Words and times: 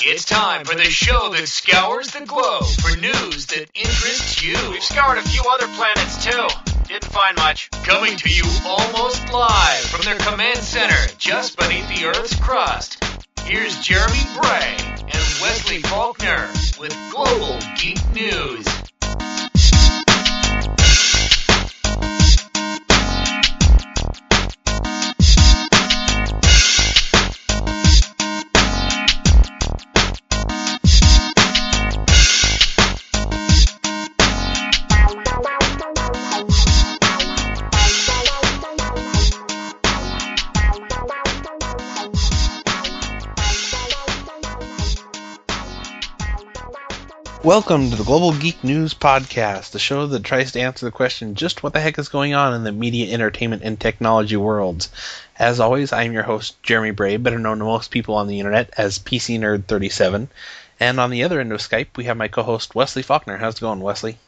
It's 0.00 0.24
time 0.24 0.64
for 0.64 0.76
the 0.76 0.84
show 0.84 1.30
that 1.32 1.48
scours 1.48 2.12
the 2.12 2.24
globe 2.24 2.64
for 2.64 2.96
news 3.00 3.46
that 3.46 3.68
interests 3.74 4.40
you. 4.44 4.56
We've 4.70 4.82
scoured 4.82 5.18
a 5.18 5.22
few 5.22 5.42
other 5.50 5.66
planets 5.74 6.24
too. 6.24 6.46
Didn't 6.86 7.10
find 7.10 7.36
much. 7.36 7.68
Coming 7.82 8.16
to 8.16 8.28
you 8.28 8.44
almost 8.64 9.32
live 9.32 9.80
from 9.80 10.02
their 10.02 10.18
command 10.18 10.58
center 10.58 11.12
just 11.18 11.58
beneath 11.58 11.88
the 11.88 12.06
Earth's 12.06 12.36
crust. 12.36 13.02
Here's 13.42 13.80
Jeremy 13.80 14.22
Bray 14.40 14.76
and 15.00 15.24
Wesley 15.42 15.82
Faulkner 15.82 16.48
with 16.78 16.96
Global 17.10 17.58
Geek 17.76 17.98
News. 18.14 18.66
Welcome 47.48 47.88
to 47.88 47.96
the 47.96 48.04
Global 48.04 48.34
Geek 48.34 48.62
News 48.62 48.92
Podcast, 48.92 49.70
the 49.70 49.78
show 49.78 50.06
that 50.06 50.22
tries 50.22 50.52
to 50.52 50.60
answer 50.60 50.84
the 50.84 50.92
question 50.92 51.34
just 51.34 51.62
what 51.62 51.72
the 51.72 51.80
heck 51.80 51.98
is 51.98 52.10
going 52.10 52.34
on 52.34 52.52
in 52.52 52.62
the 52.62 52.72
media, 52.72 53.10
entertainment, 53.10 53.62
and 53.62 53.80
technology 53.80 54.36
worlds. 54.36 54.90
As 55.38 55.58
always, 55.58 55.90
I 55.90 56.02
am 56.02 56.12
your 56.12 56.24
host, 56.24 56.62
Jeremy 56.62 56.90
Bray, 56.90 57.16
better 57.16 57.38
known 57.38 57.60
to 57.60 57.64
most 57.64 57.90
people 57.90 58.16
on 58.16 58.26
the 58.26 58.38
internet 58.38 58.68
as 58.76 58.98
PC 58.98 59.38
Nerd 59.38 59.64
37 59.64 60.28
And 60.78 61.00
on 61.00 61.08
the 61.08 61.24
other 61.24 61.40
end 61.40 61.50
of 61.50 61.60
Skype, 61.60 61.96
we 61.96 62.04
have 62.04 62.18
my 62.18 62.28
co 62.28 62.42
host, 62.42 62.74
Wesley 62.74 63.00
Faulkner. 63.00 63.38
How's 63.38 63.54
it 63.54 63.60
going, 63.62 63.80
Wesley? 63.80 64.18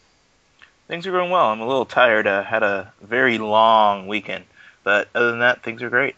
Things 0.89 1.07
are 1.07 1.13
going 1.13 1.31
well. 1.31 1.51
I'm 1.51 1.61
a 1.61 1.67
little 1.67 1.85
tired. 1.85 2.27
I 2.27 2.43
had 2.43 2.63
a 2.63 2.91
very 3.03 3.37
long 3.37 4.07
weekend. 4.07 4.47
But 4.83 5.09
other 5.15 5.33
than 5.33 5.41
that, 5.41 5.63
things 5.63 5.83
are 5.83 5.91
great. 5.91 6.17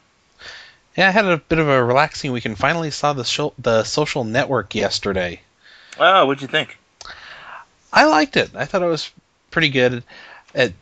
Yeah, 0.96 1.08
I 1.08 1.10
had 1.10 1.24
a 1.24 1.38
bit 1.38 1.58
of 1.58 1.68
a 1.68 1.82
relaxing 1.82 2.30
weekend. 2.30 2.58
Finally 2.58 2.92
saw 2.92 3.12
the, 3.12 3.24
show, 3.24 3.54
the 3.58 3.82
social 3.82 4.22
network 4.22 4.76
yesterday. 4.76 5.40
Oh, 5.98 6.26
what'd 6.26 6.40
you 6.40 6.46
think? 6.46 6.78
I 7.92 8.04
liked 8.04 8.36
it. 8.36 8.50
I 8.54 8.64
thought 8.64 8.82
it 8.82 8.86
was 8.86 9.10
pretty 9.50 9.68
good. 9.68 10.02
It, 10.54 10.74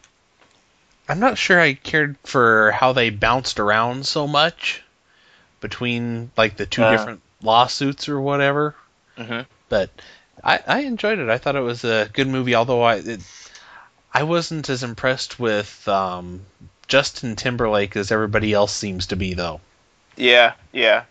I'm 1.08 1.20
not 1.20 1.39
sure 1.39 1.61
I 1.61 1.75
cared 1.75 2.16
for 2.25 2.70
how 2.70 2.92
they 2.92 3.11
bounced 3.11 3.58
around 3.58 4.06
so 4.06 4.27
much 4.27 4.83
between 5.61 6.31
like 6.36 6.56
the 6.56 6.66
two 6.66 6.83
uh, 6.83 6.91
different 6.91 7.20
lawsuits 7.42 8.08
or 8.08 8.20
whatever. 8.20 8.75
Mm-hmm. 9.19 9.41
But 9.69 9.91
I, 10.42 10.61
I 10.66 10.81
enjoyed 10.81 11.19
it. 11.19 11.28
I 11.28 11.38
thought 11.38 11.56
it 11.56 11.61
was 11.61 11.84
a 11.84 12.08
good 12.12 12.28
movie, 12.28 12.55
although 12.55 12.83
I 12.83 12.97
it, 12.97 13.20
I 14.12 14.22
wasn't 14.22 14.69
as 14.69 14.83
impressed 14.83 15.38
with 15.38 15.86
um, 15.88 16.42
Justin 16.86 17.36
Timberlake 17.36 17.97
as 17.97 18.11
everybody 18.11 18.53
else 18.53 18.75
seems 18.75 19.06
to 19.08 19.16
be, 19.16 19.34
though. 19.34 19.61
Yeah, 20.16 20.55
yeah. 20.72 21.05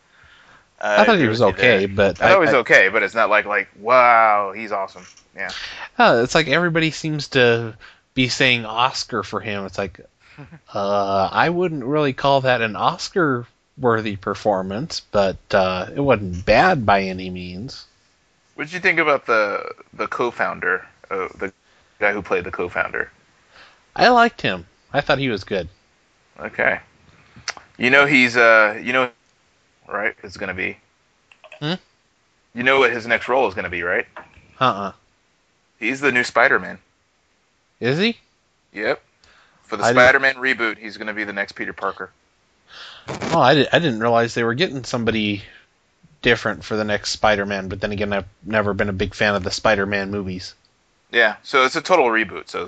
I, 0.82 1.02
I 1.02 1.06
thought 1.06 1.18
he 1.18 1.28
was 1.28 1.42
okay, 1.42 1.86
but 1.86 2.22
I 2.22 2.30
thought 2.30 2.40
he 2.40 2.46
was 2.46 2.54
okay, 2.56 2.90
but 2.90 3.04
it's 3.04 3.16
not 3.16 3.30
like 3.30 3.46
like 3.46 3.68
wow, 3.80 4.54
he's 4.56 4.72
awesome. 4.72 5.06
Yeah. 5.40 5.52
Uh, 5.98 6.22
it's 6.24 6.36
like 6.36 6.50
everybody 6.50 6.92
seems 6.92 7.30
to 7.30 7.76
be 8.14 8.28
saying 8.28 8.66
Oscar 8.66 9.24
for 9.24 9.40
him. 9.40 9.66
It's 9.66 9.78
like, 9.78 10.02
uh, 10.74 11.30
I 11.32 11.50
wouldn't 11.50 11.86
really 11.86 12.14
call 12.14 12.42
that 12.42 12.62
an 12.62 12.76
Oscar 12.76 13.48
worthy 13.78 14.18
performance, 14.18 15.00
but 15.00 15.38
uh, 15.52 15.88
it 15.96 16.02
wasn't 16.02 16.46
bad 16.46 16.86
by 16.86 17.04
any 17.04 17.30
means. 17.30 17.86
What 18.56 18.66
did 18.66 18.74
you 18.74 18.82
think 18.82 19.00
about 19.00 19.26
the 19.26 19.74
the 19.94 20.08
co-founder, 20.08 20.86
uh, 21.10 21.30
the 21.36 21.54
guy 22.00 22.12
who 22.12 22.22
played 22.22 22.44
the 22.44 22.52
co-founder? 22.52 23.10
I 23.96 24.10
liked 24.10 24.42
him. 24.42 24.66
I 24.92 25.00
thought 25.00 25.20
he 25.20 25.30
was 25.30 25.46
good. 25.46 25.70
Okay. 26.38 26.80
You 27.78 27.90
know 27.90 28.06
he's 28.06 28.36
uh 28.36 28.82
you 28.84 28.92
know 28.92 29.10
right 29.88 30.16
is 30.24 30.36
going 30.36 30.50
to 30.50 30.54
be. 30.54 30.78
Hmm? 31.60 31.76
You 32.54 32.64
know 32.64 32.80
what 32.80 32.92
his 32.92 33.08
next 33.08 33.30
role 33.30 33.48
is 33.48 33.54
going 33.54 33.64
to 33.64 33.70
be, 33.70 33.84
right? 33.84 34.06
Uh-uh. 34.60 34.92
He's 35.80 36.02
the 36.02 36.12
new 36.12 36.24
Spider-Man. 36.24 36.78
Is 37.80 37.98
he? 37.98 38.18
Yep. 38.74 39.02
For 39.64 39.78
the 39.78 39.84
I 39.84 39.92
Spider-Man 39.92 40.36
didn't... 40.36 40.58
reboot, 40.58 40.78
he's 40.78 40.98
going 40.98 41.08
to 41.08 41.14
be 41.14 41.24
the 41.24 41.34
next 41.34 41.54
Peter 41.54 41.74
Parker. 41.74 42.12
Oh, 43.08 43.40
I, 43.40 43.54
did, 43.56 43.70
I 43.72 43.80
didn't 43.80 44.02
realize 44.02 44.34
they 44.34 44.44
were 44.44 44.54
getting 44.54 44.84
somebody 44.84 45.44
different 46.22 46.64
for 46.64 46.76
the 46.76 46.84
next 46.84 47.12
Spider-Man. 47.12 47.70
But 47.70 47.82
then 47.82 47.92
again, 47.92 48.14
I've 48.14 48.28
never 48.44 48.74
been 48.74 48.90
a 48.90 48.94
big 48.94 49.14
fan 49.14 49.36
of 49.36 49.44
the 49.44 49.52
Spider-Man 49.52 50.12
movies. 50.12 50.54
Yeah, 51.12 51.38
so 51.44 51.66
it's 51.66 51.76
a 51.76 51.82
total 51.82 52.08
reboot. 52.08 52.50
So 52.50 52.68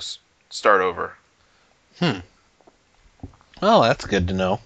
start 0.49 0.81
over. 0.81 1.15
Hmm. 1.99 2.19
Well, 3.61 3.81
that's 3.81 4.05
good 4.07 4.29
to 4.29 4.33
know. 4.33 4.59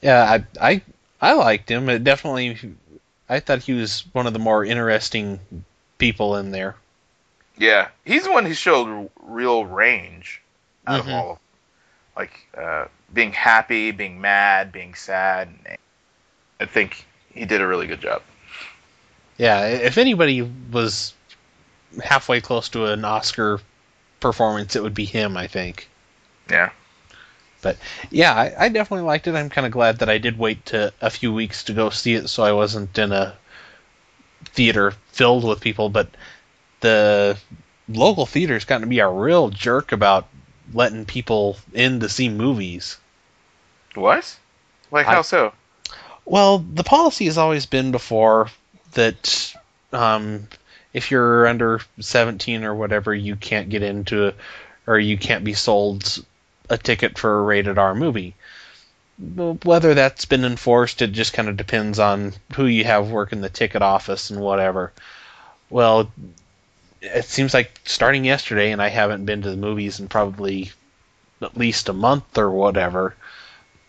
Yeah, 0.00 0.22
I 0.22 0.44
I 0.60 0.82
I 1.20 1.32
liked 1.34 1.70
him. 1.70 1.90
It 1.90 2.02
definitely, 2.02 2.58
I 3.28 3.40
thought 3.40 3.58
he 3.58 3.74
was 3.74 4.04
one 4.12 4.26
of 4.26 4.32
the 4.32 4.38
more 4.38 4.64
interesting 4.64 5.40
people 5.98 6.36
in 6.36 6.50
there. 6.50 6.76
Yeah, 7.60 7.88
he's 8.06 8.24
the 8.24 8.32
one 8.32 8.46
who 8.46 8.54
showed 8.54 9.10
real 9.22 9.66
range 9.66 10.40
out 10.86 11.00
mm-hmm. 11.00 11.10
of 11.10 11.14
all 11.14 11.30
of 11.32 11.36
them. 11.36 11.44
Like 12.16 12.32
uh, 12.56 12.86
being 13.12 13.32
happy, 13.32 13.90
being 13.90 14.18
mad, 14.18 14.72
being 14.72 14.94
sad. 14.94 15.50
I 16.58 16.64
think 16.64 17.04
he 17.34 17.44
did 17.44 17.60
a 17.60 17.66
really 17.66 17.86
good 17.86 18.00
job. 18.00 18.22
Yeah, 19.36 19.66
if 19.66 19.98
anybody 19.98 20.40
was 20.72 21.12
halfway 22.02 22.40
close 22.40 22.70
to 22.70 22.86
an 22.86 23.04
Oscar 23.04 23.60
performance, 24.20 24.74
it 24.74 24.82
would 24.82 24.94
be 24.94 25.04
him. 25.04 25.36
I 25.36 25.46
think. 25.46 25.86
Yeah. 26.50 26.70
But 27.60 27.76
yeah, 28.10 28.32
I, 28.32 28.54
I 28.58 28.68
definitely 28.70 29.04
liked 29.04 29.26
it. 29.26 29.34
I'm 29.34 29.50
kind 29.50 29.66
of 29.66 29.72
glad 29.72 29.98
that 29.98 30.08
I 30.08 30.16
did 30.16 30.38
wait 30.38 30.64
to 30.66 30.94
a 31.02 31.10
few 31.10 31.30
weeks 31.30 31.64
to 31.64 31.74
go 31.74 31.90
see 31.90 32.14
it, 32.14 32.28
so 32.28 32.42
I 32.42 32.52
wasn't 32.52 32.98
in 32.98 33.12
a 33.12 33.36
theater 34.46 34.94
filled 35.08 35.44
with 35.44 35.60
people. 35.60 35.90
But 35.90 36.08
the 36.80 37.38
local 37.88 38.26
theater's 38.26 38.64
gotten 38.64 38.82
to 38.82 38.88
be 38.88 39.00
a 39.00 39.08
real 39.08 39.50
jerk 39.50 39.92
about 39.92 40.26
letting 40.72 41.04
people 41.04 41.56
in 41.72 42.00
to 42.00 42.08
see 42.08 42.28
movies. 42.28 42.98
What? 43.94 44.38
Like 44.90 45.06
how 45.06 45.18
I, 45.18 45.22
so? 45.22 45.52
Well, 46.24 46.58
the 46.58 46.84
policy 46.84 47.26
has 47.26 47.38
always 47.38 47.66
been 47.66 47.90
before 47.90 48.48
that 48.92 49.54
um, 49.92 50.48
if 50.92 51.10
you're 51.10 51.46
under 51.46 51.80
17 51.98 52.64
or 52.64 52.74
whatever, 52.74 53.14
you 53.14 53.36
can't 53.36 53.68
get 53.68 53.82
into, 53.82 54.34
or 54.86 54.98
you 54.98 55.18
can't 55.18 55.44
be 55.44 55.54
sold 55.54 56.24
a 56.68 56.78
ticket 56.78 57.18
for 57.18 57.38
a 57.38 57.42
rated 57.42 57.78
R 57.78 57.94
movie. 57.94 58.34
Whether 59.18 59.94
that's 59.94 60.24
been 60.24 60.44
enforced, 60.44 61.02
it 61.02 61.12
just 61.12 61.34
kind 61.34 61.48
of 61.48 61.56
depends 61.56 61.98
on 61.98 62.32
who 62.54 62.66
you 62.66 62.84
have 62.84 63.10
working 63.10 63.40
the 63.40 63.50
ticket 63.50 63.82
office 63.82 64.30
and 64.30 64.40
whatever. 64.40 64.92
Well, 65.68 66.10
it 67.00 67.24
seems 67.24 67.54
like 67.54 67.80
starting 67.84 68.24
yesterday, 68.24 68.72
and 68.72 68.82
I 68.82 68.88
haven't 68.88 69.24
been 69.24 69.42
to 69.42 69.50
the 69.50 69.56
movies 69.56 70.00
in 70.00 70.08
probably 70.08 70.70
at 71.40 71.56
least 71.56 71.88
a 71.88 71.94
month 71.94 72.36
or 72.36 72.50
whatever. 72.50 73.16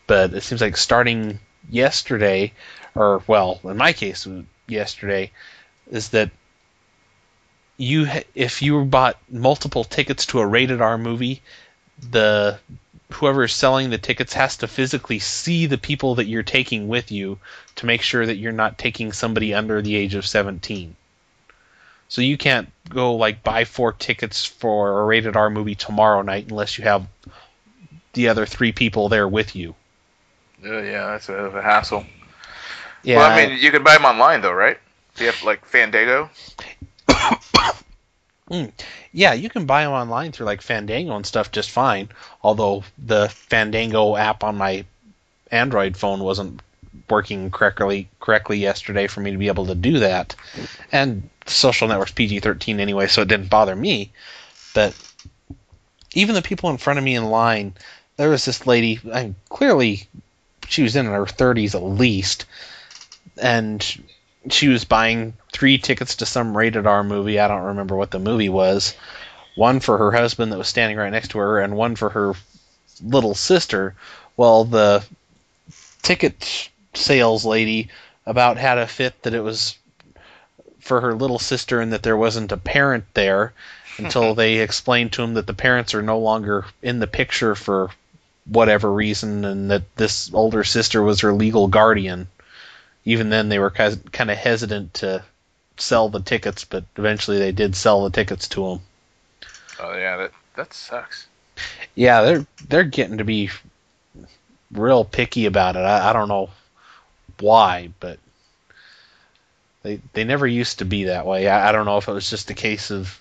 But 0.07 0.33
it 0.33 0.43
seems 0.43 0.61
like 0.61 0.77
starting 0.77 1.39
yesterday, 1.69 2.53
or 2.95 3.21
well, 3.27 3.59
in 3.63 3.77
my 3.77 3.93
case, 3.93 4.27
yesterday, 4.67 5.31
is 5.89 6.09
that 6.09 6.31
you 7.77 8.07
if 8.35 8.61
you 8.61 8.85
bought 8.85 9.17
multiple 9.29 9.83
tickets 9.83 10.25
to 10.27 10.39
a 10.39 10.47
rated 10.47 10.81
R 10.81 10.97
movie, 10.97 11.41
the 12.09 12.59
whoever 13.11 13.43
is 13.43 13.53
selling 13.53 13.89
the 13.89 13.97
tickets 13.97 14.33
has 14.33 14.57
to 14.57 14.67
physically 14.67 15.19
see 15.19 15.65
the 15.65 15.77
people 15.77 16.15
that 16.15 16.27
you're 16.27 16.43
taking 16.43 16.87
with 16.87 17.11
you 17.11 17.39
to 17.75 17.85
make 17.85 18.01
sure 18.01 18.25
that 18.25 18.37
you're 18.37 18.53
not 18.53 18.77
taking 18.77 19.11
somebody 19.11 19.53
under 19.53 19.81
the 19.81 19.95
age 19.95 20.15
of 20.15 20.25
17. 20.25 20.95
So 22.11 22.19
you 22.19 22.37
can't 22.37 22.69
go 22.89 23.15
like 23.15 23.41
buy 23.41 23.63
four 23.63 23.93
tickets 23.93 24.45
for 24.45 24.99
a 24.99 25.05
rated 25.05 25.37
R 25.37 25.49
movie 25.49 25.75
tomorrow 25.75 26.21
night 26.23 26.49
unless 26.49 26.77
you 26.77 26.83
have 26.83 27.07
the 28.11 28.27
other 28.27 28.45
three 28.45 28.73
people 28.73 29.07
there 29.07 29.29
with 29.29 29.55
you. 29.55 29.75
Uh, 30.61 30.81
yeah, 30.81 31.05
that's 31.07 31.29
a, 31.29 31.35
a 31.35 31.61
hassle. 31.61 32.05
Yeah. 33.03 33.15
Well, 33.15 33.31
I 33.31 33.47
mean, 33.47 33.57
you 33.57 33.71
can 33.71 33.85
buy 33.85 33.93
them 33.93 34.03
online 34.03 34.41
though, 34.41 34.51
right? 34.51 34.77
Do 35.15 35.23
you 35.23 35.31
have 35.31 35.41
like 35.43 35.65
Fandango? 35.65 36.29
Mm. 38.49 38.69
Yeah, 39.13 39.31
you 39.31 39.49
can 39.49 39.65
buy 39.65 39.85
them 39.85 39.93
online 39.93 40.33
through 40.33 40.45
like 40.45 40.61
Fandango 40.61 41.15
and 41.15 41.25
stuff 41.25 41.53
just 41.53 41.69
fine. 41.69 42.09
Although 42.43 42.83
the 42.97 43.29
Fandango 43.29 44.17
app 44.17 44.43
on 44.43 44.57
my 44.57 44.83
Android 45.49 45.95
phone 45.95 46.19
wasn't 46.19 46.61
working 47.11 47.51
correctly 47.51 48.09
correctly 48.19 48.57
yesterday 48.57 49.05
for 49.05 49.19
me 49.19 49.31
to 49.31 49.37
be 49.37 49.47
able 49.47 49.67
to 49.67 49.75
do 49.75 49.99
that. 49.99 50.35
And 50.91 51.29
social 51.45 51.87
network's 51.87 52.13
PG-13 52.13 52.79
anyway, 52.79 53.07
so 53.07 53.21
it 53.21 53.27
didn't 53.27 53.49
bother 53.49 53.75
me. 53.75 54.11
But 54.73 54.95
even 56.13 56.35
the 56.35 56.41
people 56.41 56.69
in 56.69 56.77
front 56.77 56.97
of 56.97 57.05
me 57.05 57.15
in 57.15 57.25
line, 57.25 57.73
there 58.17 58.29
was 58.29 58.45
this 58.45 58.65
lady. 58.65 58.99
I 59.13 59.33
clearly, 59.49 60.07
she 60.67 60.83
was 60.83 60.95
in 60.95 61.05
her 61.05 61.25
30s 61.25 61.75
at 61.75 61.83
least, 61.83 62.45
and 63.39 63.85
she 64.49 64.67
was 64.67 64.85
buying 64.85 65.33
three 65.53 65.77
tickets 65.77 66.15
to 66.15 66.25
some 66.25 66.57
rated 66.57 66.87
R 66.87 67.03
movie. 67.03 67.39
I 67.39 67.47
don't 67.47 67.61
remember 67.61 67.95
what 67.95 68.11
the 68.11 68.19
movie 68.19 68.49
was. 68.49 68.95
One 69.55 69.79
for 69.79 69.97
her 69.97 70.11
husband 70.11 70.51
that 70.51 70.57
was 70.57 70.67
standing 70.67 70.97
right 70.97 71.11
next 71.11 71.29
to 71.29 71.39
her, 71.39 71.59
and 71.59 71.75
one 71.75 71.95
for 71.95 72.09
her 72.09 72.33
little 73.03 73.35
sister. 73.35 73.95
Well, 74.37 74.63
the 74.63 75.03
ticket 76.01 76.69
sales 76.93 77.45
lady 77.45 77.89
about 78.25 78.57
had 78.57 78.77
a 78.77 78.87
fit 78.87 79.21
that 79.23 79.33
it 79.33 79.41
was 79.41 79.77
for 80.79 81.01
her 81.01 81.13
little 81.13 81.39
sister 81.39 81.79
and 81.79 81.93
that 81.93 82.03
there 82.03 82.17
wasn't 82.17 82.51
a 82.51 82.57
parent 82.57 83.05
there 83.13 83.53
until 83.97 84.33
they 84.33 84.57
explained 84.57 85.13
to 85.13 85.21
him 85.21 85.35
that 85.35 85.47
the 85.47 85.53
parents 85.53 85.93
are 85.93 86.01
no 86.01 86.17
longer 86.17 86.65
in 86.81 86.99
the 86.99 87.07
picture 87.07 87.55
for 87.55 87.89
whatever 88.45 88.91
reason 88.91 89.45
and 89.45 89.69
that 89.69 89.83
this 89.95 90.33
older 90.33 90.63
sister 90.63 91.01
was 91.03 91.21
her 91.21 91.33
legal 91.33 91.67
guardian. 91.67 92.27
Even 93.05 93.29
then, 93.29 93.49
they 93.49 93.59
were 93.59 93.71
kind 93.71 94.31
of 94.31 94.37
hesitant 94.37 94.93
to 94.95 95.23
sell 95.77 96.09
the 96.09 96.19
tickets, 96.19 96.65
but 96.65 96.83
eventually 96.97 97.39
they 97.39 97.51
did 97.51 97.75
sell 97.75 98.03
the 98.03 98.11
tickets 98.11 98.47
to 98.47 98.65
him. 98.67 98.79
Oh 99.79 99.97
yeah, 99.97 100.17
that 100.17 100.31
that 100.55 100.73
sucks. 100.73 101.25
Yeah, 101.95 102.21
they're 102.21 102.45
they're 102.67 102.83
getting 102.83 103.17
to 103.17 103.23
be 103.23 103.49
real 104.71 105.03
picky 105.03 105.47
about 105.47 105.75
it. 105.75 105.79
I, 105.79 106.11
I 106.11 106.13
don't 106.13 106.27
know 106.27 106.49
why, 107.41 107.89
but 107.99 108.19
they 109.83 109.99
they 110.13 110.23
never 110.23 110.47
used 110.47 110.79
to 110.79 110.85
be 110.85 111.05
that 111.05 111.25
way. 111.25 111.47
I, 111.47 111.69
I 111.69 111.71
don't 111.71 111.85
know 111.85 111.97
if 111.97 112.07
it 112.07 112.13
was 112.13 112.29
just 112.29 112.49
a 112.49 112.55
case 112.55 112.91
of 112.91 113.19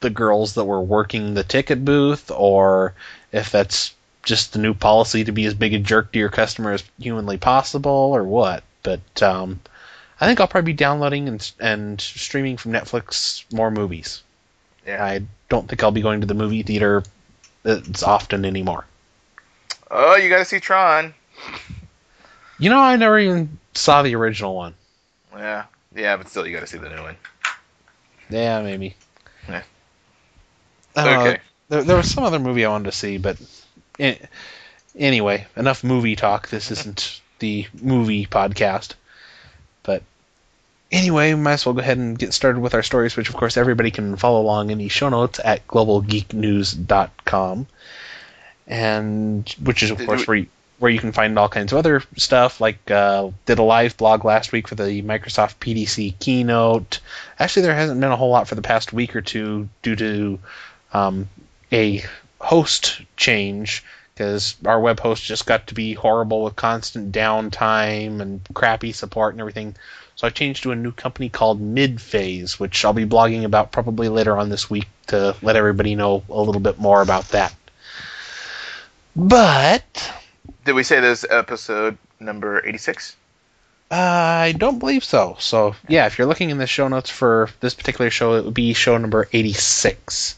the 0.00 0.10
girls 0.10 0.54
that 0.54 0.64
were 0.64 0.80
working 0.80 1.34
the 1.34 1.44
ticket 1.44 1.84
booth, 1.84 2.30
or 2.30 2.94
if 3.32 3.50
that's 3.50 3.94
just 4.22 4.52
the 4.52 4.58
new 4.58 4.74
policy 4.74 5.24
to 5.24 5.32
be 5.32 5.46
as 5.46 5.54
big 5.54 5.74
a 5.74 5.78
jerk 5.78 6.12
to 6.12 6.18
your 6.18 6.28
customer 6.28 6.72
as 6.72 6.84
humanly 6.98 7.38
possible, 7.38 7.90
or 7.90 8.24
what. 8.24 8.64
But 8.82 9.22
um, 9.22 9.60
I 10.20 10.26
think 10.26 10.40
I'll 10.40 10.48
probably 10.48 10.72
be 10.72 10.76
downloading 10.76 11.28
and 11.28 11.52
and 11.60 12.00
streaming 12.00 12.56
from 12.56 12.72
Netflix 12.72 13.44
more 13.52 13.70
movies. 13.70 14.22
Yeah. 14.86 15.04
I 15.04 15.22
don't 15.48 15.68
think 15.68 15.82
I'll 15.82 15.90
be 15.90 16.02
going 16.02 16.20
to 16.20 16.26
the 16.26 16.34
movie 16.34 16.62
theater 16.62 17.02
as 17.64 18.02
often 18.02 18.44
anymore. 18.44 18.86
Oh, 19.90 20.16
you 20.16 20.28
got 20.28 20.38
to 20.38 20.44
see 20.44 20.60
Tron. 20.60 21.14
You 22.58 22.70
know, 22.70 22.78
I 22.78 22.96
never 22.96 23.18
even 23.18 23.58
saw 23.74 24.02
the 24.02 24.14
original 24.14 24.54
one. 24.54 24.74
Yeah, 25.36 25.64
yeah, 25.94 26.16
but 26.16 26.28
still, 26.28 26.46
you 26.46 26.52
got 26.54 26.60
to 26.60 26.66
see 26.66 26.78
the 26.78 26.88
new 26.88 27.02
one. 27.02 27.16
Yeah, 28.28 28.62
maybe. 28.62 28.94
Yeah. 29.48 29.62
Okay. 30.96 31.38
There, 31.68 31.82
there 31.82 31.96
was 31.96 32.10
some 32.10 32.24
other 32.24 32.38
movie 32.38 32.64
I 32.64 32.68
wanted 32.70 32.90
to 32.90 32.92
see, 32.96 33.16
but 33.18 33.36
anyway, 34.96 35.46
enough 35.56 35.84
movie 35.84 36.16
talk. 36.16 36.48
This 36.48 36.70
isn't 36.70 37.20
the 37.38 37.66
movie 37.80 38.26
podcast. 38.26 38.94
But 39.82 40.02
anyway, 40.92 41.32
we 41.34 41.40
might 41.40 41.54
as 41.54 41.64
well 41.66 41.74
go 41.74 41.80
ahead 41.80 41.98
and 41.98 42.18
get 42.18 42.32
started 42.34 42.60
with 42.60 42.74
our 42.74 42.82
stories, 42.82 43.16
which 43.16 43.28
of 43.28 43.36
course 43.36 43.56
everybody 43.56 43.90
can 43.90 44.16
follow 44.16 44.40
along 44.40 44.70
in 44.70 44.78
the 44.78 44.88
show 44.88 45.08
notes 45.08 45.40
at 45.44 45.66
globalgeeknews.com, 45.68 47.66
and 48.66 49.48
which 49.62 49.82
is 49.82 49.90
of 49.90 49.98
Did 49.98 50.06
course 50.06 50.20
we- 50.22 50.26
where 50.26 50.36
you, 50.38 50.46
where 50.80 50.90
you 50.90 50.98
can 50.98 51.12
find 51.12 51.38
all 51.38 51.48
kinds 51.48 51.72
of 51.72 51.78
other 51.78 52.02
stuff. 52.16 52.60
Like 52.60 52.90
uh, 52.90 53.30
did 53.44 53.58
a 53.58 53.62
live 53.62 53.96
blog 53.98 54.24
last 54.24 54.50
week 54.50 54.66
for 54.66 54.74
the 54.74 55.02
Microsoft 55.02 55.56
PDC 55.56 56.18
keynote. 56.18 57.00
Actually, 57.38 57.62
there 57.62 57.74
hasn't 57.74 58.00
been 58.00 58.10
a 58.10 58.16
whole 58.16 58.30
lot 58.30 58.48
for 58.48 58.54
the 58.54 58.62
past 58.62 58.92
week 58.92 59.14
or 59.14 59.20
two 59.20 59.68
due 59.82 59.94
to 59.96 60.38
um, 60.92 61.28
a 61.70 62.02
host 62.40 63.02
change 63.16 63.84
because 64.14 64.56
our 64.64 64.80
web 64.80 64.98
host 65.00 65.22
just 65.22 65.46
got 65.46 65.66
to 65.66 65.74
be 65.74 65.92
horrible 65.92 66.42
with 66.42 66.56
constant 66.56 67.12
downtime 67.12 68.20
and 68.20 68.40
crappy 68.54 68.92
support 68.92 69.34
and 69.34 69.40
everything. 69.40 69.76
So 70.16 70.26
I 70.26 70.30
changed 70.30 70.62
to 70.62 70.72
a 70.72 70.76
new 70.76 70.92
company 70.92 71.28
called 71.28 71.60
Midphase, 71.60 72.58
which 72.58 72.84
I'll 72.84 72.94
be 72.94 73.06
blogging 73.06 73.44
about 73.44 73.70
probably 73.70 74.08
later 74.08 74.36
on 74.36 74.48
this 74.48 74.68
week 74.68 74.88
to 75.08 75.36
let 75.42 75.56
everybody 75.56 75.94
know 75.94 76.22
a 76.30 76.40
little 76.40 76.60
bit 76.60 76.78
more 76.78 77.02
about 77.02 77.28
that. 77.28 77.54
But 79.14 80.12
Did 80.64 80.74
we 80.74 80.82
say 80.82 81.00
this 81.00 81.24
episode 81.28 81.96
number 82.18 82.64
86? 82.66 83.16
I 83.90 84.54
don't 84.56 84.78
believe 84.78 85.02
so. 85.02 85.36
So 85.40 85.74
yeah, 85.88 86.06
if 86.06 86.18
you're 86.18 86.28
looking 86.28 86.50
in 86.50 86.58
the 86.58 86.66
show 86.66 86.86
notes 86.86 87.10
for 87.10 87.48
this 87.60 87.74
particular 87.74 88.10
show, 88.10 88.34
it 88.34 88.44
would 88.44 88.54
be 88.54 88.72
show 88.72 88.96
number 88.96 89.28
86. 89.32 90.36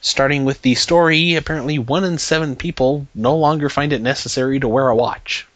Starting 0.00 0.44
with 0.44 0.62
the 0.62 0.74
story, 0.74 1.36
apparently 1.36 1.78
one 1.78 2.04
in 2.04 2.18
seven 2.18 2.56
people 2.56 3.06
no 3.14 3.36
longer 3.36 3.68
find 3.68 3.92
it 3.92 4.02
necessary 4.02 4.58
to 4.58 4.68
wear 4.68 4.88
a 4.88 4.96
watch. 4.96 5.46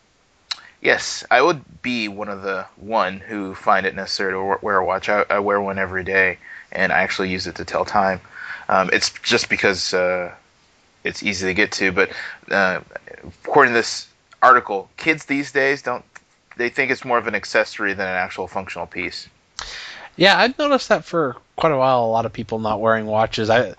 Yes, 0.81 1.25
I 1.31 1.43
would 1.43 1.83
be 1.83 2.07
one 2.07 2.29
of 2.29 2.43
the 2.43 2.65
one 2.77 3.19
who 3.19 3.55
find 3.57 3.87
it 3.87 3.95
necessary 3.97 4.33
to 4.33 4.59
wear 4.63 4.77
a 4.77 4.85
watch. 4.85 5.09
I, 5.09 5.25
I 5.29 5.41
wear 5.41 5.61
one 5.61 5.79
every 5.79 6.05
day, 6.05 6.39
and 6.71 6.93
I 6.93 6.99
actually 7.01 7.31
use 7.31 7.49
it 7.49 7.57
to 7.57 7.65
tell 7.65 7.85
time. 7.85 8.21
Um, 8.69 8.91
it's 8.93 9.11
just 9.11 9.49
because 9.49 9.93
uh, 9.93 10.33
it's 11.03 11.23
easy 11.23 11.47
to 11.47 11.55
get 11.55 11.73
to. 11.73 11.91
But 11.93 12.11
uh, 12.51 12.81
according 13.45 13.73
to 13.73 13.79
this 13.79 14.09
article, 14.43 14.89
kids 14.97 15.25
these 15.25 15.53
days 15.53 15.83
don't. 15.83 16.05
They 16.57 16.69
think 16.69 16.91
it's 16.91 17.05
more 17.05 17.19
of 17.19 17.27
an 17.27 17.35
accessory 17.35 17.93
than 17.93 18.07
an 18.07 18.15
actual 18.15 18.49
functional 18.49 18.87
piece. 18.87 19.29
Yeah, 20.17 20.39
I've 20.39 20.59
noticed 20.59 20.89
that 20.89 21.05
for 21.05 21.37
quite 21.57 21.73
a 21.73 21.77
while. 21.77 22.05
A 22.05 22.07
lot 22.07 22.27
of 22.27 22.33
people 22.33 22.59
not 22.59 22.81
wearing 22.81 23.07
watches. 23.07 23.51
I, 23.51 23.75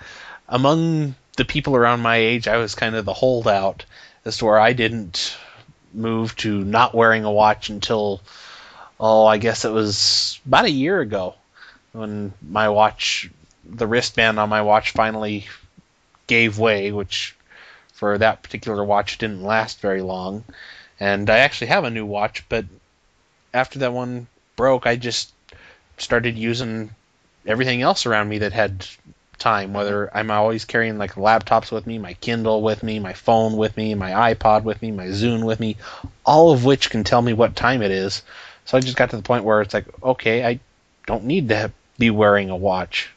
among 0.48 1.16
the 1.38 1.46
people 1.46 1.76
around 1.76 2.02
my 2.02 2.18
age, 2.18 2.48
I 2.48 2.58
was 2.58 2.76
kind 2.76 2.96
of 2.96 3.06
the 3.06 3.14
holdout 3.14 3.86
as 4.26 4.38
to 4.38 4.46
where 4.46 4.60
I 4.60 4.74
didn't 4.74 5.38
move 5.94 6.36
to 6.38 6.64
not 6.64 6.94
wearing 6.94 7.24
a 7.24 7.32
watch 7.32 7.70
until, 7.70 8.22
oh, 9.00 9.26
I 9.26 9.38
guess 9.38 9.66
it 9.66 9.72
was 9.72 10.40
about 10.46 10.66
a 10.66 10.72
year 10.72 11.00
ago 11.00 11.36
when 11.94 12.34
my 12.48 12.70
watch, 12.70 13.30
the 13.66 13.88
wristband 13.88 14.40
on 14.40 14.50
my 14.50 14.62
watch 14.62 14.92
finally 14.92 15.48
gave 16.28 16.60
way, 16.60 16.92
which 16.92 17.36
for 17.98 18.16
that 18.20 18.44
particular 18.44 18.84
watch 18.84 19.18
didn't 19.18 19.42
last 19.42 19.82
very 19.82 20.04
long. 20.04 20.44
And 21.00 21.30
I 21.32 21.40
actually 21.40 21.68
have 21.68 21.84
a 21.84 21.90
new 21.90 22.06
watch, 22.06 22.48
but 22.48 22.66
after 23.56 23.80
that 23.80 23.92
one 23.92 24.28
broke, 24.56 24.86
I 24.86 24.96
just 24.96 25.34
started 25.98 26.38
using 26.38 26.92
everything 27.48 27.82
else 27.82 28.06
around 28.06 28.30
me 28.30 28.38
that 28.40 28.54
had 28.54 28.86
time. 29.40 29.74
Whether 29.74 30.16
I'm 30.16 30.30
always 30.30 30.64
carrying 30.64 31.00
like 31.00 31.16
laptops 31.16 31.72
with 31.72 31.88
me, 31.88 31.98
my 31.98 32.14
Kindle 32.14 32.62
with 32.62 32.84
me, 32.84 33.00
my 33.00 33.14
phone 33.14 33.58
with 33.58 33.76
me, 33.76 33.96
my 33.96 34.34
iPod 34.34 34.62
with 34.64 34.80
me, 34.80 34.92
my 34.92 35.08
Zune 35.08 35.44
with 35.44 35.60
me, 35.60 35.76
all 36.24 36.52
of 36.52 36.66
which 36.66 36.92
can 36.92 37.04
tell 37.04 37.24
me 37.24 37.34
what 37.34 37.56
time 37.56 37.82
it 37.82 37.92
is. 37.92 38.22
So 38.66 38.78
I 38.78 38.82
just 38.82 38.98
got 38.98 39.10
to 39.10 39.16
the 39.16 39.24
point 39.24 39.44
where 39.44 39.62
it's 39.62 39.74
like, 39.74 39.88
okay, 40.04 40.46
I 40.46 40.60
don't 41.08 41.24
need 41.24 41.50
to 41.50 41.72
be 41.98 42.12
wearing 42.12 42.52
a 42.52 42.56
watch. 42.56 43.10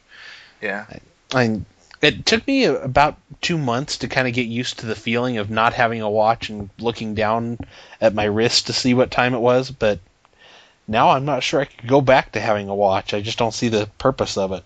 Yeah. 0.59 0.85
I 1.33 1.61
it 2.01 2.25
took 2.25 2.45
me 2.47 2.65
about 2.65 3.17
two 3.41 3.57
months 3.57 3.97
to 3.99 4.07
kind 4.07 4.27
of 4.27 4.33
get 4.33 4.47
used 4.47 4.79
to 4.79 4.85
the 4.85 4.95
feeling 4.95 5.37
of 5.37 5.49
not 5.49 5.73
having 5.73 6.01
a 6.01 6.09
watch 6.09 6.49
and 6.49 6.69
looking 6.79 7.13
down 7.15 7.59
at 7.99 8.15
my 8.15 8.23
wrist 8.23 8.67
to 8.67 8.73
see 8.73 8.93
what 8.93 9.11
time 9.11 9.33
it 9.33 9.39
was, 9.39 9.71
but 9.71 9.99
now 10.87 11.11
I'm 11.11 11.25
not 11.25 11.43
sure 11.43 11.61
I 11.61 11.65
could 11.65 11.87
go 11.87 12.01
back 12.01 12.31
to 12.31 12.39
having 12.39 12.69
a 12.69 12.75
watch. 12.75 13.13
I 13.13 13.21
just 13.21 13.37
don't 13.37 13.53
see 13.53 13.69
the 13.69 13.89
purpose 13.97 14.37
of 14.37 14.51
it. 14.51 14.63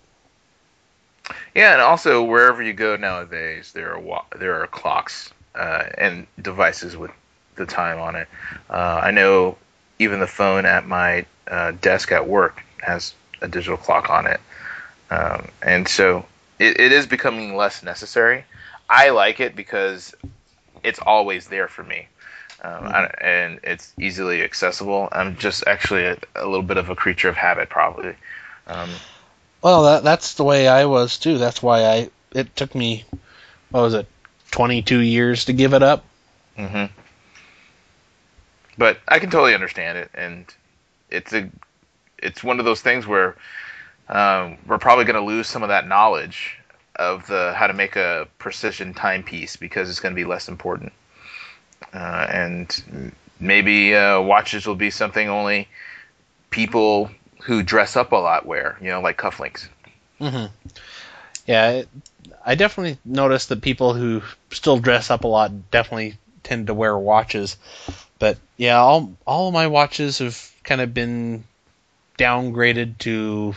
Yeah, 1.54 1.72
and 1.72 1.82
also 1.82 2.22
wherever 2.22 2.62
you 2.62 2.72
go 2.72 2.96
nowadays, 2.96 3.72
there 3.72 3.92
are 3.92 3.98
wa- 3.98 4.24
there 4.38 4.62
are 4.62 4.66
clocks 4.66 5.30
uh, 5.54 5.84
and 5.98 6.26
devices 6.40 6.96
with 6.96 7.10
the 7.56 7.66
time 7.66 7.98
on 7.98 8.16
it. 8.16 8.28
Uh, 8.70 9.00
I 9.02 9.10
know 9.10 9.56
even 9.98 10.20
the 10.20 10.26
phone 10.26 10.66
at 10.66 10.86
my 10.86 11.26
uh, 11.50 11.72
desk 11.80 12.12
at 12.12 12.28
work 12.28 12.62
has 12.80 13.14
a 13.42 13.48
digital 13.48 13.76
clock 13.76 14.08
on 14.08 14.26
it, 14.26 14.40
um, 15.10 15.48
and 15.62 15.88
so 15.88 16.24
it, 16.58 16.80
it 16.80 16.92
is 16.92 17.06
becoming 17.06 17.56
less 17.56 17.82
necessary. 17.82 18.44
I 18.88 19.10
like 19.10 19.40
it 19.40 19.56
because 19.56 20.14
it's 20.82 20.98
always 20.98 21.48
there 21.48 21.68
for 21.68 21.82
me. 21.82 22.08
Um, 22.62 22.86
I, 22.86 23.10
and 23.20 23.60
it's 23.62 23.92
easily 24.00 24.42
accessible. 24.42 25.08
I'm 25.12 25.36
just 25.36 25.64
actually 25.66 26.04
a, 26.04 26.18
a 26.34 26.46
little 26.46 26.62
bit 26.62 26.78
of 26.78 26.88
a 26.88 26.96
creature 26.96 27.28
of 27.28 27.36
habit, 27.36 27.68
probably. 27.68 28.14
Um, 28.66 28.90
Well, 29.62 29.82
that 29.84 30.04
that's 30.04 30.34
the 30.34 30.44
way 30.44 30.68
I 30.68 30.86
was 30.86 31.18
too. 31.18 31.38
That's 31.38 31.62
why 31.62 31.84
I 31.84 32.10
it 32.32 32.54
took 32.56 32.74
me 32.74 33.04
what 33.70 33.82
was 33.82 33.94
it, 33.94 34.08
22 34.52 35.00
years 35.00 35.44
to 35.46 35.52
give 35.52 35.74
it 35.74 35.82
up. 35.82 36.04
Mm-hmm. 36.58 36.92
But 38.78 38.98
I 39.08 39.18
can 39.18 39.30
totally 39.30 39.54
understand 39.54 39.98
it, 39.98 40.10
and 40.14 40.46
it's 41.10 41.32
a, 41.32 41.48
it's 42.18 42.44
one 42.44 42.58
of 42.58 42.64
those 42.64 42.80
things 42.80 43.06
where 43.06 43.36
um, 44.08 44.58
we're 44.66 44.78
probably 44.78 45.04
going 45.04 45.20
to 45.20 45.26
lose 45.26 45.48
some 45.48 45.62
of 45.62 45.68
that 45.68 45.86
knowledge 45.86 46.58
of 46.96 47.26
the 47.26 47.52
how 47.54 47.66
to 47.66 47.74
make 47.74 47.96
a 47.96 48.26
precision 48.38 48.94
timepiece 48.94 49.56
because 49.56 49.90
it's 49.90 50.00
going 50.00 50.14
to 50.14 50.16
be 50.16 50.24
less 50.24 50.48
important, 50.48 50.92
uh, 51.92 52.26
and 52.30 53.12
maybe 53.40 53.94
uh, 53.94 54.20
watches 54.20 54.66
will 54.66 54.74
be 54.74 54.90
something 54.90 55.28
only 55.28 55.68
people 56.50 57.10
who 57.42 57.62
dress 57.62 57.96
up 57.96 58.12
a 58.12 58.16
lot 58.16 58.46
wear, 58.46 58.78
you 58.80 58.88
know, 58.88 59.00
like 59.00 59.18
cufflinks. 59.18 59.68
hmm 60.18 60.46
Yeah, 61.46 61.82
I 62.44 62.54
definitely 62.54 62.98
noticed 63.04 63.48
that 63.50 63.60
people 63.60 63.94
who 63.94 64.22
still 64.50 64.78
dress 64.78 65.10
up 65.10 65.24
a 65.24 65.28
lot 65.28 65.70
definitely 65.70 66.16
tend 66.42 66.68
to 66.68 66.74
wear 66.74 66.96
watches. 66.96 67.56
But 68.18 68.38
yeah, 68.56 68.78
all 68.78 69.12
all 69.26 69.48
of 69.48 69.54
my 69.54 69.66
watches 69.66 70.18
have 70.18 70.50
kind 70.64 70.80
of 70.80 70.94
been 70.94 71.44
downgraded 72.18 72.98
to 72.98 73.54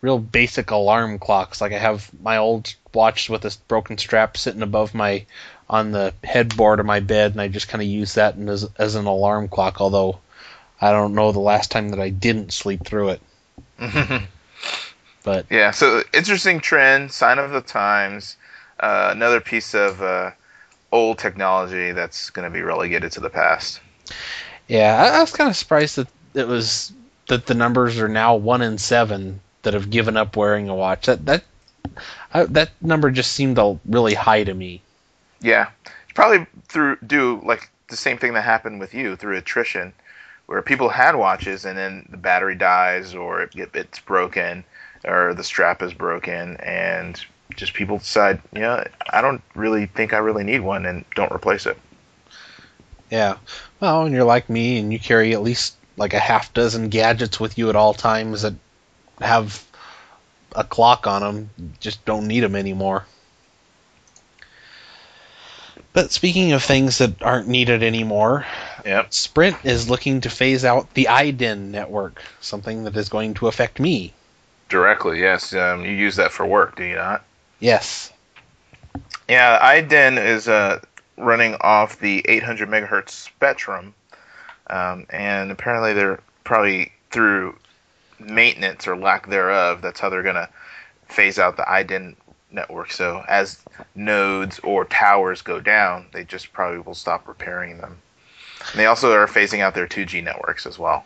real 0.00 0.18
basic 0.18 0.70
alarm 0.70 1.18
clocks. 1.18 1.60
Like 1.60 1.72
I 1.72 1.78
have 1.78 2.10
my 2.22 2.38
old 2.38 2.74
watch 2.94 3.28
with 3.28 3.42
this 3.42 3.56
broken 3.56 3.98
strap 3.98 4.36
sitting 4.36 4.62
above 4.62 4.94
my 4.94 5.26
on 5.68 5.92
the 5.92 6.12
headboard 6.24 6.80
of 6.80 6.86
my 6.86 7.00
bed, 7.00 7.32
and 7.32 7.40
I 7.40 7.48
just 7.48 7.68
kind 7.68 7.82
of 7.82 7.88
use 7.88 8.14
that 8.14 8.36
as 8.38 8.68
as 8.78 8.94
an 8.94 9.06
alarm 9.06 9.48
clock. 9.48 9.80
Although 9.80 10.18
I 10.80 10.92
don't 10.92 11.14
know 11.14 11.32
the 11.32 11.40
last 11.40 11.70
time 11.70 11.90
that 11.90 12.00
I 12.00 12.10
didn't 12.10 12.52
sleep 12.52 12.84
through 12.84 13.10
it. 13.10 13.22
but 15.22 15.46
yeah, 15.50 15.70
so 15.70 16.02
interesting 16.12 16.60
trend, 16.60 17.12
sign 17.12 17.38
of 17.38 17.50
the 17.50 17.60
times. 17.60 18.36
Uh, 18.78 19.10
another 19.12 19.40
piece 19.40 19.74
of 19.74 20.00
uh, 20.00 20.30
old 20.90 21.18
technology 21.18 21.92
that's 21.92 22.30
going 22.30 22.50
to 22.50 22.52
be 22.52 22.62
relegated 22.62 23.12
to 23.12 23.20
the 23.20 23.28
past. 23.28 23.80
Yeah, 24.68 24.96
I, 24.96 25.18
I 25.18 25.20
was 25.20 25.32
kind 25.32 25.50
of 25.50 25.56
surprised 25.56 25.96
that 25.96 26.08
it 26.32 26.48
was 26.48 26.92
that 27.28 27.46
the 27.46 27.54
numbers 27.54 27.98
are 28.00 28.08
now 28.08 28.36
one 28.36 28.62
in 28.62 28.78
seven 28.78 29.40
that 29.62 29.74
have 29.74 29.90
given 29.90 30.16
up 30.16 30.36
wearing 30.36 30.68
a 30.68 30.74
watch. 30.74 31.06
That 31.06 31.26
that 31.26 31.44
I, 32.32 32.44
that 32.44 32.70
number 32.80 33.10
just 33.10 33.32
seemed 33.32 33.58
really 33.86 34.14
high 34.14 34.44
to 34.44 34.54
me. 34.54 34.82
Yeah, 35.40 35.70
it's 35.84 36.12
probably 36.14 36.46
through 36.68 36.96
do 37.06 37.40
like 37.44 37.70
the 37.88 37.96
same 37.96 38.18
thing 38.18 38.34
that 38.34 38.42
happened 38.42 38.80
with 38.80 38.94
you 38.94 39.16
through 39.16 39.36
attrition, 39.36 39.92
where 40.46 40.62
people 40.62 40.88
had 40.88 41.16
watches 41.16 41.64
and 41.64 41.76
then 41.76 42.06
the 42.10 42.16
battery 42.16 42.54
dies 42.54 43.14
or 43.14 43.42
it, 43.42 43.70
it's 43.74 44.00
broken 44.00 44.64
or 45.04 45.34
the 45.34 45.44
strap 45.44 45.82
is 45.82 45.94
broken 45.94 46.56
and 46.58 47.24
just 47.56 47.74
people 47.74 47.98
decide, 47.98 48.40
you 48.54 48.60
know, 48.60 48.84
I 49.10 49.20
don't 49.20 49.42
really 49.54 49.86
think 49.86 50.12
I 50.12 50.18
really 50.18 50.44
need 50.44 50.60
one 50.60 50.86
and 50.86 51.04
don't 51.14 51.32
replace 51.32 51.66
it. 51.66 51.78
Yeah. 53.10 53.36
Well, 53.80 54.04
and 54.04 54.14
you're 54.14 54.24
like 54.24 54.48
me 54.48 54.78
and 54.78 54.92
you 54.92 54.98
carry 55.00 55.32
at 55.32 55.42
least 55.42 55.76
like 55.96 56.14
a 56.14 56.18
half 56.18 56.54
dozen 56.54 56.88
gadgets 56.88 57.40
with 57.40 57.58
you 57.58 57.68
at 57.68 57.76
all 57.76 57.92
times 57.92 58.42
that 58.42 58.54
have 59.20 59.64
a 60.54 60.64
clock 60.64 61.06
on 61.06 61.22
them, 61.22 61.50
just 61.80 62.04
don't 62.04 62.26
need 62.26 62.40
them 62.40 62.56
anymore. 62.56 63.06
But 65.92 66.12
speaking 66.12 66.52
of 66.52 66.62
things 66.62 66.98
that 66.98 67.20
aren't 67.22 67.48
needed 67.48 67.82
anymore, 67.82 68.46
yep. 68.84 69.12
Sprint 69.12 69.56
is 69.64 69.90
looking 69.90 70.20
to 70.20 70.30
phase 70.30 70.64
out 70.64 70.92
the 70.94 71.08
iDEN 71.10 71.70
network, 71.70 72.22
something 72.40 72.84
that 72.84 72.96
is 72.96 73.08
going 73.08 73.34
to 73.34 73.48
affect 73.48 73.80
me. 73.80 74.12
Directly, 74.68 75.20
yes. 75.20 75.52
Um, 75.52 75.84
you 75.84 75.90
use 75.90 76.16
that 76.16 76.30
for 76.30 76.46
work, 76.46 76.76
do 76.76 76.84
you 76.84 76.94
not? 76.94 77.24
Yes. 77.58 78.12
Yeah, 79.28 79.58
iDEN 79.60 80.24
is 80.24 80.46
uh, 80.46 80.80
running 81.16 81.56
off 81.60 81.98
the 81.98 82.24
800 82.28 82.68
megahertz 82.68 83.10
spectrum, 83.10 83.94
um, 84.68 85.06
and 85.10 85.50
apparently 85.50 85.92
they're 85.92 86.20
probably 86.44 86.92
through 87.10 87.56
maintenance 88.20 88.86
or 88.86 88.96
lack 88.96 89.28
thereof. 89.28 89.82
That's 89.82 90.00
how 90.00 90.08
they're 90.08 90.22
gonna 90.22 90.48
phase 91.08 91.38
out 91.38 91.56
the 91.56 91.64
iDEN 91.64 92.16
network. 92.50 92.92
So 92.92 93.24
as 93.28 93.58
nodes 93.94 94.58
or 94.60 94.84
towers 94.84 95.42
go 95.42 95.60
down, 95.60 96.06
they 96.12 96.24
just 96.24 96.52
probably 96.52 96.80
will 96.80 96.94
stop 96.94 97.26
repairing 97.26 97.78
them. 97.78 97.98
And 98.72 98.80
they 98.80 98.86
also 98.86 99.12
are 99.12 99.26
phasing 99.26 99.60
out 99.60 99.74
their 99.74 99.86
2G 99.86 100.22
networks 100.22 100.66
as 100.66 100.78
well. 100.78 101.04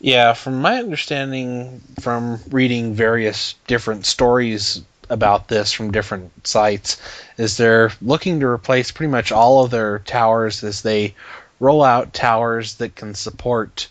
Yeah, 0.00 0.32
from 0.32 0.60
my 0.60 0.78
understanding 0.78 1.80
from 2.00 2.40
reading 2.50 2.94
various 2.94 3.54
different 3.66 4.04
stories 4.04 4.82
about 5.08 5.48
this 5.48 5.72
from 5.72 5.90
different 5.90 6.46
sites 6.46 7.00
is 7.36 7.56
they're 7.56 7.92
looking 8.00 8.40
to 8.40 8.46
replace 8.46 8.90
pretty 8.90 9.10
much 9.10 9.30
all 9.30 9.64
of 9.64 9.70
their 9.70 9.98
towers 10.00 10.64
as 10.64 10.82
they 10.82 11.14
roll 11.60 11.84
out 11.84 12.14
towers 12.14 12.76
that 12.76 12.96
can 12.96 13.14
support 13.14 13.88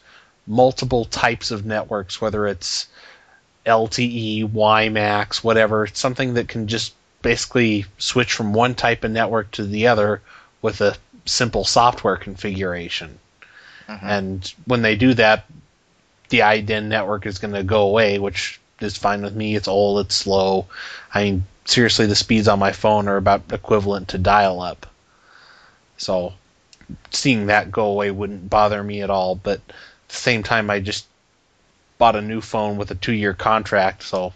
multiple 0.52 1.06
types 1.06 1.50
of 1.50 1.66
networks, 1.66 2.20
whether 2.20 2.46
it's 2.46 2.88
LTE, 3.66 4.52
WiMAX, 4.52 5.44
whatever, 5.44 5.88
something 5.88 6.34
that 6.34 6.50
can 6.50 6.68
just 6.68 6.94
basically 7.22 7.86
switch 7.98 8.34
from 8.34 8.54
one 8.54 8.76
type 8.76 9.06
of 9.06 9.12
network 9.12 9.50
to 9.52 9.64
the 9.64 9.88
other 9.88 10.22
with 10.62 10.82
a 10.82 10.98
simple 11.26 11.64
software 11.64 12.18
configuration. 12.18 13.18
Mm-hmm. 13.88 14.06
And 14.06 14.54
when 14.66 14.82
they 14.82 14.96
do 14.98 15.14
that, 15.14 15.46
the 16.30 16.40
iDEN 16.40 16.90
network 16.90 17.26
is 17.26 17.40
going 17.40 17.54
to 17.54 17.64
go 17.64 17.84
away, 17.84 18.20
which 18.20 18.60
is 18.82 18.98
fine 18.98 19.22
with 19.22 19.36
me. 19.36 19.56
It's 19.56 19.70
old, 19.70 20.06
it's 20.06 20.16
slow. 20.16 20.68
I 21.14 21.24
mean, 21.24 21.46
seriously, 21.64 22.08
the 22.08 22.16
speeds 22.16 22.50
on 22.50 22.60
my 22.60 22.74
phone 22.74 23.08
are 23.08 23.18
about 23.18 23.54
equivalent 23.54 24.10
to 24.10 24.18
dial 24.18 24.60
up. 24.60 24.86
So 25.98 26.34
seeing 27.12 27.46
that 27.46 27.72
go 27.72 27.86
away 27.86 28.12
wouldn't 28.12 28.50
bother 28.50 28.84
me 28.84 29.02
at 29.02 29.10
all. 29.10 29.36
But 29.36 29.62
the 30.12 30.18
same 30.18 30.44
time, 30.44 30.70
I 30.70 30.80
just 30.80 31.06
bought 31.98 32.16
a 32.16 32.22
new 32.22 32.42
phone 32.42 32.78
with 32.78 32.92
a 32.92 32.96
two 32.96 33.14
year 33.14 33.34
contract. 33.34 34.04
So 34.04 34.34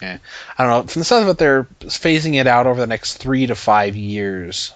yeah. 0.00 0.18
I 0.58 0.64
don't 0.64 0.70
know. 0.70 0.90
From 0.90 1.00
the 1.00 1.04
sounds 1.04 1.22
of 1.22 1.28
it, 1.28 1.38
they're 1.38 1.64
phasing 1.80 2.34
it 2.34 2.46
out 2.46 2.66
over 2.66 2.80
the 2.80 2.86
next 2.86 3.18
three 3.18 3.46
to 3.46 3.54
five 3.54 3.96
years. 3.96 4.74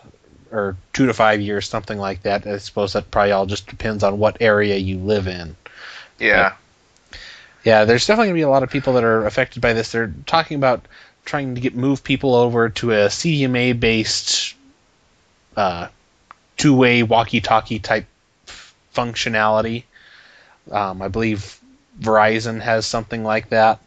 Or 0.53 0.77
two 0.93 1.07
to 1.07 1.13
five 1.13 1.41
years, 1.41 1.69
something 1.69 1.99
like 1.99 2.23
that. 2.23 2.47
I 2.47 2.59
suppose 2.59 2.93
that 2.93 3.11
probably 3.11 3.33
all 3.33 3.47
just 3.47 3.67
depends 3.67 4.05
on 4.05 4.19
what 4.19 4.37
area 4.41 4.77
you 4.77 4.99
live 4.99 5.27
in. 5.27 5.57
Yeah. 6.21 6.55
But, 7.11 7.19
yeah, 7.65 7.85
there's 7.85 8.07
definitely 8.07 8.29
going 8.29 8.37
to 8.37 8.39
be 8.39 8.43
a 8.43 8.49
lot 8.49 8.63
of 8.63 8.71
people 8.71 8.93
that 8.95 9.03
are 9.03 9.27
affected 9.27 9.61
by 9.61 9.73
this. 9.73 9.91
They're 9.91 10.15
talking 10.25 10.57
about 10.57 10.87
trying 11.25 11.57
to 11.57 11.61
get 11.61 11.75
move 11.75 12.05
people 12.05 12.37
over 12.37 12.69
to 12.69 12.93
a 12.93 13.07
CDMA 13.09 13.79
based 13.79 14.55
uh, 15.57 15.89
two 16.57 16.77
way 16.77 17.03
walkie 17.03 17.41
talkie 17.41 17.81
type 17.81 18.07
functionality. 18.95 19.83
Um, 20.71 21.03
I 21.03 21.09
believe 21.09 21.61
Verizon 22.01 22.61
has 22.61 22.87
something 22.87 23.25
like 23.25 23.51
that. 23.51 23.81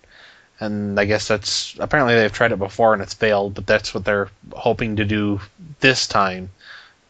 And 0.60 1.00
I 1.00 1.06
guess 1.06 1.28
that's 1.28 1.76
apparently 1.80 2.16
they've 2.16 2.32
tried 2.32 2.52
it 2.52 2.60
before 2.60 2.94
and 2.94 3.02
it's 3.02 3.14
failed, 3.14 3.54
but 3.54 3.66
that's 3.66 3.94
what 3.94 4.04
they're 4.04 4.30
hoping 4.54 4.98
to 4.98 5.06
do 5.06 5.40
this 5.80 6.06
time. 6.06 6.50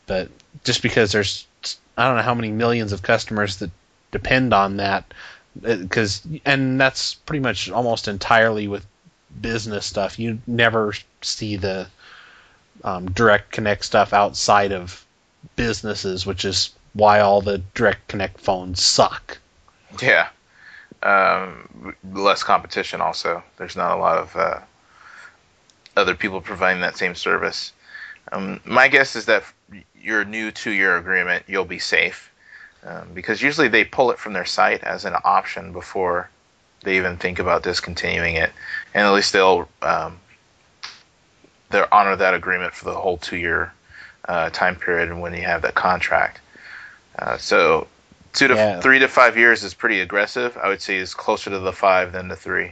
But 0.06 0.30
just 0.64 0.84
because 0.84 1.12
there's 1.12 1.48
I 1.98 2.08
don't 2.08 2.16
know 2.16 2.24
how 2.24 2.36
many 2.36 2.52
millions 2.52 2.94
of 2.94 3.02
customers 3.02 3.58
that 3.58 3.72
depend 4.12 4.54
on 4.54 4.78
that, 4.78 5.14
because 5.62 6.22
and 6.46 6.80
that's 6.80 7.16
pretty 7.16 7.42
much 7.42 7.70
almost 7.72 8.08
entirely 8.08 8.68
with 8.68 8.86
business 9.42 9.86
stuff. 9.86 10.20
You 10.20 10.40
never 10.46 10.94
see 11.22 11.56
the 11.56 11.88
um, 12.84 13.12
direct 13.12 13.52
connect 13.52 13.84
stuff 13.84 14.14
outside 14.14 14.72
of 14.72 15.06
businesses, 15.56 16.26
which 16.26 16.46
is 16.46 16.70
why 16.94 17.20
all 17.20 17.42
the 17.42 17.58
direct 17.74 18.08
connect 18.08 18.40
phones 18.40 18.82
suck. 18.82 19.39
Yeah, 20.02 20.30
um, 21.04 21.96
less 22.14 22.44
competition. 22.44 23.02
Also, 23.02 23.44
there's 23.58 23.76
not 23.76 23.98
a 23.98 24.00
lot 24.00 24.18
of 24.18 24.36
uh, 24.36 24.60
other 25.98 26.16
people 26.16 26.42
providing 26.42 26.82
that 26.82 26.98
same 26.98 27.16
service. 27.16 27.74
Um, 28.32 28.60
my 28.66 28.88
guess 28.88 29.16
is 29.16 29.26
that 29.26 29.44
your 30.00 30.24
new 30.24 30.52
two-year 30.52 30.98
agreement, 30.98 31.44
you'll 31.48 31.66
be 31.66 31.80
safe 31.80 32.32
um, 32.86 33.10
because 33.14 33.42
usually 33.42 33.68
they 33.68 33.84
pull 33.84 34.12
it 34.12 34.20
from 34.20 34.34
their 34.34 34.46
site 34.46 34.84
as 34.84 35.06
an 35.06 35.16
option 35.24 35.74
before 35.74 36.30
they 36.84 36.96
even 36.98 37.18
think 37.18 37.40
about 37.40 37.64
discontinuing 37.64 38.36
it, 38.36 38.52
and 38.94 39.06
at 39.06 39.12
least 39.12 39.34
they'll 39.34 39.68
um, 39.82 40.20
they'll 41.72 41.88
honor 41.92 42.16
that 42.16 42.34
agreement 42.34 42.74
for 42.74 42.86
the 42.86 42.96
whole 42.96 43.18
two 43.18 43.38
year 43.38 43.74
uh, 44.30 44.50
time 44.52 44.76
period 44.76 45.14
when 45.18 45.34
you 45.34 45.42
have 45.42 45.62
that 45.64 45.76
contract. 45.76 46.40
Uh, 47.18 47.38
so 47.38 47.88
two 48.40 48.48
to 48.48 48.56
yeah. 48.56 48.80
three 48.80 49.00
to 49.00 49.08
five 49.08 49.38
years 49.38 49.64
is 49.64 49.74
pretty 49.74 50.00
aggressive. 50.00 50.58
I 50.58 50.70
would 50.70 50.82
say 50.82 50.98
is 50.98 51.14
closer 51.14 51.50
to 51.50 51.60
the 51.60 51.74
five 51.74 52.14
than 52.14 52.30
the 52.30 52.36
three. 52.36 52.72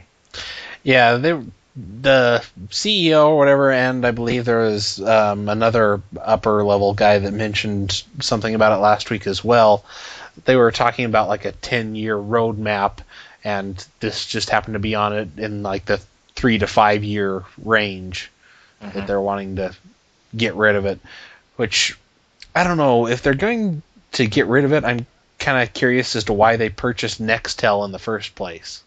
Yeah, 0.82 1.16
they 1.16 1.40
the 1.76 2.44
CEO 2.70 3.28
or 3.28 3.38
whatever, 3.38 3.70
and 3.70 4.04
I 4.04 4.10
believe 4.10 4.44
there 4.44 4.58
was 4.58 5.00
um, 5.00 5.48
another 5.48 6.02
upper 6.20 6.64
level 6.64 6.94
guy 6.94 7.18
that 7.18 7.32
mentioned 7.32 8.02
something 8.20 8.54
about 8.54 8.72
it 8.72 8.80
last 8.80 9.10
week 9.10 9.26
as 9.26 9.44
well. 9.44 9.84
They 10.44 10.56
were 10.56 10.72
talking 10.72 11.04
about 11.04 11.28
like 11.28 11.44
a 11.44 11.52
10 11.52 11.94
year 11.94 12.16
roadmap, 12.16 12.98
and 13.44 13.84
this 14.00 14.26
just 14.26 14.50
happened 14.50 14.74
to 14.74 14.80
be 14.80 14.94
on 14.94 15.12
it 15.12 15.38
in 15.38 15.62
like 15.62 15.84
the 15.84 16.00
three 16.34 16.58
to 16.58 16.66
five 16.66 17.04
year 17.04 17.44
range 17.62 18.30
mm-hmm. 18.82 18.98
that 18.98 19.06
they're 19.06 19.20
wanting 19.20 19.56
to 19.56 19.76
get 20.36 20.54
rid 20.54 20.74
of 20.74 20.86
it. 20.86 20.98
Which 21.56 21.96
I 22.54 22.64
don't 22.64 22.78
know 22.78 23.06
if 23.06 23.22
they're 23.22 23.34
going 23.34 23.82
to 24.12 24.26
get 24.26 24.46
rid 24.46 24.64
of 24.64 24.72
it. 24.72 24.84
I'm 24.84 25.06
kind 25.38 25.62
of 25.62 25.72
curious 25.72 26.16
as 26.16 26.24
to 26.24 26.32
why 26.32 26.56
they 26.56 26.68
purchased 26.68 27.22
Nextel 27.22 27.84
in 27.84 27.92
the 27.92 27.98
first 27.98 28.34
place. 28.34 28.82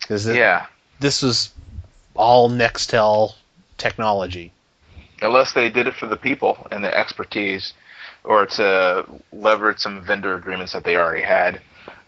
Because 0.00 0.26
yeah, 0.26 0.66
this 1.00 1.22
was 1.22 1.50
all 2.14 2.48
Nextel 2.50 3.34
technology. 3.78 4.52
Unless 5.22 5.52
they 5.52 5.70
did 5.70 5.86
it 5.86 5.94
for 5.94 6.06
the 6.06 6.16
people 6.16 6.66
and 6.70 6.84
the 6.84 6.96
expertise, 6.96 7.72
or 8.24 8.46
to 8.46 9.06
leverage 9.32 9.78
some 9.78 10.02
vendor 10.02 10.34
agreements 10.34 10.72
that 10.72 10.84
they 10.84 10.96
already 10.96 11.22
had, 11.22 11.60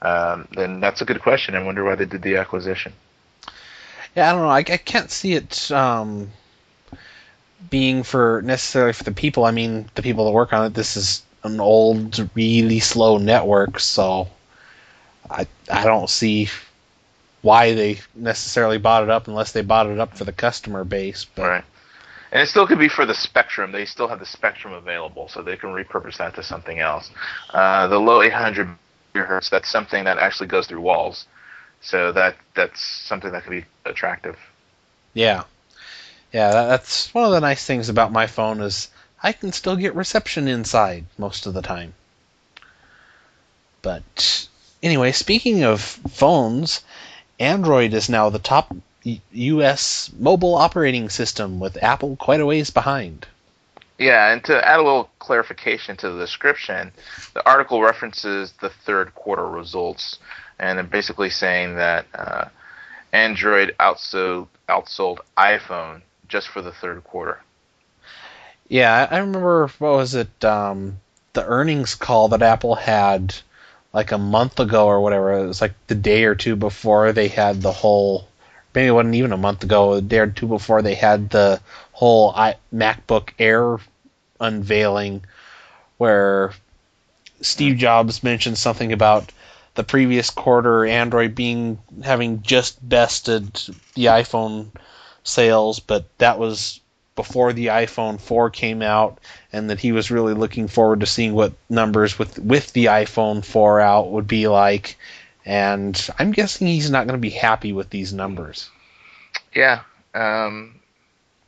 um, 0.02 0.48
then 0.52 0.80
that's 0.80 1.00
a 1.00 1.04
good 1.04 1.22
question. 1.22 1.54
I 1.54 1.62
wonder 1.62 1.84
why 1.84 1.94
they 1.94 2.04
did 2.04 2.22
the 2.22 2.36
acquisition. 2.36 2.92
Yeah, 4.14 4.30
I 4.30 4.32
don't 4.32 4.42
know. 4.42 4.48
I, 4.48 4.58
I 4.58 4.78
can't 4.78 5.10
see 5.10 5.34
it 5.34 5.70
um, 5.70 6.30
being 7.68 8.02
for 8.02 8.42
necessarily 8.42 8.92
for 8.92 9.04
the 9.04 9.12
people. 9.12 9.44
I 9.44 9.50
mean, 9.50 9.90
the 9.94 10.02
people 10.02 10.24
that 10.26 10.32
work 10.32 10.52
on 10.52 10.66
it. 10.66 10.74
This 10.74 10.96
is 10.96 11.22
an 11.46 11.60
old, 11.60 12.28
really 12.34 12.80
slow 12.80 13.18
network, 13.18 13.80
so 13.80 14.28
I 15.30 15.46
I 15.70 15.84
don't 15.84 16.10
see 16.10 16.48
why 17.42 17.74
they 17.74 18.00
necessarily 18.14 18.78
bought 18.78 19.04
it 19.04 19.10
up 19.10 19.28
unless 19.28 19.52
they 19.52 19.62
bought 19.62 19.86
it 19.86 20.00
up 20.00 20.16
for 20.16 20.24
the 20.24 20.32
customer 20.32 20.84
base. 20.84 21.24
But 21.24 21.42
Right. 21.42 21.64
And 22.32 22.42
it 22.42 22.46
still 22.48 22.66
could 22.66 22.80
be 22.80 22.88
for 22.88 23.06
the 23.06 23.14
Spectrum. 23.14 23.70
They 23.70 23.84
still 23.84 24.08
have 24.08 24.18
the 24.18 24.26
Spectrum 24.26 24.74
available, 24.74 25.28
so 25.28 25.42
they 25.42 25.56
can 25.56 25.70
repurpose 25.70 26.18
that 26.18 26.34
to 26.34 26.42
something 26.42 26.80
else. 26.80 27.10
Uh, 27.50 27.86
the 27.86 27.98
low 27.98 28.20
800 28.20 28.68
megahertz, 29.14 29.48
that's 29.48 29.70
something 29.70 30.04
that 30.04 30.18
actually 30.18 30.48
goes 30.48 30.66
through 30.66 30.80
walls. 30.80 31.26
So 31.80 32.10
that 32.12 32.36
that's 32.54 32.80
something 32.80 33.30
that 33.30 33.44
could 33.44 33.50
be 33.50 33.64
attractive. 33.84 34.36
yeah, 35.14 35.44
yeah, 36.32 36.50
that's 36.50 37.14
one 37.14 37.24
of 37.24 37.30
the 37.30 37.40
nice 37.40 37.64
things 37.64 37.88
about 37.88 38.12
my 38.12 38.26
phone 38.26 38.60
is 38.60 38.88
I 39.22 39.32
can 39.32 39.52
still 39.52 39.76
get 39.76 39.94
reception 39.94 40.48
inside 40.48 41.06
most 41.18 41.46
of 41.46 41.54
the 41.54 41.62
time. 41.62 41.94
But 43.82 44.48
anyway, 44.82 45.12
speaking 45.12 45.64
of 45.64 45.80
phones, 45.80 46.82
Android 47.38 47.94
is 47.94 48.08
now 48.08 48.30
the 48.30 48.38
top 48.38 48.74
U.S. 49.32 50.10
mobile 50.18 50.56
operating 50.56 51.08
system, 51.08 51.60
with 51.60 51.82
Apple 51.82 52.16
quite 52.16 52.40
a 52.40 52.46
ways 52.46 52.70
behind. 52.70 53.26
Yeah, 53.98 54.32
and 54.32 54.44
to 54.44 54.68
add 54.68 54.80
a 54.80 54.82
little 54.82 55.08
clarification 55.20 55.96
to 55.98 56.10
the 56.10 56.18
description, 56.18 56.92
the 57.32 57.48
article 57.48 57.80
references 57.80 58.52
the 58.60 58.68
third 58.68 59.14
quarter 59.14 59.46
results, 59.46 60.18
and 60.58 60.76
they're 60.76 60.84
basically 60.84 61.30
saying 61.30 61.76
that 61.76 62.06
uh, 62.14 62.46
Android 63.12 63.74
outsold 63.80 64.48
outsold 64.68 65.20
iPhone 65.38 66.02
just 66.28 66.48
for 66.48 66.60
the 66.60 66.72
third 66.72 67.04
quarter. 67.04 67.40
Yeah, 68.68 69.06
I 69.10 69.18
remember 69.18 69.68
what 69.78 69.92
was 69.92 70.14
it? 70.14 70.44
Um, 70.44 70.98
the 71.32 71.44
earnings 71.44 71.94
call 71.94 72.28
that 72.28 72.42
Apple 72.42 72.74
had 72.74 73.34
like 73.92 74.12
a 74.12 74.18
month 74.18 74.58
ago 74.60 74.86
or 74.86 75.00
whatever. 75.00 75.32
It 75.32 75.46
was 75.46 75.60
like 75.60 75.74
the 75.86 75.94
day 75.94 76.24
or 76.24 76.34
two 76.34 76.56
before 76.56 77.12
they 77.12 77.28
had 77.28 77.62
the 77.62 77.72
whole. 77.72 78.28
Maybe 78.74 78.88
it 78.88 78.92
wasn't 78.92 79.14
even 79.14 79.32
a 79.32 79.38
month 79.38 79.62
ago. 79.62 79.94
A 79.94 80.00
day 80.00 80.18
or 80.18 80.26
two 80.26 80.46
before 80.46 80.82
they 80.82 80.94
had 80.94 81.30
the 81.30 81.60
whole 81.92 82.32
I, 82.34 82.56
MacBook 82.74 83.30
Air 83.38 83.78
unveiling, 84.40 85.24
where 85.96 86.52
Steve 87.40 87.78
Jobs 87.78 88.22
mentioned 88.22 88.58
something 88.58 88.92
about 88.92 89.32
the 89.74 89.84
previous 89.84 90.30
quarter 90.30 90.84
Android 90.86 91.34
being 91.34 91.78
having 92.02 92.42
just 92.42 92.86
bested 92.86 93.52
the 93.94 94.06
iPhone 94.06 94.68
sales, 95.22 95.80
but 95.80 96.04
that 96.18 96.38
was 96.38 96.80
before 97.16 97.52
the 97.52 97.66
iPhone 97.66 98.20
4 98.20 98.50
came 98.50 98.82
out, 98.82 99.18
and 99.52 99.70
that 99.70 99.80
he 99.80 99.92
was 99.92 100.10
really 100.10 100.34
looking 100.34 100.68
forward 100.68 101.00
to 101.00 101.06
seeing 101.06 101.34
what 101.34 101.54
numbers 101.68 102.18
with 102.18 102.38
with 102.38 102.72
the 102.72 102.86
iPhone 102.86 103.44
4 103.44 103.80
out 103.80 104.12
would 104.12 104.28
be 104.28 104.46
like. 104.46 104.96
And 105.44 106.08
I'm 106.18 106.32
guessing 106.32 106.66
he's 106.66 106.90
not 106.90 107.06
going 107.06 107.18
to 107.18 107.20
be 107.20 107.30
happy 107.30 107.72
with 107.72 107.90
these 107.90 108.12
numbers. 108.12 108.68
Yeah, 109.54 109.82
um, 110.14 110.80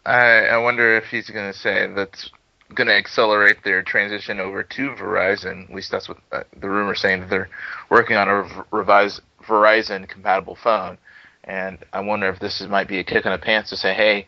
I 0.05 0.47
I 0.47 0.59
wonder 0.59 0.97
if 0.97 1.07
he's 1.07 1.31
going 1.31 1.53
to 1.53 1.59
say 1.59 1.87
that's 1.95 2.31
going 2.75 2.89
to 2.89 2.95
accelerate 2.95 3.63
their 3.65 3.83
transition 3.83 4.41
over 4.41 4.63
to 4.63 4.91
Verizon. 4.91 5.69
At 5.69 5.75
least 5.75 5.91
that's 5.91 6.09
what 6.09 6.19
uh, 6.33 6.43
the 6.59 6.69
rumor 6.69 6.95
saying 6.95 7.21
that 7.21 7.31
they're 7.31 7.49
working 7.91 8.17
on 8.17 8.29
a 8.29 8.65
revised 8.71 9.21
Verizon 9.43 10.09
compatible 10.09 10.55
phone. 10.55 10.99
And 11.45 11.79
I 11.93 12.01
wonder 12.01 12.29
if 12.29 12.39
this 12.39 12.61
is, 12.61 12.69
might 12.69 12.89
be 12.89 12.99
a 12.99 13.05
kick 13.05 13.25
in 13.25 13.33
the 13.33 13.39
pants 13.39 13.71
to 13.71 13.77
say, 13.77 13.95
hey, 13.95 14.27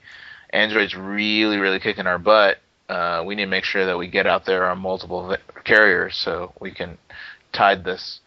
Android's 0.52 0.96
really, 0.96 1.58
really 1.58 1.80
kicking 1.80 2.06
our 2.06 2.18
butt. 2.18 2.58
Uh, 2.88 3.22
we 3.24 3.36
need 3.36 3.44
to 3.44 3.50
make 3.50 3.64
sure 3.64 3.86
that 3.86 3.98
we 3.98 4.08
get 4.08 4.26
out 4.26 4.44
there 4.44 4.68
on 4.68 4.78
multiple 4.78 5.36
carriers 5.64 6.16
so 6.16 6.52
we 6.60 6.72
can 6.72 6.98
tide 7.52 7.84
this 7.84 8.20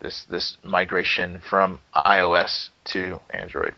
this 0.00 0.24
this 0.24 0.56
migration 0.62 1.40
from 1.40 1.80
iOS 1.94 2.68
to 2.84 3.20
Android. 3.30 3.74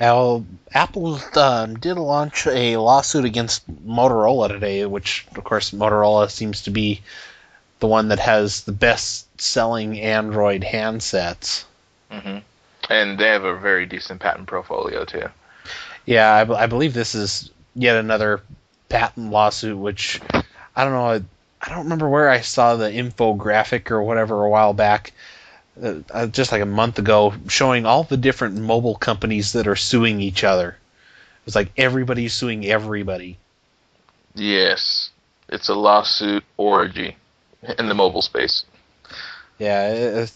Now, 0.00 0.44
Apple 0.72 1.20
uh, 1.34 1.66
did 1.66 1.96
launch 1.96 2.46
a 2.46 2.78
lawsuit 2.78 3.26
against 3.26 3.70
Motorola 3.86 4.48
today, 4.48 4.86
which, 4.86 5.26
of 5.36 5.44
course, 5.44 5.72
Motorola 5.72 6.30
seems 6.30 6.62
to 6.62 6.70
be 6.70 7.02
the 7.80 7.86
one 7.86 8.08
that 8.08 8.18
has 8.18 8.62
the 8.62 8.72
best 8.72 9.26
selling 9.40 10.00
Android 10.00 10.62
handsets. 10.62 11.64
Mm-hmm. 12.10 12.38
And 12.88 13.18
they 13.18 13.28
have 13.28 13.44
a 13.44 13.58
very 13.58 13.84
decent 13.84 14.20
patent 14.20 14.48
portfolio 14.48 15.04
too. 15.04 15.28
Yeah, 16.06 16.32
I, 16.32 16.62
I 16.62 16.66
believe 16.66 16.94
this 16.94 17.14
is 17.14 17.50
yet 17.74 17.96
another 17.96 18.42
patent 18.88 19.30
lawsuit, 19.30 19.78
which 19.78 20.20
I 20.76 20.84
don't 20.84 20.92
know. 20.92 21.06
I, 21.06 21.22
I 21.62 21.68
don't 21.68 21.84
remember 21.84 22.08
where 22.08 22.30
I 22.30 22.40
saw 22.40 22.76
the 22.76 22.90
infographic 22.90 23.90
or 23.90 24.02
whatever 24.02 24.44
a 24.44 24.50
while 24.50 24.72
back, 24.72 25.12
uh, 25.82 25.96
uh, 26.10 26.26
just 26.26 26.52
like 26.52 26.62
a 26.62 26.66
month 26.66 26.98
ago, 26.98 27.34
showing 27.48 27.86
all 27.86 28.04
the 28.04 28.16
different 28.16 28.56
mobile 28.56 28.96
companies 28.96 29.52
that 29.52 29.68
are 29.68 29.76
suing 29.76 30.20
each 30.20 30.42
other. 30.42 30.76
It's 31.46 31.56
like 31.56 31.70
everybody's 31.76 32.32
suing 32.32 32.66
everybody. 32.66 33.38
Yes, 34.34 35.10
it's 35.48 35.68
a 35.68 35.74
lawsuit 35.74 36.44
orgy 36.56 37.16
in 37.78 37.88
the 37.88 37.94
mobile 37.94 38.22
space. 38.22 38.64
Yeah, 39.58 40.26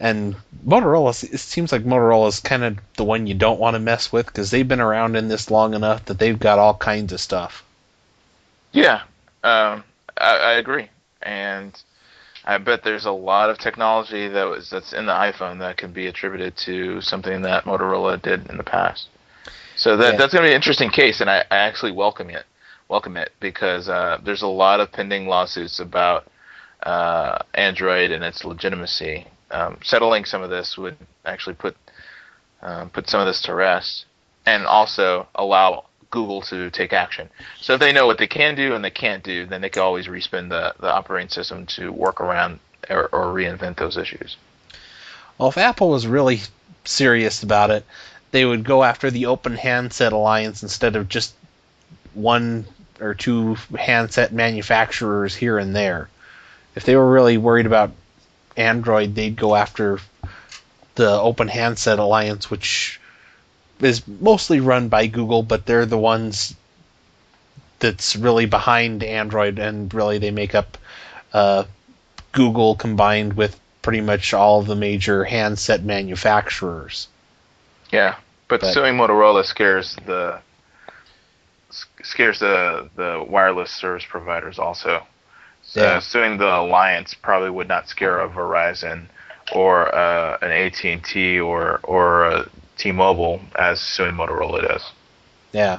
and 0.00 0.36
Motorola. 0.66 1.10
It 1.32 1.38
seems 1.38 1.72
like 1.72 1.84
Motorola 1.84 2.28
is 2.28 2.40
kind 2.40 2.64
of 2.64 2.78
the 2.96 3.04
one 3.04 3.26
you 3.26 3.34
don't 3.34 3.60
want 3.60 3.74
to 3.74 3.80
mess 3.80 4.12
with 4.12 4.26
because 4.26 4.50
they've 4.50 4.66
been 4.66 4.80
around 4.80 5.16
in 5.16 5.28
this 5.28 5.50
long 5.50 5.74
enough 5.74 6.04
that 6.06 6.18
they've 6.18 6.38
got 6.38 6.58
all 6.58 6.74
kinds 6.74 7.12
of 7.12 7.20
stuff. 7.20 7.62
Yeah, 8.72 9.02
um, 9.44 9.84
I, 10.18 10.36
I 10.36 10.52
agree, 10.54 10.88
and 11.22 11.72
I 12.44 12.58
bet 12.58 12.82
there's 12.82 13.06
a 13.06 13.12
lot 13.12 13.50
of 13.50 13.58
technology 13.58 14.28
that 14.28 14.44
was 14.44 14.68
that's 14.70 14.92
in 14.92 15.06
the 15.06 15.12
iPhone 15.12 15.60
that 15.60 15.76
can 15.76 15.92
be 15.92 16.06
attributed 16.08 16.56
to 16.58 17.00
something 17.00 17.42
that 17.42 17.64
Motorola 17.64 18.20
did 18.20 18.50
in 18.50 18.56
the 18.56 18.64
past. 18.64 19.08
So 19.76 19.96
that 19.96 20.12
Yeah. 20.12 20.18
that's 20.18 20.32
going 20.32 20.42
to 20.42 20.48
be 20.48 20.52
an 20.52 20.56
interesting 20.56 20.90
case, 20.90 21.20
and 21.20 21.30
I, 21.30 21.44
I 21.50 21.56
actually 21.58 21.92
welcome 21.92 22.30
it, 22.30 22.44
welcome 22.88 23.16
it 23.16 23.32
because 23.40 23.88
uh, 23.88 24.18
there's 24.24 24.42
a 24.42 24.46
lot 24.48 24.80
of 24.80 24.90
pending 24.92 25.28
lawsuits 25.28 25.78
about 25.80 26.26
uh, 26.82 27.38
Android 27.54 28.10
and 28.10 28.24
its 28.24 28.44
legitimacy. 28.44 29.26
Um, 29.54 29.78
settling 29.84 30.24
some 30.24 30.42
of 30.42 30.50
this 30.50 30.76
would 30.76 30.96
actually 31.24 31.54
put 31.54 31.76
um, 32.60 32.90
put 32.90 33.08
some 33.08 33.20
of 33.20 33.26
this 33.26 33.42
to 33.42 33.54
rest, 33.54 34.04
and 34.46 34.66
also 34.66 35.28
allow 35.34 35.84
Google 36.10 36.42
to 36.42 36.70
take 36.70 36.92
action. 36.92 37.28
So 37.60 37.74
if 37.74 37.80
they 37.80 37.92
know 37.92 38.06
what 38.06 38.18
they 38.18 38.26
can 38.26 38.56
do 38.56 38.74
and 38.74 38.84
they 38.84 38.90
can't 38.90 39.22
do, 39.22 39.46
then 39.46 39.60
they 39.60 39.68
can 39.68 39.82
always 39.82 40.08
respin 40.08 40.48
the, 40.48 40.74
the 40.80 40.92
operating 40.92 41.28
system 41.28 41.66
to 41.66 41.92
work 41.92 42.20
around 42.20 42.58
or, 42.90 43.08
or 43.12 43.26
reinvent 43.26 43.76
those 43.76 43.96
issues. 43.96 44.36
Well, 45.38 45.48
if 45.48 45.58
Apple 45.58 45.90
was 45.90 46.06
really 46.06 46.40
serious 46.84 47.42
about 47.42 47.70
it, 47.70 47.84
they 48.30 48.44
would 48.44 48.64
go 48.64 48.82
after 48.82 49.10
the 49.10 49.26
Open 49.26 49.56
Handset 49.56 50.12
Alliance 50.12 50.62
instead 50.62 50.96
of 50.96 51.08
just 51.08 51.34
one 52.14 52.64
or 53.00 53.14
two 53.14 53.56
handset 53.76 54.32
manufacturers 54.32 55.34
here 55.34 55.58
and 55.58 55.76
there. 55.76 56.08
If 56.74 56.84
they 56.84 56.96
were 56.96 57.10
really 57.10 57.38
worried 57.38 57.66
about 57.66 57.92
Android, 58.56 59.14
they'd 59.14 59.36
go 59.36 59.54
after 59.56 59.98
the 60.94 61.10
Open 61.10 61.48
Handset 61.48 61.98
Alliance, 61.98 62.50
which 62.50 63.00
is 63.80 64.06
mostly 64.06 64.60
run 64.60 64.88
by 64.88 65.06
Google, 65.06 65.42
but 65.42 65.66
they're 65.66 65.86
the 65.86 65.98
ones 65.98 66.54
that's 67.80 68.16
really 68.16 68.46
behind 68.46 69.02
Android, 69.02 69.58
and 69.58 69.92
really 69.92 70.18
they 70.18 70.30
make 70.30 70.54
up 70.54 70.78
uh, 71.32 71.64
Google 72.32 72.76
combined 72.76 73.34
with 73.34 73.58
pretty 73.82 74.00
much 74.00 74.32
all 74.32 74.60
of 74.60 74.66
the 74.66 74.76
major 74.76 75.24
handset 75.24 75.82
manufacturers. 75.82 77.08
Yeah, 77.92 78.16
but, 78.48 78.60
But- 78.60 78.72
suing 78.72 78.96
Motorola 78.96 79.44
scares 79.44 79.96
the 80.06 80.38
scares 82.04 82.38
the 82.38 82.88
the 82.94 83.24
wireless 83.28 83.70
service 83.70 84.04
providers 84.08 84.58
also. 84.58 85.04
So 85.66 85.82
Yeah. 85.82 85.98
suing 86.00 86.38
the 86.38 86.56
alliance 86.58 87.14
probably 87.14 87.50
would 87.50 87.68
not 87.68 87.88
scare 87.88 88.20
a 88.20 88.28
Verizon 88.28 89.06
or 89.52 89.92
uh, 89.94 90.38
an 90.40 90.50
AT 90.52 90.84
and 90.84 91.04
T 91.04 91.38
or 91.40 91.80
or 91.82 92.24
a 92.26 92.48
T-Mobile 92.78 93.40
as 93.56 93.80
suing 93.80 94.12
Motorola 94.14 94.66
does. 94.66 94.82
Yeah. 95.52 95.78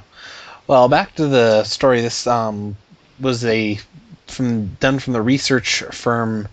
Well, 0.67 0.87
back 0.87 1.15
to 1.15 1.27
the 1.27 1.63
story. 1.63 2.01
This 2.01 2.25
um, 2.27 2.75
was 3.19 3.45
a 3.45 3.79
from 4.27 4.67
done 4.79 4.99
from 4.99 5.13
the 5.13 5.21
research 5.21 5.83
firm 5.91 6.47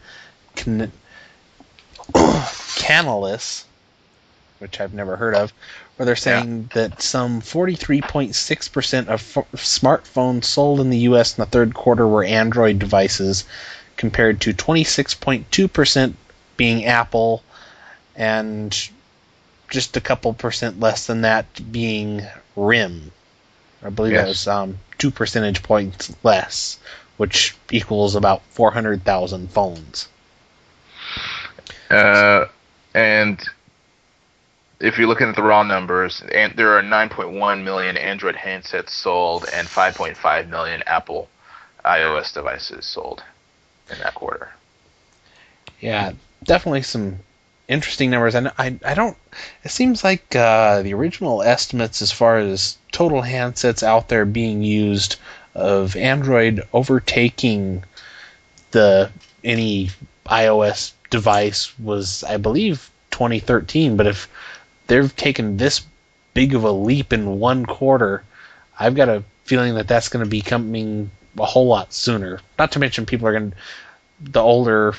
Can- 0.54 0.92
Canalys, 2.12 3.64
which 4.58 4.80
I've 4.80 4.94
never 4.94 5.16
heard 5.16 5.34
of, 5.34 5.52
they're 6.04 6.16
saying 6.16 6.70
that 6.74 7.02
some 7.02 7.40
43.6% 7.40 9.08
of 9.08 9.36
f- 9.36 9.52
smartphones 9.52 10.44
sold 10.44 10.80
in 10.80 10.90
the 10.90 10.98
U.S. 10.98 11.36
in 11.36 11.42
the 11.42 11.50
third 11.50 11.74
quarter 11.74 12.06
were 12.06 12.24
Android 12.24 12.78
devices, 12.78 13.44
compared 13.96 14.40
to 14.40 14.52
26.2% 14.52 16.14
being 16.56 16.84
Apple, 16.84 17.42
and 18.16 18.90
just 19.68 19.96
a 19.96 20.00
couple 20.00 20.34
percent 20.34 20.80
less 20.80 21.06
than 21.06 21.22
that 21.22 21.46
being 21.72 22.22
RIM. 22.56 23.12
I 23.82 23.90
believe 23.90 24.14
that 24.14 24.28
was 24.28 24.46
um, 24.46 24.78
two 24.98 25.10
percentage 25.10 25.62
points 25.62 26.14
less, 26.22 26.78
which 27.16 27.56
equals 27.70 28.14
about 28.14 28.42
400,000 28.50 29.50
phones. 29.50 30.08
Uh, 31.90 32.46
and 32.94 33.42
if 34.82 34.98
you're 34.98 35.06
looking 35.06 35.28
at 35.28 35.36
the 35.36 35.42
raw 35.42 35.62
numbers, 35.62 36.22
and 36.32 36.52
there 36.56 36.76
are 36.76 36.82
9.1 36.82 37.62
million 37.62 37.96
Android 37.96 38.34
handsets 38.34 38.90
sold 38.90 39.46
and 39.52 39.68
5.5 39.68 40.48
million 40.48 40.82
Apple 40.86 41.28
iOS 41.84 42.34
devices 42.34 42.84
sold 42.84 43.22
in 43.90 43.98
that 43.98 44.14
quarter. 44.14 44.50
Yeah, 45.80 46.12
definitely 46.42 46.82
some 46.82 47.20
interesting 47.68 48.10
numbers. 48.10 48.34
And 48.34 48.50
I, 48.58 48.76
I 48.84 48.94
don't. 48.94 49.16
It 49.62 49.70
seems 49.70 50.02
like 50.02 50.34
uh, 50.34 50.82
the 50.82 50.94
original 50.94 51.42
estimates, 51.42 52.02
as 52.02 52.10
far 52.10 52.38
as 52.38 52.76
total 52.90 53.22
handsets 53.22 53.84
out 53.84 54.08
there 54.08 54.24
being 54.24 54.62
used, 54.62 55.16
of 55.54 55.96
Android 55.96 56.66
overtaking 56.72 57.84
the 58.72 59.10
any 59.44 59.90
iOS 60.26 60.92
device 61.10 61.78
was, 61.78 62.24
I 62.24 62.36
believe, 62.38 62.90
2013. 63.10 63.96
But 63.96 64.06
if 64.06 64.28
they've 64.86 65.14
taken 65.16 65.56
this 65.56 65.82
big 66.34 66.54
of 66.54 66.64
a 66.64 66.72
leap 66.72 67.12
in 67.12 67.38
one 67.38 67.66
quarter, 67.66 68.24
I've 68.78 68.94
got 68.94 69.08
a 69.08 69.22
feeling 69.44 69.74
that 69.74 69.88
that's 69.88 70.08
going 70.08 70.24
to 70.24 70.30
be 70.30 70.40
coming 70.40 71.10
a 71.38 71.44
whole 71.44 71.66
lot 71.66 71.92
sooner. 71.92 72.40
Not 72.58 72.72
to 72.72 72.78
mention, 72.78 73.06
people 73.06 73.26
are 73.28 73.32
going 73.32 73.50
to 73.52 73.56
the 74.22 74.40
older 74.40 74.94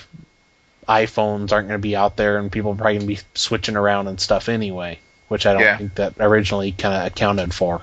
iPhones 0.87 1.51
aren't 1.51 1.69
going 1.69 1.79
to 1.79 1.79
be 1.79 1.95
out 1.95 2.17
there, 2.17 2.37
and 2.37 2.51
people 2.51 2.71
are 2.71 2.75
probably 2.75 2.97
going 2.97 3.07
to 3.07 3.15
be 3.15 3.21
switching 3.35 3.77
around 3.77 4.07
and 4.07 4.19
stuff 4.19 4.49
anyway, 4.49 4.99
which 5.29 5.45
I 5.45 5.53
don't 5.53 5.61
Yeah. 5.61 5.77
think 5.77 5.95
that 5.95 6.13
originally 6.19 6.73
kind 6.73 6.93
of 6.95 7.05
accounted 7.07 7.53
for. 7.53 7.81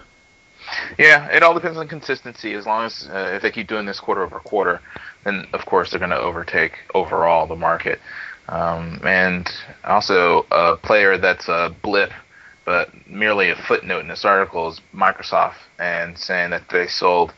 Yeah, 0.98 1.26
it 1.28 1.42
all 1.42 1.54
depends 1.54 1.78
on 1.78 1.88
consistency. 1.88 2.54
As 2.54 2.66
long 2.66 2.84
as 2.86 3.08
uh, 3.08 3.32
if 3.34 3.42
they 3.42 3.50
keep 3.50 3.66
doing 3.66 3.86
this 3.86 3.98
quarter 3.98 4.22
over 4.22 4.38
quarter, 4.38 4.80
then 5.24 5.46
of 5.52 5.64
course 5.66 5.90
they're 5.90 5.98
going 5.98 6.10
to 6.10 6.18
overtake 6.18 6.78
overall 6.94 7.46
the 7.46 7.56
market. 7.56 8.00
Um, 8.50 9.00
and 9.04 9.48
also 9.84 10.44
a 10.50 10.76
player 10.76 11.16
that's 11.16 11.48
a 11.48 11.74
blip, 11.82 12.10
but 12.64 12.90
merely 13.08 13.50
a 13.50 13.56
footnote 13.56 14.00
in 14.00 14.08
this 14.08 14.24
article 14.24 14.68
is 14.68 14.80
Microsoft, 14.92 15.54
and 15.78 16.18
saying 16.18 16.50
that 16.50 16.68
they 16.68 16.88
sold 16.88 17.32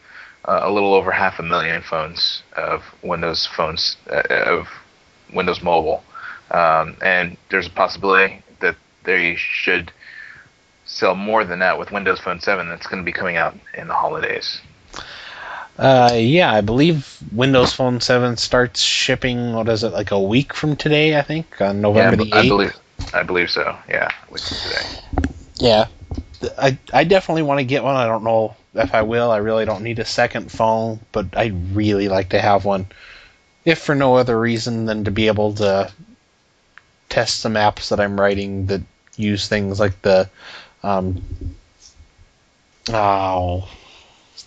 uh, 0.46 0.60
a 0.62 0.72
little 0.72 0.94
over 0.94 1.12
half 1.12 1.38
a 1.38 1.42
million 1.42 1.82
phones 1.82 2.42
of 2.56 2.82
Windows 3.02 3.46
phones 3.54 3.98
uh, 4.10 4.22
of 4.30 4.68
Windows 5.34 5.62
Mobile, 5.62 6.02
um, 6.50 6.96
and 7.02 7.36
there's 7.50 7.66
a 7.66 7.70
possibility 7.70 8.42
that 8.60 8.76
they 9.04 9.36
should 9.36 9.92
sell 10.86 11.14
more 11.14 11.44
than 11.44 11.58
that 11.58 11.78
with 11.78 11.92
Windows 11.92 12.20
Phone 12.20 12.40
7 12.40 12.68
that's 12.70 12.86
going 12.86 13.02
to 13.02 13.04
be 13.04 13.12
coming 13.12 13.36
out 13.36 13.54
in 13.76 13.86
the 13.86 13.94
holidays. 13.94 14.62
Uh, 15.78 16.12
yeah, 16.14 16.52
I 16.52 16.60
believe 16.60 17.18
Windows 17.32 17.72
Phone 17.72 18.00
7 18.00 18.36
starts 18.36 18.80
shipping, 18.80 19.54
what 19.54 19.68
is 19.68 19.82
it, 19.82 19.92
like 19.92 20.10
a 20.10 20.20
week 20.20 20.52
from 20.52 20.76
today, 20.76 21.18
I 21.18 21.22
think, 21.22 21.60
on 21.60 21.80
November 21.80 22.24
yeah, 22.24 22.30
the 22.30 22.38
I 22.38 22.42
believe 22.48 22.76
I 23.14 23.22
believe 23.22 23.50
so. 23.50 23.76
Yeah, 23.88 24.10
which 24.28 24.42
is 24.42 24.62
today. 24.62 25.32
Yeah. 25.56 25.86
I, 26.58 26.78
I 26.92 27.04
definitely 27.04 27.42
want 27.42 27.58
to 27.60 27.64
get 27.64 27.84
one. 27.84 27.96
I 27.96 28.06
don't 28.06 28.24
know 28.24 28.56
if 28.74 28.94
I 28.94 29.02
will. 29.02 29.30
I 29.30 29.38
really 29.38 29.64
don't 29.64 29.82
need 29.82 29.98
a 29.98 30.04
second 30.04 30.50
phone, 30.50 31.00
but 31.12 31.26
I'd 31.36 31.74
really 31.74 32.08
like 32.08 32.30
to 32.30 32.40
have 32.40 32.64
one. 32.64 32.86
If 33.64 33.78
for 33.78 33.94
no 33.94 34.16
other 34.16 34.38
reason 34.38 34.86
than 34.86 35.04
to 35.04 35.10
be 35.10 35.28
able 35.28 35.54
to 35.54 35.90
test 37.08 37.40
some 37.40 37.54
apps 37.54 37.90
that 37.90 38.00
I'm 38.00 38.18
writing 38.18 38.66
that 38.66 38.82
use 39.16 39.48
things 39.48 39.78
like 39.78 40.00
the. 40.02 40.28
Um, 40.82 41.22
oh. 42.88 43.68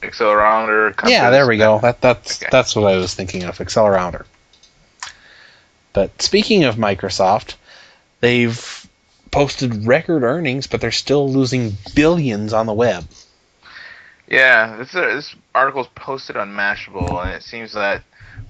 Accelerometer. 0.09 1.09
Yeah, 1.09 1.29
there 1.29 1.47
we 1.47 1.57
go. 1.57 1.79
That 1.79 2.01
that's 2.01 2.41
Okay. 2.41 2.49
that's 2.51 2.75
what 2.75 2.91
I 2.91 2.97
was 2.97 3.13
thinking 3.13 3.43
of, 3.43 3.57
accelerometer. 3.57 4.25
But 5.93 6.21
speaking 6.21 6.63
of 6.65 6.75
Microsoft, 6.75 7.55
they've 8.19 8.87
posted 9.31 9.85
record 9.85 10.23
earnings, 10.23 10.67
but 10.67 10.81
they're 10.81 10.91
still 10.91 11.29
losing 11.31 11.75
billions 11.95 12.53
on 12.53 12.65
the 12.65 12.73
web. 12.73 13.05
Yeah, 14.27 14.77
this 14.77 14.95
uh, 14.95 15.01
this 15.01 15.35
article 15.53 15.81
is 15.81 15.87
posted 15.95 16.35
on 16.35 16.49
Mashable, 16.51 17.23
and 17.23 17.31
it 17.31 17.43
seems 17.43 17.73
that 17.73 18.03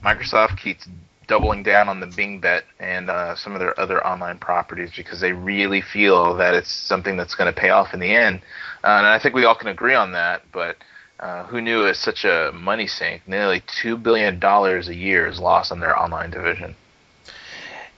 Microsoft 0.04 0.58
keeps 0.58 0.88
doubling 1.28 1.64
down 1.64 1.90
on 1.90 2.00
the 2.00 2.06
Bing 2.08 2.40
bet 2.40 2.66
and 2.80 3.10
uh, 3.10 3.36
some 3.36 3.54
of 3.54 3.60
their 3.60 3.78
other 3.80 4.06
online 4.06 4.38
properties 4.38 4.92
because 4.96 5.20
they 5.20 5.34
really 5.34 5.82
feel 5.82 6.36
that 6.36 6.54
it's 6.54 6.72
something 6.72 7.18
that's 7.18 7.34
going 7.36 7.52
to 7.52 7.60
pay 7.60 7.70
off 7.70 7.94
in 7.94 8.00
the 8.00 8.14
end. 8.14 8.42
Uh, 8.84 8.88
and 8.90 9.08
I 9.08 9.18
think 9.20 9.34
we 9.34 9.46
all 9.46 9.56
can 9.56 9.68
agree 9.68 9.96
on 9.96 10.12
that. 10.14 10.44
But 10.52 10.78
uh, 11.20 11.44
who 11.44 11.62
knew 11.62 11.86
it's 11.86 12.00
such 12.00 12.26
a 12.26 12.52
money 12.54 12.88
sink? 12.88 13.22
Nearly 13.28 13.62
two 13.62 13.98
billion 13.98 14.40
dollars 14.40 14.88
a 14.88 14.96
year 14.96 15.28
is 15.28 15.40
lost 15.40 15.72
on 15.72 15.80
their 15.80 15.98
online 15.98 16.32
division. 16.32 16.76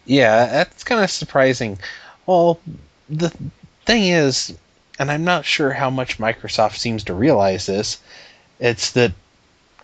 Yeah, 0.05 0.45
that's 0.45 0.83
kind 0.83 1.03
of 1.03 1.11
surprising. 1.11 1.79
Well, 2.25 2.59
the 3.09 3.29
thing 3.85 4.03
is, 4.03 4.57
and 4.99 5.11
I'm 5.11 5.23
not 5.23 5.45
sure 5.45 5.71
how 5.71 5.89
much 5.89 6.17
Microsoft 6.17 6.77
seems 6.77 7.03
to 7.05 7.13
realize 7.13 7.65
this, 7.65 7.99
it's 8.59 8.91
that 8.91 9.11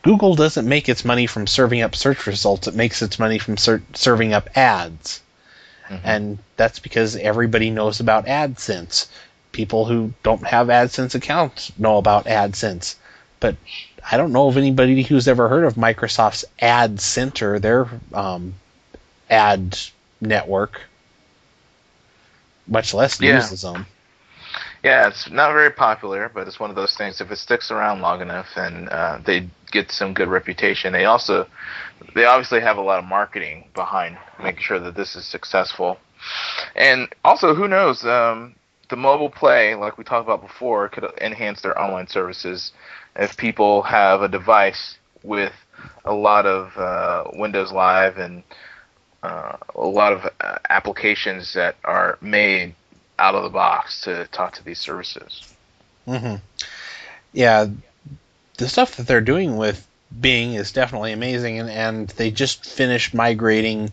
Google 0.03 0.35
doesn't 0.35 0.67
make 0.67 0.89
its 0.89 1.05
money 1.05 1.27
from 1.27 1.47
serving 1.47 1.81
up 1.81 1.95
search 1.95 2.27
results, 2.27 2.67
it 2.67 2.75
makes 2.75 3.01
its 3.01 3.19
money 3.19 3.39
from 3.39 3.57
ser- 3.57 3.83
serving 3.93 4.33
up 4.33 4.49
ads. 4.57 5.21
And 6.03 6.39
that's 6.57 6.79
because 6.79 7.15
everybody 7.17 7.69
knows 7.69 7.99
about 7.99 8.25
AdSense. 8.25 9.07
People 9.51 9.85
who 9.85 10.13
don't 10.23 10.47
have 10.47 10.67
AdSense 10.67 11.13
accounts 11.13 11.71
know 11.77 11.97
about 11.97 12.25
AdSense. 12.25 12.95
But 13.43 13.57
I 14.09 14.15
don't 14.15 14.31
know 14.31 14.47
of 14.47 14.55
anybody 14.55 15.03
who's 15.03 15.27
ever 15.27 15.49
heard 15.49 15.65
of 15.65 15.73
Microsoft's 15.73 16.45
Ad 16.61 17.01
Center, 17.01 17.59
their 17.59 17.89
um, 18.13 18.53
ad 19.29 19.77
network, 20.21 20.79
much 22.65 22.93
less 22.93 23.19
Yeah. 23.19 23.35
uses 23.35 23.63
them. 23.63 23.85
Yeah, 24.81 25.09
it's 25.09 25.29
not 25.29 25.51
very 25.51 25.71
popular, 25.71 26.31
but 26.33 26.47
it's 26.47 26.57
one 26.57 26.69
of 26.69 26.77
those 26.77 26.95
things. 26.95 27.19
If 27.19 27.31
it 27.31 27.35
sticks 27.35 27.69
around 27.69 27.99
long 27.99 28.21
enough 28.21 28.47
and 28.55 28.87
uh, 28.87 29.19
they 29.25 29.49
get 29.71 29.91
some 29.91 30.13
good 30.13 30.29
reputation, 30.29 30.93
they 30.93 31.03
also 31.03 31.45
they 32.15 32.23
obviously 32.23 32.61
have 32.61 32.77
a 32.77 32.81
lot 32.81 32.99
of 32.99 33.05
marketing 33.05 33.65
behind 33.73 34.17
making 34.41 34.61
sure 34.61 34.79
that 34.79 34.95
this 34.95 35.17
is 35.17 35.25
successful. 35.25 35.99
And 36.77 37.09
also, 37.25 37.53
who 37.53 37.67
knows? 37.67 38.05
Um, 38.05 38.55
the 38.89 38.95
mobile 38.95 39.29
play, 39.29 39.75
like 39.75 39.97
we 39.97 40.03
talked 40.05 40.25
about 40.25 40.41
before, 40.41 40.87
could 40.87 41.05
enhance 41.19 41.61
their 41.61 41.77
online 41.77 42.07
services 42.07 42.71
if 43.15 43.37
people 43.37 43.83
have 43.83 44.21
a 44.21 44.27
device 44.27 44.97
with 45.23 45.53
a 46.05 46.13
lot 46.13 46.45
of 46.45 46.77
uh, 46.77 47.23
Windows 47.33 47.71
Live 47.71 48.17
and 48.17 48.43
uh, 49.21 49.57
a 49.75 49.85
lot 49.85 50.13
of 50.13 50.29
uh, 50.41 50.57
applications 50.69 51.53
that 51.53 51.75
are 51.83 52.17
made 52.21 52.75
out 53.17 53.35
of 53.35 53.43
the 53.43 53.49
box 53.49 54.01
to 54.01 54.27
talk 54.31 54.53
to 54.53 54.63
these 54.65 54.79
services. 54.79 55.53
Mm-hmm. 56.07 56.35
Yeah, 57.31 57.67
the 58.57 58.67
stuff 58.67 58.97
that 58.97 59.07
they're 59.07 59.21
doing 59.21 59.57
with 59.57 59.87
Bing 60.19 60.53
is 60.53 60.71
definitely 60.71 61.13
amazing, 61.13 61.59
and, 61.59 61.69
and 61.69 62.07
they 62.09 62.31
just 62.31 62.65
finished 62.65 63.13
migrating 63.13 63.91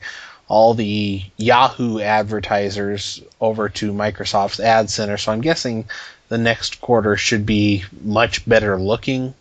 all 0.48 0.74
the 0.74 1.22
Yahoo 1.36 2.00
advertisers 2.00 3.22
over 3.40 3.68
to 3.68 3.92
Microsoft's 3.92 4.58
Ad 4.60 4.90
Center. 4.90 5.16
So 5.16 5.32
I'm 5.32 5.40
guessing 5.40 5.86
the 6.30 6.38
next 6.38 6.80
quarter 6.80 7.16
should 7.16 7.44
be 7.44 7.84
much 8.02 8.48
better 8.48 8.78
looking, 8.78 9.34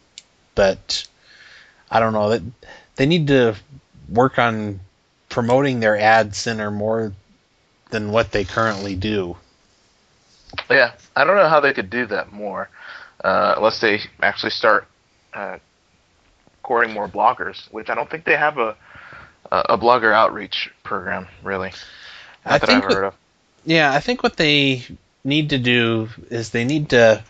but 0.56 1.08
I 1.89 1.99
don't 2.02 2.12
know 2.13 2.30
that 2.32 2.41
they 2.97 3.06
need 3.06 3.28
to 3.28 3.56
work 4.10 4.38
on 4.38 4.82
promoting 5.30 5.80
their 5.80 5.97
Ad 5.97 6.36
Center 6.36 6.69
more 6.71 7.13
than 7.91 8.12
what 8.12 8.32
they 8.32 8.43
currently 8.43 8.95
do. 8.95 9.38
Yeah, 10.69 10.93
I 11.15 11.23
don't 11.23 11.38
know 11.38 11.47
how 11.47 11.60
they 11.60 11.73
could 11.73 11.89
do 11.91 12.08
that 12.08 12.34
more, 12.34 12.69
uh, 13.23 13.54
unless 13.58 13.80
they 13.80 14.02
actually 14.21 14.49
start 14.49 14.88
uh, 15.34 15.60
courting 16.63 16.91
more 16.93 17.08
bloggers, 17.08 17.71
which 17.71 17.89
I 17.89 17.95
don't 17.95 18.10
think 18.10 18.25
they 18.25 18.36
have 18.36 18.58
a 18.58 18.75
a 19.52 19.80
blogger 19.80 20.13
outreach 20.13 20.69
program 20.84 21.28
really. 21.43 21.69
Not 22.45 22.54
I 22.54 22.58
that 22.60 22.65
think 22.67 22.84
I've 22.84 22.89
what- 22.89 22.93
heard 22.93 23.04
of. 23.06 23.13
Yeah, 23.65 23.91
I 23.93 23.99
think 23.99 24.21
what 24.23 24.38
they 24.38 24.86
need 25.23 25.49
to 25.49 25.58
do 25.58 26.10
is 26.29 26.49
they 26.49 26.65
need 26.65 26.89
to, 26.89 27.23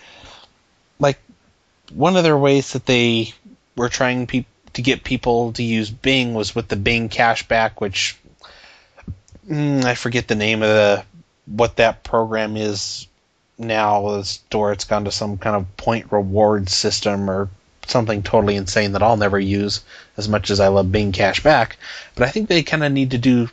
like, 1.00 1.20
one 1.94 2.16
of 2.16 2.24
their 2.24 2.38
ways 2.38 2.74
that 2.74 2.86
they 2.86 3.34
were 3.76 3.90
trying 3.90 4.28
peop- 4.28 4.46
to 4.74 4.82
get 4.82 5.04
people 5.04 5.54
to 5.54 5.64
use 5.64 5.90
Bing 5.90 6.34
was 6.34 6.54
with 6.54 6.68
the 6.68 6.76
Bing 6.76 7.10
cashback, 7.10 7.80
which 7.80 8.18
mm, 9.50 9.84
I 9.84 9.96
forget 9.96 10.28
the 10.28 10.36
name 10.36 10.62
of 10.62 10.70
the 10.70 11.04
what 11.46 11.78
that 11.78 12.04
program 12.04 12.56
is 12.56 13.08
now. 13.58 14.18
The 14.18 14.24
store 14.24 14.72
it's 14.72 14.86
gone 14.86 15.06
to 15.06 15.12
some 15.12 15.38
kind 15.38 15.56
of 15.56 15.78
point 15.78 16.12
reward 16.12 16.70
system 16.70 17.30
or 17.30 17.50
something 17.88 18.22
totally 18.22 18.56
insane 18.56 18.92
that 18.92 19.02
I'll 19.04 19.18
never 19.18 19.40
use 19.40 19.82
as 20.16 20.30
much 20.30 20.52
as 20.52 20.60
I 20.60 20.68
love 20.68 20.92
Bing 20.92 21.12
cashback. 21.12 21.72
But 22.16 22.28
I 22.28 22.30
think 22.30 22.48
they 22.48 22.62
kind 22.62 22.84
of 22.84 22.92
need 22.92 23.12
to 23.12 23.18
do 23.18 23.50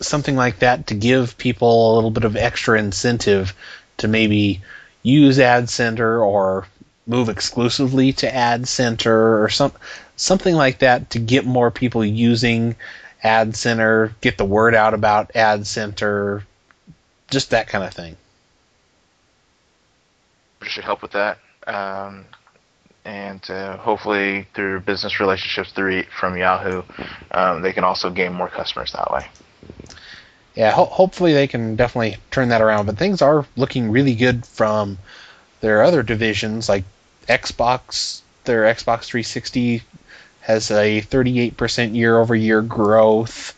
something 0.00 0.36
like 0.36 0.60
that 0.60 0.88
to 0.88 0.94
give 0.94 1.38
people 1.38 1.92
a 1.92 1.94
little 1.94 2.10
bit 2.10 2.24
of 2.24 2.36
extra 2.36 2.78
incentive 2.78 3.54
to 3.98 4.08
maybe 4.08 4.60
use 5.02 5.38
Ad 5.38 5.70
Center 5.70 6.22
or 6.22 6.66
move 7.06 7.28
exclusively 7.28 8.12
to 8.12 8.34
Ad 8.34 8.68
Center 8.68 9.42
or 9.42 9.48
some 9.48 9.72
something 10.16 10.54
like 10.54 10.78
that 10.78 11.10
to 11.10 11.18
get 11.18 11.44
more 11.44 11.70
people 11.70 12.04
using 12.04 12.74
Ad 13.22 13.56
Center, 13.56 14.14
get 14.20 14.38
the 14.38 14.44
word 14.44 14.74
out 14.74 14.94
about 14.94 15.34
Ad 15.34 15.66
Center, 15.66 16.44
just 17.30 17.50
that 17.50 17.68
kind 17.68 17.84
of 17.84 17.92
thing. 17.92 18.16
Should 20.62 20.84
help 20.84 21.02
with 21.02 21.12
that. 21.12 21.38
Um, 21.66 22.24
and 23.04 23.48
uh, 23.50 23.76
hopefully 23.76 24.48
through 24.54 24.80
business 24.80 25.20
relationships 25.20 25.72
through 25.72 26.04
from 26.18 26.36
Yahoo, 26.36 26.82
um, 27.30 27.62
they 27.62 27.72
can 27.72 27.84
also 27.84 28.10
gain 28.10 28.32
more 28.32 28.48
customers 28.48 28.92
that 28.92 29.10
way. 29.12 29.26
Yeah, 30.54 30.70
ho- 30.70 30.86
hopefully 30.86 31.34
they 31.34 31.46
can 31.46 31.76
definitely 31.76 32.16
turn 32.30 32.48
that 32.48 32.62
around. 32.62 32.86
But 32.86 32.96
things 32.96 33.20
are 33.20 33.44
looking 33.56 33.90
really 33.90 34.14
good 34.14 34.46
from 34.46 34.98
their 35.60 35.82
other 35.82 36.02
divisions, 36.02 36.68
like 36.68 36.84
Xbox. 37.28 38.20
Their 38.44 38.62
Xbox 38.62 39.04
360 39.04 39.82
has 40.40 40.70
a 40.70 41.02
38% 41.02 41.94
year-over-year 41.94 42.62
growth, 42.62 43.54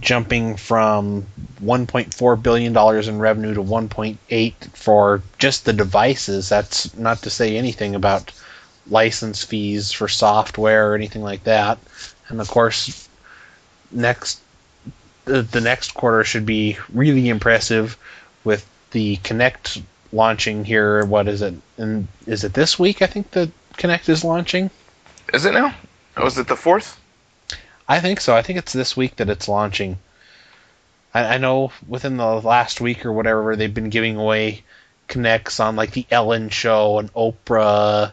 jumping 0.00 0.56
from 0.56 1.26
1.4 1.62 2.42
billion 2.42 2.72
dollars 2.72 3.08
in 3.08 3.18
revenue 3.18 3.54
to 3.54 3.62
1.8 3.62 4.54
for 4.74 5.22
just 5.38 5.64
the 5.64 5.72
devices. 5.72 6.48
That's 6.48 6.96
not 6.96 7.22
to 7.22 7.30
say 7.30 7.56
anything 7.56 7.94
about 7.94 8.32
license 8.88 9.44
fees 9.44 9.92
for 9.92 10.08
software 10.08 10.92
or 10.92 10.94
anything 10.94 11.22
like 11.22 11.44
that. 11.44 11.78
And 12.28 12.40
of 12.40 12.48
course, 12.48 13.08
next 13.90 14.40
the, 15.28 15.60
next 15.60 15.94
quarter 15.94 16.24
should 16.24 16.46
be 16.46 16.78
really 16.92 17.28
impressive 17.28 17.96
with 18.44 18.68
the 18.90 19.16
Kinect 19.18 19.82
launching 20.12 20.64
here. 20.64 21.04
What 21.04 21.28
is 21.28 21.42
it? 21.42 21.54
And 21.76 22.08
is 22.26 22.44
it 22.44 22.54
this 22.54 22.78
week? 22.78 23.02
I 23.02 23.06
think 23.06 23.30
the 23.30 23.50
Kinect 23.74 24.08
is 24.08 24.24
launching. 24.24 24.70
Is 25.32 25.44
it 25.44 25.52
now? 25.52 25.74
Oh, 26.16 26.24
Was 26.24 26.38
it 26.38 26.48
the 26.48 26.56
fourth? 26.56 26.98
I 27.88 28.00
think 28.00 28.20
so. 28.20 28.34
I 28.34 28.42
think 28.42 28.58
it's 28.58 28.72
this 28.72 28.96
week 28.96 29.16
that 29.16 29.30
it's 29.30 29.48
launching. 29.48 29.98
I, 31.14 31.34
I 31.34 31.38
know 31.38 31.72
within 31.86 32.16
the 32.16 32.40
last 32.40 32.80
week 32.80 33.06
or 33.06 33.12
whatever 33.12 33.56
they've 33.56 33.72
been 33.72 33.90
giving 33.90 34.16
away 34.16 34.64
Kinects 35.08 35.60
on 35.60 35.76
like 35.76 35.92
the 35.92 36.06
Ellen 36.10 36.48
Show 36.50 36.98
and 36.98 37.12
Oprah, 37.14 38.12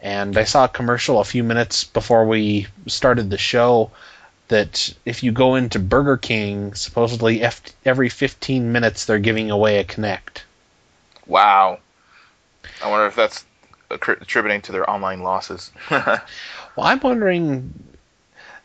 and 0.00 0.36
I 0.36 0.44
saw 0.44 0.64
a 0.64 0.68
commercial 0.68 1.20
a 1.20 1.24
few 1.24 1.44
minutes 1.44 1.84
before 1.84 2.26
we 2.26 2.66
started 2.88 3.30
the 3.30 3.38
show 3.38 3.92
that 4.48 4.94
if 5.04 5.22
you 5.22 5.32
go 5.32 5.54
into 5.54 5.78
Burger 5.78 6.16
King, 6.16 6.74
supposedly 6.74 7.42
every 7.84 8.08
15 8.08 8.72
minutes 8.72 9.04
they're 9.04 9.18
giving 9.18 9.50
away 9.50 9.78
a 9.78 9.84
Kinect. 9.84 10.42
Wow. 11.26 11.78
I 12.82 12.90
wonder 12.90 13.06
if 13.06 13.14
that's 13.14 13.44
attributing 13.90 14.62
to 14.62 14.72
their 14.72 14.88
online 14.88 15.22
losses. 15.22 15.70
well, 15.90 16.20
I'm 16.78 17.00
wondering. 17.00 17.72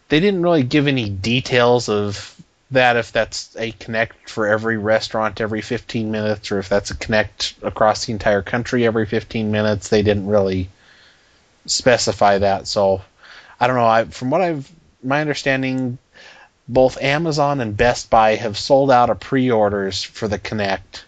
They 0.10 0.20
didn't 0.22 0.42
really 0.42 0.64
give 0.64 0.88
any 0.88 1.10
details 1.10 1.90
of 1.90 2.34
that 2.72 2.98
if 2.98 3.12
that's 3.12 3.56
a 3.58 3.72
Kinect 3.74 4.28
for 4.28 4.48
every 4.48 4.78
restaurant 4.78 5.40
every 5.40 5.62
15 5.62 6.12
minutes 6.12 6.52
or 6.52 6.60
if 6.60 6.70
that's 6.70 6.92
a 6.92 6.96
Kinect 6.96 7.56
across 7.62 8.06
the 8.06 8.14
entire 8.14 8.42
country 8.42 8.86
every 8.86 9.06
15 9.06 9.52
minutes. 9.52 9.90
They 9.90 10.02
didn't 10.02 10.28
really 10.28 10.70
specify 11.66 12.38
that. 12.40 12.68
So 12.68 13.02
I 13.60 13.68
don't 13.68 13.76
know. 13.76 13.86
I, 13.86 14.06
from 14.06 14.30
what 14.30 14.42
I've 14.42 14.70
my 15.04 15.22
understanding, 15.22 15.98
both 16.68 17.02
Amazon 17.02 17.62
and 17.62 17.78
Best 17.78 18.10
Buy 18.10 18.36
have 18.36 18.58
sold 18.58 18.92
out 18.92 19.10
of 19.10 19.20
pre-orders 19.20 20.04
for 20.04 20.28
the 20.28 20.40
Kinect, 20.40 21.04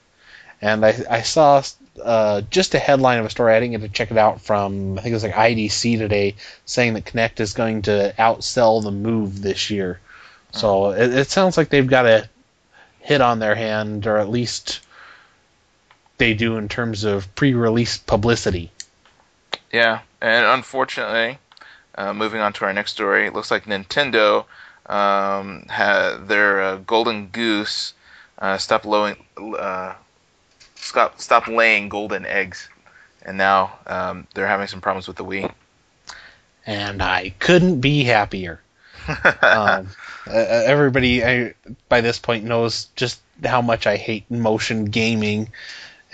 and 0.62 0.86
I, 0.86 0.95
I 1.10 1.21
saw 1.21 1.63
uh, 2.02 2.41
just 2.49 2.75
a 2.75 2.80
headline 2.80 3.19
of 3.19 3.25
a 3.25 3.30
story. 3.30 3.54
I 3.54 3.60
didn't 3.60 3.71
get 3.73 3.82
to 3.82 3.89
check 3.89 4.12
it 4.12 4.17
out 4.17 4.41
from 4.41 4.97
I 4.97 5.02
think 5.02 5.12
it 5.12 5.15
was 5.15 5.23
like 5.23 5.34
IDC 5.34 5.97
today, 5.97 6.36
saying 6.65 6.93
that 6.93 7.06
Kinect 7.06 7.39
is 7.39 7.54
going 7.54 7.84
to 7.84 8.13
outsell 8.17 8.84
the 8.84 8.91
Move 8.91 9.41
this 9.41 9.69
year. 9.69 9.99
So 10.52 10.91
it, 10.91 11.13
it 11.13 11.30
sounds 11.30 11.58
like 11.58 11.69
they've 11.69 11.86
got 11.86 12.06
a 12.06 12.30
hit 12.99 13.21
on 13.21 13.39
their 13.39 13.56
hand, 13.56 14.08
or 14.08 14.17
at 14.17 14.30
least 14.30 14.82
they 16.17 16.34
do 16.34 16.58
in 16.58 16.67
terms 16.67 17.04
of 17.04 17.34
pre-release 17.36 17.97
publicity. 17.97 18.71
Yeah, 19.71 19.99
and 20.21 20.45
unfortunately, 20.45 21.38
uh, 21.99 22.13
moving 22.13 22.39
on 22.39 22.53
to 22.53 22.63
our 22.63 22.71
next 22.71 22.93
story, 22.93 23.27
it 23.27 23.33
looks 23.33 23.51
like 23.51 23.65
Nintendo 23.65 24.45
um, 24.85 25.65
had 25.67 26.29
their 26.29 26.62
uh, 26.62 26.75
golden 26.77 27.27
goose 27.27 27.93
uh, 28.39 28.57
stopped 28.57 28.85
lowing, 28.85 29.17
uh, 29.38 29.93
stop 30.75 31.19
stop 31.19 31.47
laying 31.47 31.89
golden 31.89 32.25
eggs, 32.25 32.69
and 33.23 33.38
now 33.38 33.77
um, 33.85 34.25
they're 34.33 34.47
having 34.47 34.67
some 34.67 34.79
problems 34.79 35.07
with 35.07 35.17
the 35.17 35.25
Wii. 35.25 35.51
And 36.65 37.03
I 37.03 37.33
couldn't 37.39 37.81
be 37.81 38.05
happier. 38.05 38.62
um, 39.41 39.89
everybody 40.25 41.25
I, 41.25 41.53
by 41.89 41.99
this 41.99 42.17
point 42.17 42.45
knows 42.45 42.88
just 42.95 43.19
how 43.43 43.62
much 43.62 43.88
I 43.88 43.97
hate 43.97 44.29
motion 44.31 44.85
gaming, 44.85 45.49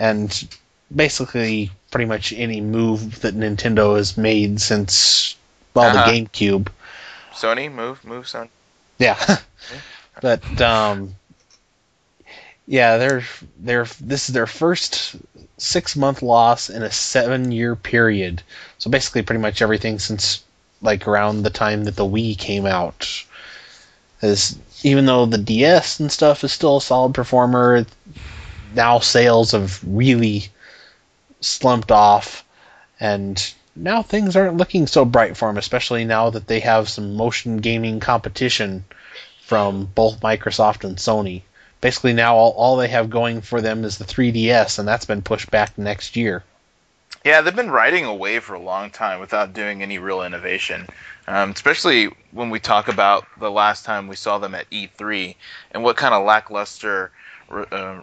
and 0.00 0.48
basically 0.94 1.70
pretty 1.92 2.06
much 2.06 2.32
any 2.32 2.60
move 2.60 3.20
that 3.20 3.36
Nintendo 3.36 3.96
has 3.96 4.16
made 4.16 4.60
since 4.60 5.36
well 5.76 5.96
uh-huh. 5.96 6.10
the 6.10 6.20
GameCube. 6.20 6.68
Sony 7.32 7.70
move 7.70 8.04
move 8.04 8.24
Sony. 8.24 8.48
Yeah, 8.98 9.38
but 10.20 10.60
um, 10.60 11.14
yeah, 12.66 12.96
they're 12.96 13.24
they're 13.58 13.86
this 14.00 14.28
is 14.28 14.34
their 14.34 14.46
first 14.46 15.16
six 15.58 15.96
month 15.96 16.22
loss 16.22 16.68
in 16.68 16.82
a 16.82 16.90
seven 16.90 17.52
year 17.52 17.76
period. 17.76 18.42
So 18.78 18.90
basically, 18.90 19.22
pretty 19.22 19.40
much 19.40 19.62
everything 19.62 19.98
since 19.98 20.42
like 20.82 21.06
around 21.06 21.42
the 21.42 21.50
time 21.50 21.84
that 21.84 21.96
the 21.96 22.04
Wii 22.04 22.38
came 22.38 22.66
out. 22.66 23.24
As 24.22 24.58
even 24.82 25.06
though 25.06 25.26
the 25.26 25.38
DS 25.38 26.00
and 26.00 26.10
stuff 26.10 26.42
is 26.42 26.52
still 26.52 26.78
a 26.78 26.82
solid 26.82 27.14
performer, 27.14 27.86
now 28.74 28.98
sales 28.98 29.52
have 29.52 29.80
really 29.86 30.48
slumped 31.40 31.92
off, 31.92 32.44
and 32.98 33.52
now 33.76 34.02
things 34.02 34.36
aren't 34.36 34.56
looking 34.56 34.86
so 34.86 35.04
bright 35.04 35.36
for 35.36 35.48
them, 35.48 35.58
especially 35.58 36.04
now 36.04 36.30
that 36.30 36.46
they 36.46 36.60
have 36.60 36.88
some 36.88 37.14
motion 37.14 37.58
gaming 37.58 38.00
competition 38.00 38.84
from 39.42 39.84
both 39.86 40.20
Microsoft 40.20 40.84
and 40.84 40.96
Sony 40.96 41.42
basically 41.80 42.12
now 42.12 42.36
all, 42.36 42.52
all 42.52 42.76
they 42.76 42.88
have 42.88 43.10
going 43.10 43.40
for 43.40 43.60
them 43.60 43.84
is 43.84 43.98
the 43.98 44.04
3DS, 44.04 44.78
and 44.78 44.88
that's 44.88 45.04
been 45.04 45.22
pushed 45.22 45.50
back 45.50 45.76
next 45.78 46.16
year. 46.16 46.42
Yeah, 47.24 47.40
they've 47.40 47.54
been 47.54 47.70
riding 47.70 48.04
away 48.04 48.40
for 48.40 48.54
a 48.54 48.60
long 48.60 48.90
time 48.90 49.20
without 49.20 49.52
doing 49.52 49.82
any 49.82 49.98
real 49.98 50.22
innovation. 50.22 50.86
Um, 51.28 51.50
especially 51.50 52.06
when 52.30 52.50
we 52.50 52.60
talk 52.60 52.88
about 52.88 53.26
the 53.38 53.50
last 53.50 53.84
time 53.84 54.06
we 54.06 54.16
saw 54.16 54.38
them 54.38 54.54
at 54.54 54.70
E3 54.70 55.34
and 55.72 55.82
what 55.82 55.96
kind 55.96 56.14
of 56.14 56.24
lackluster 56.24 57.10
uh, 57.50 58.00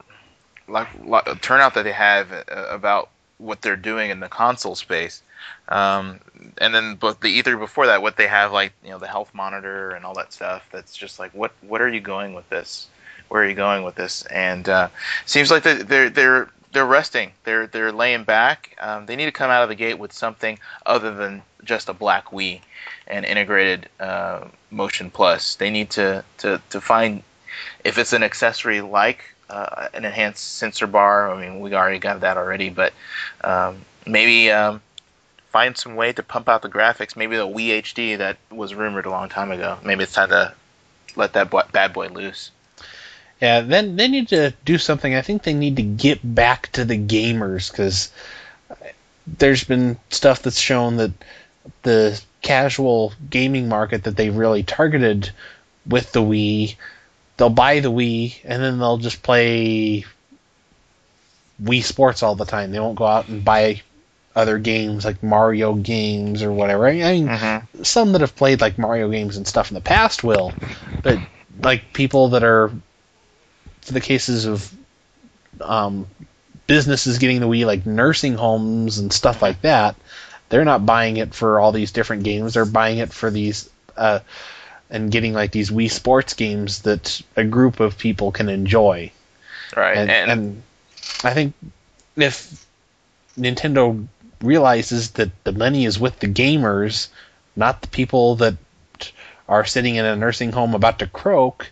lack, 0.68 0.90
lack, 1.06 1.42
turnout 1.42 1.74
that 1.74 1.84
they 1.84 1.94
have 1.94 2.34
uh, 2.34 2.44
about 2.70 3.10
what 3.38 3.62
they're 3.62 3.78
doing 3.78 4.12
in 4.12 4.20
the 4.20 4.28
console 4.28 4.76
space. 4.76 5.22
Um, 5.70 6.20
and 6.58 6.74
then, 6.74 6.96
but 6.96 7.22
the 7.22 7.42
E3 7.42 7.58
before 7.58 7.88
that, 7.88 8.02
what 8.02 8.18
they 8.18 8.28
have 8.28 8.52
like 8.52 8.74
you 8.84 8.92
know 8.92 9.00
the 9.00 9.08
health 9.08 9.34
monitor 9.34 9.92
and 9.92 10.06
all 10.06 10.14
that 10.16 10.34
stuff. 10.34 10.64
That's 10.72 10.96
just 10.96 11.20
like 11.20 11.34
what 11.34 11.52
what 11.62 11.82
are 11.82 11.90
you 11.90 12.02
going 12.02 12.34
with 12.34 12.50
this? 12.50 12.88
where 13.34 13.42
are 13.42 13.50
you 13.50 13.56
going 13.56 13.84
with 13.84 13.96
this? 13.96 14.24
And 14.28 14.70
uh, 14.70 14.90
seems 15.26 15.50
like 15.50 15.64
they're 15.64 16.12
they're 16.12 16.50
they're 16.72 16.86
resting. 16.86 17.32
They're 17.46 17.66
they're 17.66 17.92
laying 17.92 18.26
back. 18.26 18.78
Um, 18.80 19.08
they 19.08 19.16
need 19.16 19.26
to 19.26 19.32
come 19.32 19.50
out 19.50 19.64
of 19.64 19.70
the 19.70 19.76
gate 19.76 19.98
with 19.98 20.14
something 20.14 20.60
other 20.86 21.16
than 21.16 21.42
just 21.64 21.90
a 21.90 21.94
black 21.94 22.28
Wii 22.28 22.62
and 23.08 23.26
integrated 23.26 23.90
uh, 24.00 24.46
Motion 24.70 25.10
Plus. 25.10 25.56
They 25.56 25.72
need 25.72 25.90
to, 25.92 26.24
to, 26.40 26.62
to 26.70 26.80
find 26.80 27.24
if 27.84 27.98
it's 27.98 28.14
an 28.14 28.22
accessory 28.22 28.82
like 28.82 29.24
uh, 29.50 29.88
an 29.96 30.06
enhanced 30.06 30.58
sensor 30.58 30.86
bar. 30.86 31.32
I 31.32 31.42
mean, 31.42 31.60
we 31.60 31.74
already 31.74 31.98
got 31.98 32.20
that 32.20 32.38
already, 32.38 32.70
but 32.70 32.94
um, 33.44 33.84
maybe 34.06 34.52
um, 34.52 34.80
find 35.54 35.78
some 35.78 35.96
way 35.96 36.12
to 36.12 36.24
pump 36.24 36.50
out 36.50 36.64
the 36.64 36.70
graphics. 36.70 37.16
Maybe 37.16 37.38
the 37.38 37.48
Wii 37.48 37.82
HD 37.84 38.18
that 38.18 38.38
was 38.50 38.74
rumored 38.74 39.06
a 39.06 39.12
long 39.12 39.30
time 39.30 39.52
ago. 39.52 39.78
Maybe 39.86 40.04
it's 40.04 40.14
time 40.14 40.30
to 40.30 40.54
let 41.16 41.34
that 41.34 41.72
bad 41.72 41.94
boy 41.94 42.08
loose. 42.10 42.52
Yeah, 43.40 43.62
then 43.62 43.96
they 43.96 44.08
need 44.08 44.30
to 44.30 44.54
do 44.66 44.78
something. 44.78 45.14
I 45.14 45.22
think 45.22 45.44
they 45.44 45.54
need 45.54 45.76
to 45.76 45.84
get 45.84 46.20
back 46.24 46.72
to 46.74 46.84
the 46.84 46.98
gamers 46.98 47.72
because 47.72 48.12
there's 49.28 49.64
been 49.64 49.98
stuff 50.10 50.42
that's 50.42 50.60
shown 50.60 50.98
that 50.98 51.12
the 51.84 52.20
casual 52.42 53.14
gaming 53.30 53.70
market 53.70 54.06
that 54.06 54.18
they 54.18 54.30
really 54.30 54.64
targeted 54.64 55.32
with 55.86 56.12
the 56.14 56.22
Wii, 56.22 56.76
they'll 57.38 57.50
buy 57.50 57.80
the 57.80 57.92
Wii 57.92 58.38
and 58.44 58.64
then 58.64 58.80
they'll 58.80 58.98
just 58.98 59.22
play 59.22 60.04
Wii 61.62 61.84
Sports 61.84 62.24
all 62.24 62.36
the 62.36 62.46
time. 62.46 62.72
They 62.72 62.80
won't 62.80 62.98
go 62.98 63.06
out 63.06 63.28
and 63.28 63.46
buy 63.46 63.82
other 64.36 64.58
games 64.58 65.06
like 65.06 65.22
Mario 65.22 65.76
games 65.76 66.42
or 66.42 66.52
whatever. 66.52 66.88
I 66.88 66.94
mean, 66.94 67.28
mm-hmm. 67.28 67.84
some 67.84 68.14
that 68.14 68.22
have 68.22 68.36
played 68.36 68.62
like 68.62 68.78
Mario 68.78 69.10
games 69.10 69.38
and 69.38 69.48
stuff 69.48 69.70
in 69.70 69.76
the 69.76 69.82
past 69.82 70.24
will, 70.24 70.54
but 71.04 71.20
like 71.62 71.94
people 71.94 72.30
that 72.30 72.44
are 72.44 72.72
for 73.82 73.94
the 73.94 74.02
cases 74.02 74.46
of 74.46 74.74
um, 75.62 76.08
businesses 76.68 77.20
getting 77.20 77.40
the 77.40 77.48
Wii, 77.48 77.66
like 77.66 77.86
nursing 77.86 78.36
homes 78.36 78.98
and 78.98 79.14
stuff 79.14 79.42
like 79.42 79.62
that, 79.62 79.96
they're 80.50 80.66
not 80.66 80.86
buying 80.86 81.18
it 81.18 81.34
for 81.34 81.60
all 81.60 81.72
these 81.72 81.92
different 81.92 82.24
games. 82.24 82.54
They're 82.54 82.66
buying 82.66 82.98
it 83.00 83.14
for 83.14 83.30
these. 83.30 83.70
Uh, 83.96 84.20
and 84.90 85.12
getting 85.12 85.34
like 85.34 85.52
these 85.52 85.72
Wii 85.72 85.90
Sports 85.90 86.36
games 86.36 86.84
that 86.84 87.20
a 87.36 87.44
group 87.44 87.80
of 87.80 87.98
people 87.98 88.32
can 88.32 88.48
enjoy. 88.48 89.12
Right. 89.76 89.98
And, 89.98 90.12
And, 90.12 90.32
and 90.32 90.64
I 91.24 91.34
think 91.34 91.56
if 92.16 92.66
Nintendo 93.38 94.08
realizes 94.44 95.12
that 95.12 95.32
the 95.46 95.52
money 95.54 95.86
is 95.86 95.98
with 95.98 96.20
the 96.20 96.28
gamers, 96.28 97.08
not 97.56 97.82
the 97.82 97.88
people 97.88 98.36
that 98.36 98.56
are 99.48 99.66
sitting 99.66 99.96
in 99.96 100.06
a 100.06 100.16
nursing 100.16 100.52
home 100.52 100.76
about 100.76 101.00
to 101.00 101.08
croak, 101.08 101.72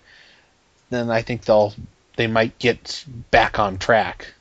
then 0.90 1.10
I 1.10 1.22
think 1.22 1.44
they'll 1.44 1.74
they 2.16 2.28
might 2.28 2.58
get 2.60 3.06
back 3.32 3.60
on 3.60 3.78
track. 3.78 4.34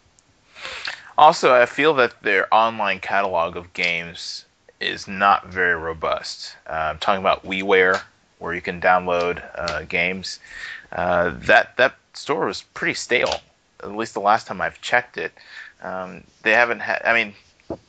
also, 1.17 1.55
I 1.55 1.67
feel 1.67 1.95
that 1.95 2.23
their 2.23 2.53
online 2.53 3.01
catalog 3.01 3.57
of 3.57 3.73
games 3.73 4.45
is 4.81 5.07
not 5.07 5.47
very 5.47 5.75
robust. 5.75 6.57
Uh, 6.69 6.91
I'm 6.91 6.99
talking 6.99 7.21
about 7.21 7.45
WiiWare, 7.45 8.01
where 8.39 8.55
you 8.55 8.61
can 8.61 8.81
download 8.81 9.43
uh, 9.55 9.83
games. 9.83 10.41
Uh, 10.93 11.33
that 11.35 11.77
that 11.77 11.95
store 12.15 12.47
was 12.47 12.63
pretty 12.75 12.95
stale. 12.95 13.41
At 13.83 13.95
least 13.95 14.15
the 14.15 14.21
last 14.21 14.47
time 14.47 14.61
I've 14.61 14.81
checked 14.81 15.17
it, 15.17 15.33
um, 15.83 16.25
they 16.43 16.53
haven't 16.53 16.81
had. 16.81 17.03
I 17.05 17.13
mean, 17.15 17.35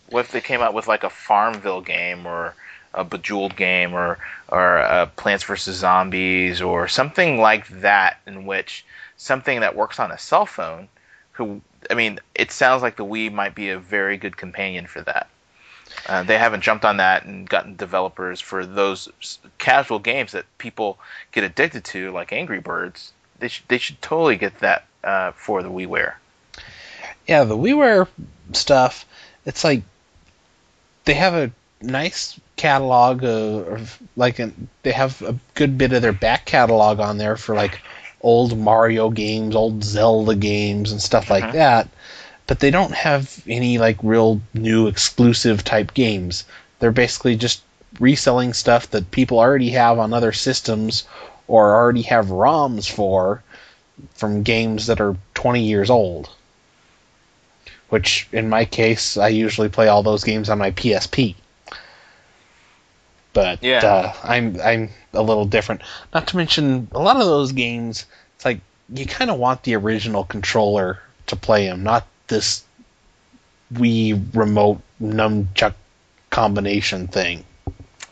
what 0.10 0.26
if 0.26 0.32
they 0.32 0.42
came 0.42 0.62
out 0.62 0.74
with 0.74 0.88
like 0.88 1.04
a 1.04 1.10
Farmville 1.10 1.82
game 1.82 2.26
or 2.26 2.56
a 2.94 3.04
Bejeweled 3.04 3.56
game 3.56 3.94
or 3.94 4.20
or 4.50 4.78
a 4.78 5.08
Plants 5.16 5.44
vs 5.44 5.78
Zombies 5.78 6.62
or 6.62 6.88
something 6.88 7.40
like 7.40 7.68
that, 7.82 8.20
in 8.26 8.46
which 8.46 8.86
something 9.18 9.62
that 9.62 9.76
works 9.76 10.00
on 10.00 10.12
a 10.12 10.18
cell 10.18 10.46
phone. 10.46 10.88
Who 11.34 11.62
I 11.90 11.94
mean, 11.94 12.20
it 12.36 12.52
sounds 12.52 12.82
like 12.82 12.98
the 12.98 13.06
Wii 13.06 13.32
might 13.32 13.56
be 13.56 13.70
a 13.70 13.80
very 13.80 14.18
good 14.18 14.38
companion 14.38 14.88
for 14.88 15.02
that. 15.02 15.28
Uh, 16.08 16.24
they 16.24 16.38
haven't 16.38 16.62
jumped 16.62 16.86
on 16.86 16.98
that 16.98 17.26
and 17.26 17.50
gotten 17.50 17.76
developers 17.76 18.40
for 18.40 18.66
those 18.66 19.10
casual 19.58 20.00
games 20.00 20.32
that 20.32 20.46
people 20.58 20.98
get 21.32 21.44
addicted 21.44 21.84
to, 21.84 22.12
like 22.12 22.32
Angry 22.32 22.60
Birds. 22.60 23.14
They 23.40 23.48
should 23.48 23.68
they 23.68 23.78
should 23.78 24.02
totally 24.02 24.36
get 24.36 24.60
that 24.60 24.86
uh, 25.04 25.32
for 25.32 25.64
the 25.64 25.70
WiiWare. 25.70 26.14
Yeah, 27.28 27.44
the 27.44 27.58
WiiWare 27.58 28.08
stuff, 28.54 29.06
it's 29.46 29.64
like 29.64 29.84
they 31.06 31.14
have 31.14 31.34
a 31.34 31.52
nice 31.82 32.40
catalog 32.56 33.24
of, 33.24 33.68
of 33.68 34.00
like 34.16 34.40
an, 34.40 34.70
they 34.84 34.92
have 34.92 35.22
a 35.24 35.36
good 35.56 35.78
bit 35.78 35.94
of 35.94 36.02
their 36.02 36.14
back 36.14 36.46
catalog 36.46 37.00
on 37.00 37.18
there 37.18 37.36
for 37.38 37.56
like 37.56 37.80
old 38.22 38.58
Mario 38.58 39.10
games, 39.10 39.56
old 39.56 39.84
Zelda 39.84 40.36
games 40.36 40.92
and 40.92 41.02
stuff 41.02 41.30
like 41.30 41.44
Mhm. 41.46 41.54
that. 41.54 41.90
But 42.46 42.60
they 42.60 42.70
don't 42.70 42.94
have 42.94 43.42
any 43.48 43.78
like 43.78 43.98
real 44.04 44.42
new 44.54 44.88
exclusive 44.88 45.64
type 45.64 45.94
games. 45.94 46.44
They're 46.80 46.92
basically 46.92 47.36
just 47.36 47.62
reselling 48.00 48.54
stuff 48.54 48.90
that 48.92 49.12
people 49.12 49.40
already 49.40 49.72
have 49.72 49.98
on 49.98 50.14
other 50.14 50.32
systems 50.32 51.04
or 51.48 51.76
already 51.76 52.04
have 52.04 52.28
ROMs 52.32 52.90
for 52.90 53.42
from 54.14 54.44
games 54.44 54.88
that 54.88 55.02
are 55.02 55.16
20 55.34 55.64
years 55.64 55.90
old 55.90 56.30
which 57.92 58.28
in 58.32 58.48
my 58.48 58.64
case, 58.64 59.18
I 59.18 59.28
usually 59.28 59.68
play 59.68 59.90
all 59.90 60.02
those 60.02 60.24
games 60.24 60.50
on 60.50 60.58
my 60.58 60.72
PSP. 60.72 61.36
But 63.34 63.62
Yeah. 63.62 63.86
uh, 63.86 64.14
I'm 64.24 64.60
I'm 64.62 64.90
a 65.14 65.22
little 65.22 65.46
different. 65.46 65.82
Not 66.14 66.26
to 66.28 66.38
mention 66.38 66.88
a 66.94 67.00
lot 67.00 67.18
of 67.18 67.26
those 67.26 67.52
games. 67.52 68.06
It's 68.36 68.46
like 68.46 68.62
you 68.94 69.06
kind 69.06 69.30
of 69.30 69.38
want 69.38 69.64
the 69.64 69.76
original 69.76 70.24
controller 70.24 71.00
to 71.28 71.36
play 71.36 71.68
them, 71.68 71.84
not 71.84 72.08
this 72.28 72.64
Wii 73.74 74.22
remote 74.34 74.82
nunchuck 75.02 75.74
combination 76.30 77.08
thing. 77.08 77.44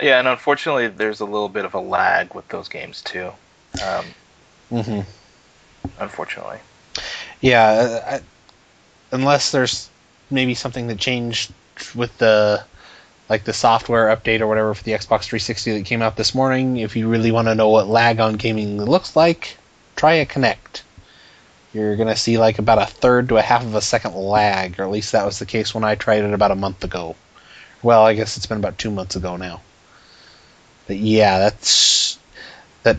Yeah, 0.02 0.20
and 0.20 0.28
unfortunately, 0.28 0.88
there's 0.88 1.22
a 1.22 1.26
little 1.26 1.50
bit 1.50 1.64
of 1.66 1.74
a 1.74 1.80
lag 1.80 2.34
with 2.34 2.48
those 2.50 2.68
games 2.68 3.02
too. 3.02 3.32
Um, 3.82 4.06
hmm 4.84 5.02
unfortunately. 6.00 6.60
Yeah, 7.42 8.02
I, 8.06 8.22
unless 9.12 9.52
there's 9.52 9.90
maybe 10.30 10.54
something 10.54 10.88
that 10.88 10.98
changed 11.00 11.54
with 11.96 12.16
the 12.18 12.64
like 13.30 13.44
the 13.44 13.54
software 13.54 14.16
update 14.16 14.42
or 14.42 14.48
whatever 14.48 14.74
for 14.74 14.84
the 14.84 14.92
Xbox 14.92 15.26
360 15.26 15.78
that 15.78 15.86
came 15.86 16.02
out 16.02 16.16
this 16.16 16.34
morning. 16.34 16.78
If 16.78 16.96
you 16.96 17.08
really 17.08 17.32
want 17.32 17.48
to 17.48 17.56
know 17.56 17.70
what 17.70 17.88
lag 17.88 18.20
on 18.20 18.34
gaming 18.34 18.84
looks 18.84 19.16
like, 19.16 19.58
try 19.96 20.14
a 20.14 20.26
Kinect. 20.26 20.82
You're 21.72 21.96
gonna 21.96 22.16
see 22.16 22.40
like 22.40 22.58
about 22.58 22.82
a 22.82 22.88
third 22.88 23.30
to 23.30 23.38
a 23.38 23.44
half 23.44 23.64
of 23.64 23.76
a 23.76 23.82
second 23.82 24.16
lag, 24.16 24.80
or 24.80 24.84
at 24.84 24.90
least 24.90 25.12
that 25.12 25.26
was 25.26 25.38
the 25.38 25.46
case 25.46 25.76
when 25.76 25.84
I 25.84 25.94
tried 25.94 26.24
it 26.24 26.34
about 26.34 26.50
a 26.52 26.56
month 26.56 26.84
ago. 26.84 27.16
Well, 27.84 28.04
I 28.04 28.16
guess 28.16 28.36
it's 28.36 28.48
been 28.48 28.58
about 28.58 28.80
two 28.80 28.90
months 28.90 29.16
ago 29.16 29.38
now. 29.38 29.62
But 30.88 30.98
yeah, 30.98 31.38
that's 31.38 32.18
that 32.82 32.98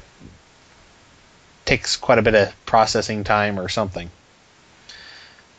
takes 1.64 1.96
quite 1.96 2.18
a 2.18 2.22
bit 2.22 2.36
of 2.36 2.54
processing 2.66 3.24
time 3.24 3.58
or 3.58 3.68
something. 3.68 4.10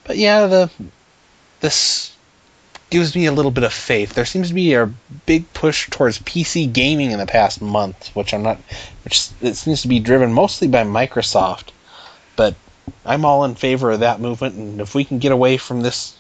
But 0.04 0.18
yeah, 0.18 0.48
the 0.48 0.70
this 1.60 2.16
gives 2.92 3.16
me 3.16 3.26
a 3.26 3.32
little 3.32 3.52
bit 3.52 3.64
of 3.64 3.74
faith. 3.74 4.14
There 4.14 4.26
seems 4.26 4.50
to 4.50 4.54
be 4.54 4.74
a 4.74 4.92
big 5.26 5.52
push 5.54 5.90
towards 5.90 6.20
PC 6.20 6.72
gaming 6.72 7.12
in 7.12 7.20
the 7.20 7.26
past 7.26 7.62
month, 7.62 8.10
which 8.14 8.34
I'm 8.34 8.44
not, 8.44 8.58
which 9.04 9.30
it 9.42 9.56
seems 9.56 9.82
to 9.82 9.88
be 9.88 10.00
driven 10.00 10.34
mostly 10.34 10.68
by 10.68 10.84
Microsoft. 10.84 11.70
But 12.36 12.56
I'm 13.06 13.26
all 13.26 13.46
in 13.46 13.56
favor 13.56 13.92
of 13.92 14.02
that 14.02 14.20
movement, 14.20 14.56
and 14.56 14.82
if 14.82 14.94
we 14.94 15.06
can 15.06 15.20
get 15.20 15.32
away 15.32 15.58
from 15.58 15.82
this 15.82 16.16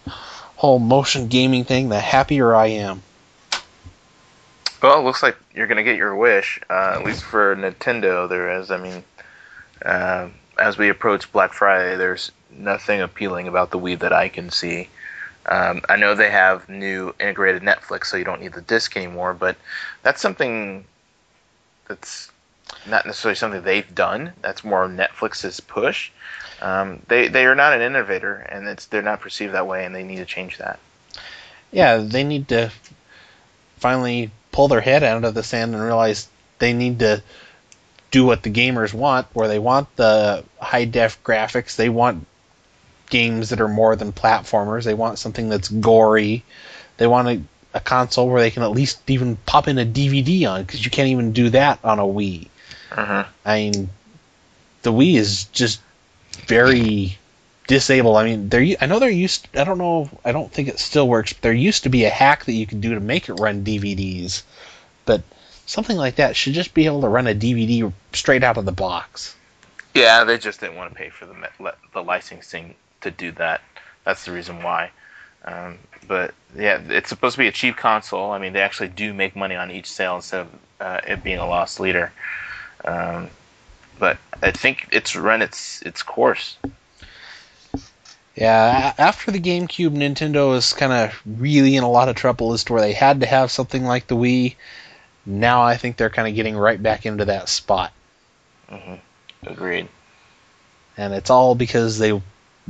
whole 0.55 0.79
motion 0.79 1.27
gaming 1.27 1.65
thing, 1.65 1.89
the 1.89 1.99
happier 1.99 2.55
I 2.55 2.67
am. 2.67 3.03
Well, 4.81 4.99
it 4.99 5.03
looks 5.03 5.21
like 5.21 5.37
you're 5.53 5.67
gonna 5.67 5.83
get 5.83 5.97
your 5.97 6.15
wish. 6.15 6.59
Uh, 6.69 6.93
at 6.95 7.05
least 7.05 7.23
for 7.23 7.55
Nintendo, 7.55 8.27
there 8.29 8.59
is. 8.59 8.71
I 8.71 8.77
mean, 8.77 9.03
uh, 9.85 10.29
as 10.57 10.77
we 10.77 10.89
approach 10.89 11.31
Black 11.31 11.53
Friday, 11.53 11.97
there's 11.97 12.31
nothing 12.51 13.01
appealing 13.01 13.47
about 13.47 13.71
the 13.71 13.79
Wii 13.79 13.99
that 13.99 14.13
I 14.13 14.29
can 14.29 14.49
see. 14.49 14.89
Um, 15.45 15.81
I 15.89 15.95
know 15.95 16.13
they 16.13 16.29
have 16.29 16.69
new 16.69 17.15
integrated 17.19 17.63
Netflix, 17.63 18.05
so 18.05 18.17
you 18.17 18.23
don't 18.23 18.41
need 18.41 18.53
the 18.53 18.61
disc 18.61 18.95
anymore. 18.95 19.33
But 19.33 19.57
that's 20.03 20.21
something 20.21 20.85
that's 21.87 22.31
not 22.87 23.05
necessarily 23.05 23.35
something 23.35 23.61
they've 23.61 23.95
done. 23.95 24.33
That's 24.41 24.63
more 24.63 24.87
Netflix's 24.87 25.59
push. 25.59 26.11
Um, 26.61 27.01
they 27.07 27.27
they 27.27 27.45
are 27.45 27.55
not 27.55 27.73
an 27.73 27.81
innovator, 27.81 28.35
and 28.35 28.67
it's 28.67 28.85
they're 28.85 29.01
not 29.01 29.21
perceived 29.21 29.53
that 29.53 29.67
way, 29.67 29.85
and 29.85 29.95
they 29.95 30.03
need 30.03 30.17
to 30.17 30.25
change 30.25 30.57
that. 30.59 30.79
Yeah, 31.71 31.97
they 31.97 32.23
need 32.23 32.49
to 32.49 32.71
finally 33.77 34.29
pull 34.51 34.67
their 34.67 34.81
head 34.81 35.03
out 35.03 35.23
of 35.23 35.33
the 35.33 35.43
sand 35.43 35.73
and 35.73 35.83
realize 35.83 36.27
they 36.59 36.73
need 36.73 36.99
to 36.99 37.23
do 38.11 38.25
what 38.25 38.43
the 38.43 38.51
gamers 38.51 38.93
want, 38.93 39.27
where 39.33 39.47
they 39.47 39.57
want 39.57 39.95
the 39.95 40.43
high 40.59 40.85
def 40.85 41.23
graphics. 41.23 41.75
They 41.75 41.89
want 41.89 42.27
games 43.11 43.49
that 43.49 43.61
are 43.61 43.67
more 43.67 43.95
than 43.95 44.11
platformers. 44.11 44.83
They 44.83 44.95
want 44.95 45.19
something 45.19 45.49
that's 45.49 45.69
gory. 45.69 46.43
They 46.97 47.05
want 47.05 47.27
a, 47.27 47.41
a 47.75 47.79
console 47.79 48.27
where 48.27 48.41
they 48.41 48.49
can 48.49 48.63
at 48.63 48.71
least 48.71 49.07
even 49.07 49.35
pop 49.45 49.67
in 49.67 49.77
a 49.77 49.85
DVD 49.85 50.49
on, 50.49 50.63
because 50.63 50.83
you 50.83 50.89
can't 50.89 51.09
even 51.09 51.31
do 51.31 51.49
that 51.51 51.79
on 51.83 51.99
a 51.99 52.03
Wii. 52.03 52.47
hmm 52.91 53.21
I 53.45 53.55
mean, 53.55 53.89
the 54.81 54.91
Wii 54.91 55.15
is 55.15 55.45
just 55.45 55.81
very 56.47 57.17
disabled. 57.67 58.17
I 58.17 58.23
mean, 58.25 58.49
there. 58.49 58.65
I 58.81 58.85
know 58.87 58.99
there 58.99 59.09
used. 59.09 59.47
I 59.55 59.63
don't 59.63 59.77
know. 59.77 60.09
I 60.25 60.31
don't 60.31 60.51
think 60.51 60.67
it 60.67 60.79
still 60.79 61.07
works. 61.07 61.33
But 61.33 61.43
there 61.43 61.53
used 61.53 61.83
to 61.83 61.89
be 61.89 62.05
a 62.05 62.09
hack 62.09 62.45
that 62.45 62.53
you 62.53 62.65
could 62.65 62.81
do 62.81 62.95
to 62.95 62.99
make 62.99 63.29
it 63.29 63.33
run 63.33 63.63
DVDs, 63.63 64.43
but 65.05 65.21
something 65.65 65.97
like 65.97 66.15
that 66.15 66.35
should 66.35 66.53
just 66.53 66.73
be 66.73 66.85
able 66.85 67.01
to 67.01 67.07
run 67.07 67.27
a 67.27 67.35
DVD 67.35 67.91
straight 68.13 68.43
out 68.43 68.57
of 68.57 68.65
the 68.65 68.71
box. 68.71 69.35
Yeah, 69.93 70.23
they 70.23 70.37
just 70.37 70.59
didn't 70.59 70.77
want 70.77 70.91
to 70.91 70.95
pay 70.95 71.09
for 71.09 71.25
the 71.25 71.73
the 71.93 72.03
licensing 72.03 72.75
to 73.01 73.11
do 73.11 73.31
that. 73.33 73.61
That's 74.03 74.25
the 74.25 74.31
reason 74.31 74.63
why. 74.63 74.91
Um, 75.45 75.77
but 76.07 76.33
yeah, 76.55 76.81
it's 76.89 77.09
supposed 77.09 77.35
to 77.35 77.39
be 77.39 77.47
a 77.47 77.51
cheap 77.51 77.77
console. 77.77 78.31
I 78.31 78.37
mean, 78.39 78.53
they 78.53 78.61
actually 78.61 78.89
do 78.89 79.13
make 79.13 79.35
money 79.35 79.55
on 79.55 79.71
each 79.71 79.89
sale 79.89 80.15
instead 80.15 80.41
of 80.41 80.49
uh, 80.79 81.01
it 81.07 81.23
being 81.23 81.37
a 81.39 81.47
loss 81.47 81.79
leader. 81.79 82.11
Um, 82.85 83.29
but 83.99 84.17
I 84.41 84.51
think 84.51 84.87
it's 84.91 85.15
run 85.15 85.41
its 85.41 85.81
its 85.83 86.01
course. 86.03 86.57
Yeah, 88.35 88.93
after 88.97 89.31
the 89.31 89.39
GameCube, 89.41 89.91
Nintendo 89.91 90.49
was 90.49 90.73
kind 90.73 90.93
of 90.93 91.21
really 91.25 91.75
in 91.75 91.83
a 91.83 91.89
lot 91.91 92.07
of 92.09 92.15
trouble 92.15 92.53
as 92.53 92.63
to 92.65 92.73
where 92.73 92.81
they 92.81 92.93
had 92.93 93.19
to 93.19 93.25
have 93.25 93.51
something 93.51 93.83
like 93.83 94.07
the 94.07 94.15
Wii. 94.15 94.55
Now 95.25 95.61
I 95.63 95.77
think 95.77 95.97
they're 95.97 96.09
kind 96.09 96.27
of 96.27 96.35
getting 96.35 96.57
right 96.57 96.81
back 96.81 97.05
into 97.05 97.25
that 97.25 97.49
spot. 97.49 97.91
hmm 98.69 98.95
Agreed. 99.45 99.87
and 100.97 101.13
it's 101.13 101.29
all 101.29 101.55
because 101.55 101.97
they 101.97 102.21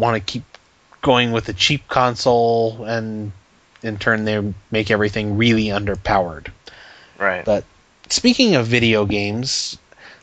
want 0.01 0.15
to 0.17 0.31
keep 0.31 0.43
going 1.01 1.31
with 1.31 1.47
a 1.49 1.53
cheap 1.53 1.87
console 1.87 2.83
and 2.85 3.31
in 3.83 3.97
turn 3.97 4.25
they 4.25 4.37
make 4.71 4.91
everything 4.91 5.37
really 5.37 5.65
underpowered 5.79 6.47
Right. 7.17 7.45
but 7.45 7.63
speaking 8.09 8.55
of 8.55 8.67
video 8.67 9.05
games 9.05 9.77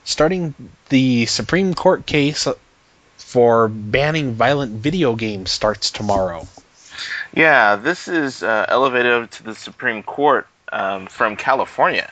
starting 0.05 0.55
the 0.89 1.26
supreme 1.26 1.74
court 1.74 2.07
case 2.07 2.47
for 3.16 3.68
banning 3.68 4.33
violent 4.35 4.72
video 4.89 5.14
games 5.16 5.51
starts 5.51 5.91
tomorrow 5.91 6.47
Yeah, 7.33 7.76
this 7.76 8.09
is 8.09 8.43
uh, 8.43 8.64
elevated 8.68 9.12
up 9.12 9.31
to 9.39 9.43
the 9.45 9.55
Supreme 9.55 10.03
Court 10.03 10.47
um, 10.72 11.07
from 11.07 11.37
California. 11.37 12.11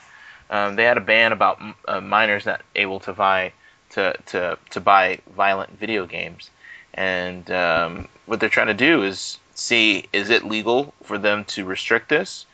um, 0.50 0.76
they 0.76 0.84
had 0.84 0.96
a 0.96 1.00
ban 1.12 1.32
about 1.32 1.58
uh, 1.88 2.00
minors 2.00 2.46
not 2.46 2.60
able 2.76 3.00
to 3.00 3.12
buy 3.12 3.52
to, 3.94 4.14
to, 4.26 4.58
to 4.70 4.80
buy 4.80 5.18
violent 5.34 5.70
video 5.80 6.06
games. 6.06 6.50
And 6.96 7.50
um, 7.50 8.08
what 8.26 8.40
they're 8.40 8.48
trying 8.48 8.68
to 8.68 8.74
do 8.74 9.02
is 9.02 9.38
see 9.54 10.04
is 10.12 10.30
it 10.30 10.44
legal 10.44 10.94
for 11.02 11.18
them 11.18 11.44
to 11.46 11.64
restrict 11.64 12.08
this? 12.08 12.46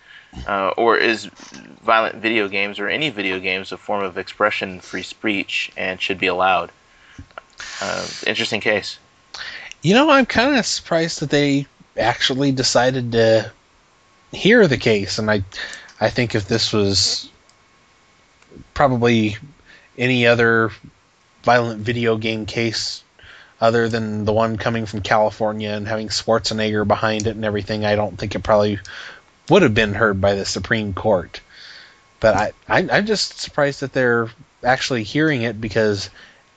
Uh, 0.47 0.68
or 0.78 0.97
is 0.97 1.26
violent 1.84 2.16
video 2.16 2.49
games 2.49 2.78
or 2.78 2.88
any 2.88 3.11
video 3.11 3.38
games 3.38 3.70
a 3.70 3.76
form 3.76 4.03
of 4.03 4.16
expression, 4.16 4.80
free 4.80 5.03
speech, 5.03 5.70
and 5.76 6.01
should 6.01 6.18
be 6.18 6.26
allowed? 6.26 6.72
Uh, 7.80 8.07
interesting 8.26 8.61
case. 8.61 8.99
You 9.82 9.95
know, 9.95 10.11
I'm 10.11 10.26
kind 10.26 10.57
of 10.57 10.64
surprised 10.64 11.20
that 11.20 11.30
they 11.30 11.66
actually 11.99 12.51
decided 12.53 13.12
to 13.12 13.53
hear 14.32 14.66
the 14.66 14.78
case, 14.78 15.18
and 15.18 15.30
I, 15.30 15.45
I 16.01 16.09
think 16.09 16.34
if 16.34 16.49
this 16.49 16.72
was 16.72 17.28
probably 18.72 19.36
any 19.99 20.26
other 20.26 20.70
violent 21.43 21.80
video 21.80 22.16
game 22.16 22.47
case 22.47 23.03
other 23.63 23.89
than 23.89 24.25
the 24.25 24.33
one 24.33 24.59
coming 24.59 24.85
from 24.87 25.01
California 25.01 25.71
and 25.71 25.87
having 25.87 26.09
Schwarzenegger 26.09 26.87
behind 26.87 27.29
it 27.29 27.37
and 27.37 27.45
everything, 27.45 27.85
I 27.85 27.95
don't 27.95 28.19
think 28.19 28.35
it 28.35 28.43
probably 28.43 28.81
would 29.49 29.63
have 29.63 29.73
been 29.73 29.95
heard 29.95 30.21
by 30.21 30.35
the 30.35 30.45
Supreme 30.45 30.93
Court. 30.93 31.41
But 32.19 32.37
I, 32.37 32.53
I 32.69 32.89
I'm 32.91 33.07
just 33.07 33.39
surprised 33.39 33.79
that 33.81 33.93
they're 33.93 34.29
actually 34.65 35.05
hearing 35.05 35.43
it 35.43 35.61
because 35.61 36.11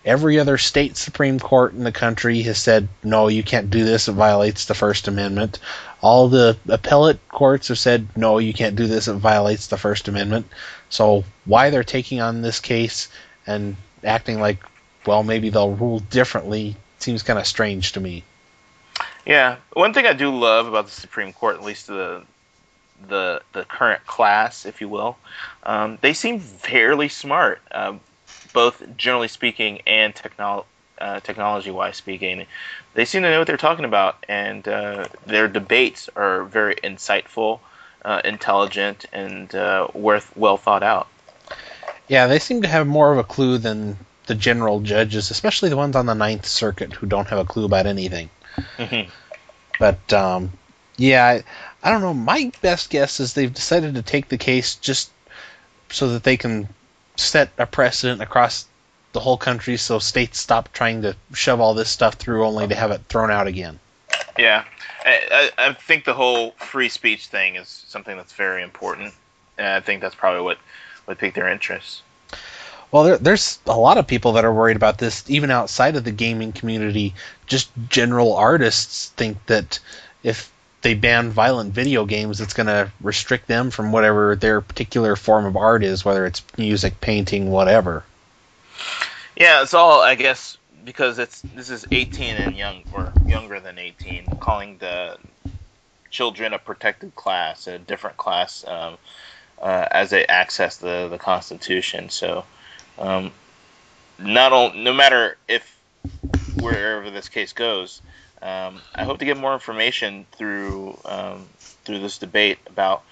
every 0.04 0.40
other 0.40 0.58
state 0.58 0.98
Supreme 0.98 1.40
Court 1.40 1.74
in 1.74 1.84
the 1.84 1.92
country 1.92 2.42
has 2.42 2.58
said 2.58 2.88
no, 3.04 3.28
you 3.28 3.44
can't 3.44 3.70
do 3.70 3.86
this; 3.86 4.08
it 4.08 4.14
violates 4.14 4.66
the 4.66 4.74
First 4.74 5.08
Amendment. 5.08 5.60
All 6.02 6.28
the 6.28 6.58
appellate 6.68 7.20
courts 7.30 7.68
have 7.68 7.78
said 7.78 8.08
no, 8.16 8.40
you 8.40 8.54
can't 8.54 8.76
do 8.76 8.88
this; 8.88 9.08
it 9.08 9.14
violates 9.14 9.68
the 9.68 9.78
First 9.78 10.08
Amendment. 10.08 10.48
So 10.90 11.24
why 11.46 11.70
they're 11.70 11.84
taking 11.84 12.20
on 12.20 12.42
this 12.42 12.60
case 12.60 13.10
and 13.46 13.76
acting 14.04 14.40
like, 14.40 14.64
well, 15.06 15.22
maybe 15.22 15.50
they'll 15.50 15.76
rule 15.76 16.00
differently 16.00 16.78
seems 17.06 17.24
kind 17.24 17.38
of 17.38 17.46
strange 17.46 17.94
to 17.94 18.00
me. 18.00 18.24
Yeah, 19.26 19.58
one 19.74 19.94
thing 19.94 20.06
I 20.06 20.14
do 20.14 20.36
love 20.36 20.68
about 20.68 20.86
the 20.86 20.92
Supreme 20.92 21.32
Court, 21.32 21.56
at 21.56 21.64
least 21.64 21.88
the 21.88 22.24
the 23.08 23.42
the 23.54 23.64
current 23.66 24.06
class, 24.06 24.66
if 24.66 24.82
you 24.82 24.90
will, 24.90 25.18
um, 25.64 25.98
they 26.02 26.14
seem 26.14 26.40
fairly 26.40 27.10
smart, 27.10 27.62
uh, 27.72 27.94
both 28.54 28.84
generally 28.98 29.28
speaking 29.28 29.82
and 29.86 30.14
uh, 30.40 31.20
technology 31.20 31.72
wise 31.72 31.98
speaking. 31.98 32.46
They 32.94 33.06
seem 33.06 33.22
to 33.24 33.30
know 33.30 33.40
what 33.40 33.48
they're 33.48 33.58
talking 33.58 33.86
about, 33.86 34.26
and 34.28 34.68
uh, 34.68 35.08
their 35.26 35.48
debates 35.48 36.10
are 36.16 36.44
very 36.46 36.76
insightful, 36.76 37.60
uh, 38.04 38.22
intelligent, 38.24 39.06
and 39.12 39.54
uh, 39.54 39.88
worth 39.94 40.36
well 40.36 40.58
thought 40.58 40.84
out. 40.84 41.08
Yeah, 42.08 42.28
they 42.28 42.40
seem 42.40 42.62
to 42.62 42.68
have 42.68 42.88
more 42.88 43.12
of 43.12 43.18
a 43.18 43.24
clue 43.24 43.58
than 43.58 43.98
the 44.28 44.36
general 44.36 44.80
judges, 44.80 45.32
especially 45.32 45.70
the 45.70 45.78
ones 45.78 45.96
on 45.96 46.06
the 46.06 46.16
Ninth 46.16 46.46
Circuit 46.46 46.94
who 46.94 47.08
don't 47.08 47.28
have 47.28 47.40
a 47.40 47.46
clue 47.46 47.66
about 47.66 47.86
anything. 47.86 48.30
Mm-hmm. 48.78 49.10
But 49.80 50.14
um, 50.14 50.52
yeah, 50.98 51.26
I, 51.26 51.44
I 51.84 51.92
don't 51.92 52.02
know. 52.02 52.14
My 52.14 52.52
best 52.62 52.90
guess 52.90 53.20
is 53.20 53.34
they've 53.34 53.54
decided 53.54 53.96
to 53.96 54.02
take 54.02 54.30
the 54.30 54.38
case 54.38 54.76
just 54.76 55.12
so 55.90 56.10
that 56.10 56.24
they 56.24 56.38
can 56.38 56.68
set 57.16 57.50
a 57.58 57.66
precedent 57.66 58.22
across 58.22 58.68
the 59.14 59.20
whole 59.20 59.38
country, 59.38 59.78
so 59.78 59.98
states 59.98 60.40
stop 60.40 60.72
trying 60.74 61.02
to 61.02 61.16
shove 61.34 61.62
all 61.62 61.74
this 61.74 61.90
stuff 61.90 62.16
through, 62.16 62.46
only 62.46 62.68
to 62.68 62.76
have 62.76 62.92
it 62.92 63.02
thrown 63.08 63.32
out 63.32 63.48
again. 63.48 63.80
Yeah, 64.38 64.66
I, 65.06 65.52
I, 65.58 65.70
I 65.70 65.74
think 65.74 66.04
the 66.04 66.14
whole 66.14 66.52
free 66.52 66.90
speech 66.90 67.28
thing 67.28 67.56
is 67.56 67.86
something 67.88 68.18
that's 68.18 68.34
very 68.34 68.62
important, 68.62 69.14
and 69.58 69.68
I 69.68 69.80
think 69.80 70.02
that's 70.02 70.16
probably 70.16 70.42
what 70.42 70.58
would 71.08 71.18
pique 71.18 71.34
their 71.34 71.48
interest. 71.48 72.02
Well, 72.92 73.04
there, 73.04 73.18
there's 73.18 73.60
a 73.66 73.78
lot 73.78 73.98
of 73.98 74.08
people 74.08 74.34
that 74.34 74.46
are 74.46 74.54
worried 74.54 74.78
about 74.78 74.98
this, 74.98 75.30
even 75.30 75.52
outside 75.52 75.96
of 75.96 76.04
the 76.04 76.12
gaming 76.12 76.54
community. 76.54 77.14
Just 77.46 77.70
general 77.90 78.36
artists 78.36 79.10
think 79.10 79.44
that 79.48 79.80
if 80.24 80.52
they 80.82 80.94
ban 80.94 81.32
violent 81.32 81.74
video 81.74 82.06
games, 82.06 82.40
it's 82.40 82.54
going 82.54 82.68
to 82.68 82.92
restrict 83.02 83.48
them 83.48 83.72
from 83.72 83.92
whatever 83.92 84.36
their 84.36 84.62
particular 84.62 85.16
form 85.16 85.46
of 85.46 85.58
art 85.58 85.84
is, 85.84 86.06
whether 86.06 86.26
it's 86.26 86.44
music, 86.58 87.02
painting, 87.02 87.50
whatever. 87.50 88.04
Yeah, 89.36 89.64
it's 89.64 89.74
all 89.74 90.02
I 90.02 90.16
guess 90.16 90.58
because 90.86 91.18
it's 91.20 91.42
this 91.42 91.70
is 91.70 91.86
18 91.92 92.36
and 92.36 92.56
young 92.56 92.84
or 92.94 93.12
younger 93.26 93.60
than 93.60 93.80
18, 93.80 94.38
calling 94.40 94.78
the 94.78 95.18
children 96.12 96.54
a 96.54 96.60
protected 96.60 97.16
class, 97.16 97.68
a 97.68 97.80
different 97.80 98.16
class, 98.18 98.64
um, 98.68 98.98
uh, 99.62 99.88
as 99.92 100.12
they 100.12 100.26
access 100.28 100.78
the 100.78 101.08
the 101.10 101.18
Constitution. 101.18 102.10
So, 102.10 102.46
um, 102.98 103.32
not 104.20 104.52
all, 104.52 104.74
no 104.74 104.94
matter 104.94 105.38
if 105.48 105.80
wherever 106.62 107.10
this 107.10 107.30
case 107.30 107.54
goes, 107.54 108.02
um, 108.42 108.82
I 108.94 109.04
hope 109.04 109.20
to 109.20 109.26
get 109.26 109.38
more 109.38 109.54
information 109.54 110.26
through 110.34 110.98
um, 111.06 111.46
through 111.60 112.00
this 112.00 112.18
debate 112.18 112.60
about 112.68 113.04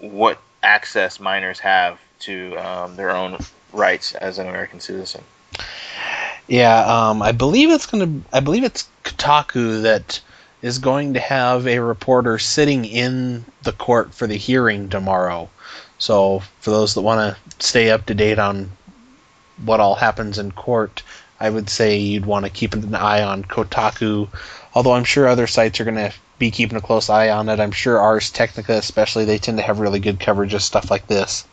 what 0.00 0.40
access 0.62 1.20
minors 1.20 1.58
have 1.60 1.98
to 2.20 2.56
um, 2.56 2.96
their 2.96 3.10
own 3.10 3.38
rights 3.72 4.14
as 4.14 4.38
an 4.38 4.48
American 4.48 4.80
citizen. 4.80 5.22
Yeah, 6.48 6.80
um, 6.84 7.22
I 7.22 7.32
believe 7.32 7.70
it's 7.70 7.86
going 7.86 8.22
to. 8.22 8.28
I 8.36 8.40
believe 8.40 8.64
it's 8.64 8.88
Kotaku 9.04 9.82
that 9.82 10.20
is 10.62 10.78
going 10.78 11.14
to 11.14 11.20
have 11.20 11.66
a 11.66 11.78
reporter 11.78 12.38
sitting 12.38 12.84
in 12.84 13.44
the 13.62 13.72
court 13.72 14.14
for 14.14 14.26
the 14.26 14.36
hearing 14.36 14.88
tomorrow. 14.88 15.48
So 15.98 16.40
for 16.60 16.70
those 16.70 16.94
that 16.94 17.02
want 17.02 17.36
to 17.36 17.64
stay 17.64 17.90
up 17.90 18.06
to 18.06 18.14
date 18.14 18.38
on 18.38 18.70
what 19.64 19.80
all 19.80 19.94
happens 19.94 20.38
in 20.38 20.52
court, 20.52 21.02
I 21.40 21.50
would 21.50 21.68
say 21.68 21.98
you'd 21.98 22.26
want 22.26 22.44
to 22.44 22.50
keep 22.50 22.74
an 22.74 22.94
eye 22.94 23.22
on 23.22 23.44
Kotaku. 23.44 24.28
Although 24.74 24.92
I'm 24.92 25.04
sure 25.04 25.26
other 25.26 25.46
sites 25.46 25.80
are 25.80 25.84
going 25.84 25.96
to 25.96 26.12
be 26.38 26.50
keeping 26.50 26.76
a 26.76 26.82
close 26.82 27.08
eye 27.08 27.30
on 27.30 27.48
it. 27.48 27.60
I'm 27.60 27.72
sure 27.72 27.98
Ars 27.98 28.30
Technica, 28.30 28.74
especially, 28.74 29.24
they 29.24 29.38
tend 29.38 29.58
to 29.58 29.64
have 29.64 29.80
really 29.80 30.00
good 30.00 30.20
coverage 30.20 30.54
of 30.54 30.62
stuff 30.62 30.90
like 30.90 31.06
this. 31.06 31.46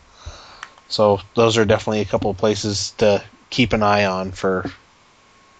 So 0.88 1.20
those 1.34 1.56
are 1.56 1.64
definitely 1.64 2.00
a 2.00 2.06
couple 2.06 2.30
of 2.30 2.36
places 2.36 2.90
to 2.98 3.22
keep 3.50 3.72
an 3.72 3.82
eye 3.82 4.04
on 4.04 4.32
for 4.32 4.70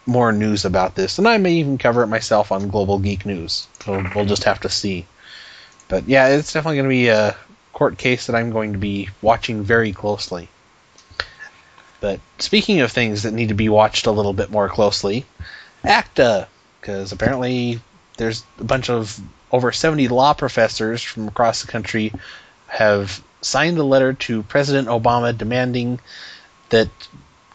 more 0.06 0.32
news 0.32 0.64
about 0.64 0.94
this. 0.94 1.18
And 1.18 1.26
I 1.26 1.38
may 1.38 1.54
even 1.54 1.78
cover 1.78 2.02
it 2.02 2.08
myself 2.08 2.52
on 2.52 2.68
Global 2.68 2.98
Geek 2.98 3.24
News. 3.24 3.66
So 3.84 4.04
we'll 4.14 4.26
just 4.26 4.44
have 4.44 4.60
to 4.60 4.68
see. 4.68 5.06
But 5.88 6.06
yeah, 6.06 6.28
it's 6.28 6.52
definitely 6.52 6.76
going 6.76 6.88
to 6.90 6.90
be 6.90 7.08
a 7.08 7.36
court 7.72 7.96
case 7.98 8.26
that 8.26 8.36
I'm 8.36 8.50
going 8.50 8.72
to 8.72 8.78
be 8.78 9.08
watching 9.22 9.62
very 9.62 9.92
closely. 9.92 10.48
But 12.04 12.20
speaking 12.38 12.82
of 12.82 12.92
things 12.92 13.22
that 13.22 13.32
need 13.32 13.48
to 13.48 13.54
be 13.54 13.70
watched 13.70 14.04
a 14.04 14.10
little 14.10 14.34
bit 14.34 14.50
more 14.50 14.68
closely, 14.68 15.24
ACTA, 15.84 16.48
because 16.78 17.12
apparently 17.12 17.80
there's 18.18 18.44
a 18.60 18.64
bunch 18.64 18.90
of 18.90 19.18
over 19.50 19.72
70 19.72 20.08
law 20.08 20.34
professors 20.34 21.02
from 21.02 21.28
across 21.28 21.62
the 21.62 21.72
country 21.72 22.12
have 22.66 23.24
signed 23.40 23.78
a 23.78 23.82
letter 23.82 24.12
to 24.12 24.42
President 24.42 24.88
Obama 24.88 25.34
demanding 25.34 25.98
that 26.68 26.90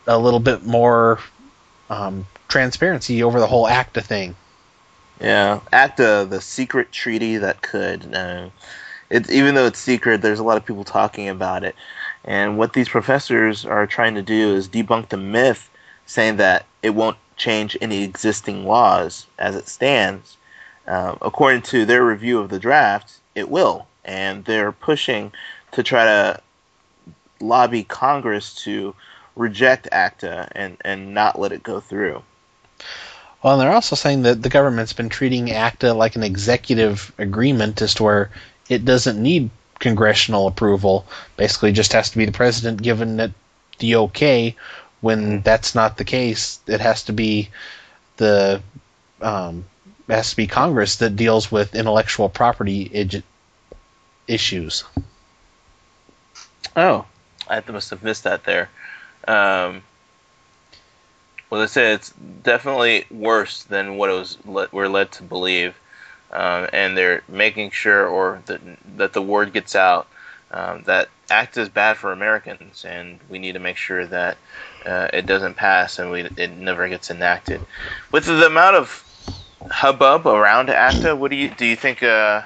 a 0.08 0.18
little 0.18 0.40
bit 0.40 0.66
more 0.66 1.20
um, 1.92 2.26
transparency 2.48 3.22
over 3.22 3.40
the 3.40 3.46
whole 3.46 3.68
ACTA 3.68 4.02
thing. 4.02 4.36
Yeah, 5.22 5.60
ACTA, 5.72 6.26
the 6.28 6.42
secret 6.42 6.92
treaty 6.92 7.38
that 7.38 7.62
could. 7.62 8.16
Uh, 8.16 8.50
it, 9.12 9.30
even 9.30 9.54
though 9.54 9.68
it's 9.68 9.78
secret, 9.78 10.24
there's 10.24 10.40
a 10.40 10.44
lot 10.44 10.58
of 10.58 10.66
people 10.66 10.86
talking 10.86 11.30
about 11.30 11.64
it. 11.64 11.76
And 12.30 12.60
what 12.60 12.74
these 12.74 12.88
professors 12.88 13.66
are 13.66 13.88
trying 13.88 14.14
to 14.14 14.22
do 14.22 14.54
is 14.54 14.70
debunk 14.70 15.10
the 15.10 15.18
myth, 15.18 15.68
saying 16.06 16.38
that 16.38 16.68
it 16.84 16.92
won't 16.92 17.18
change 17.38 17.76
any 17.82 18.04
existing 18.04 18.66
laws 18.66 19.26
as 19.40 19.56
it 19.56 19.68
stands. 19.68 20.38
Uh, 20.88 21.16
according 21.24 21.64
to 21.64 21.86
their 21.86 22.06
review 22.06 22.40
of 22.40 22.50
the 22.50 22.60
draft, 22.60 23.18
it 23.34 23.50
will. 23.50 23.88
And 24.06 24.46
they're 24.46 24.72
pushing 24.72 25.32
to 25.72 25.82
try 25.82 26.06
to 26.06 26.40
lobby 27.40 27.84
Congress 27.84 28.54
to 28.64 28.94
reject 29.36 29.88
ACTA 29.92 30.50
and, 30.52 30.78
and 30.82 31.16
not 31.16 31.40
let 31.40 31.52
it 31.52 31.64
go 31.64 31.80
through. 31.80 32.22
Well, 33.42 33.54
and 33.54 33.62
they're 33.62 33.74
also 33.74 33.96
saying 33.96 34.22
that 34.24 34.44
the 34.44 34.50
government's 34.50 34.94
been 34.94 35.10
treating 35.10 35.52
ACTA 35.52 35.94
like 35.94 36.16
an 36.16 36.24
executive 36.24 37.12
agreement 37.18 37.82
as 37.82 37.96
to 37.96 38.04
where 38.04 38.30
it 38.68 38.86
doesn't 38.86 39.20
need 39.20 39.50
congressional 39.80 40.48
approval. 40.48 41.06
Basically, 41.38 41.72
just 41.72 41.94
has 41.94 42.12
to 42.12 42.18
be 42.18 42.26
the 42.26 42.32
president 42.32 42.82
giving 42.82 43.20
it 43.20 43.32
the 43.80 43.96
okay. 43.96 44.56
When 45.02 45.42
that's 45.42 45.76
not 45.76 45.98
the 45.98 46.04
case, 46.04 46.60
it 46.68 46.82
has 46.82 47.04
to 47.04 47.14
be 47.14 47.50
the 48.18 48.62
um, 49.22 49.66
has 50.10 50.32
to 50.32 50.36
be 50.36 50.48
Congress 50.48 50.98
that 50.98 51.16
deals 51.16 51.52
with 51.52 51.76
intellectual 51.76 52.30
property 52.30 52.90
ig- 52.94 53.24
issues. 54.28 54.84
Oh, 56.76 57.06
I 57.48 57.64
must 57.72 57.90
have 57.90 58.04
missed 58.04 58.24
that 58.26 58.44
there. 58.44 58.70
Um, 59.28 59.84
well, 61.50 61.62
they 61.62 61.68
say 61.68 61.94
it's 61.94 62.12
definitely 62.44 63.06
worse 63.10 63.64
than 63.64 63.98
what 63.98 64.10
it 64.10 64.14
was 64.14 64.38
le- 64.46 64.70
we're 64.72 64.88
led 64.88 65.12
to 65.14 65.24
believe, 65.24 65.76
um, 66.32 66.68
and 66.74 66.98
they're 66.98 67.24
making 67.28 67.72
sure 67.72 68.08
or 68.08 68.42
that 68.46 68.62
that 68.98 69.14
the 69.14 69.22
word 69.22 69.54
gets 69.54 69.76
out 69.76 70.08
um, 70.52 70.84
that 70.86 71.10
ACTA 71.30 71.62
is 71.62 71.70
bad 71.70 71.98
for 71.98 72.12
Americans, 72.12 72.86
and 72.86 73.20
we 73.30 73.40
need 73.40 73.54
to 73.54 73.60
make 73.60 73.78
sure 73.78 74.06
that 74.08 74.38
uh, 74.86 75.08
it 75.14 75.26
doesn't 75.26 75.56
pass 75.56 76.00
and 76.00 76.10
we, 76.10 76.22
it 76.38 76.52
never 76.52 76.88
gets 76.90 77.12
enacted. 77.12 77.62
With 78.12 78.26
the 78.26 78.46
amount 78.46 78.76
of 78.76 79.04
hubbub 79.70 80.26
around 80.26 80.70
ACTA, 80.70 81.16
what 81.16 81.30
do 81.30 81.38
you 81.38 81.50
do? 81.50 81.66
You 81.66 81.76
think 81.76 82.02
uh, 82.02 82.42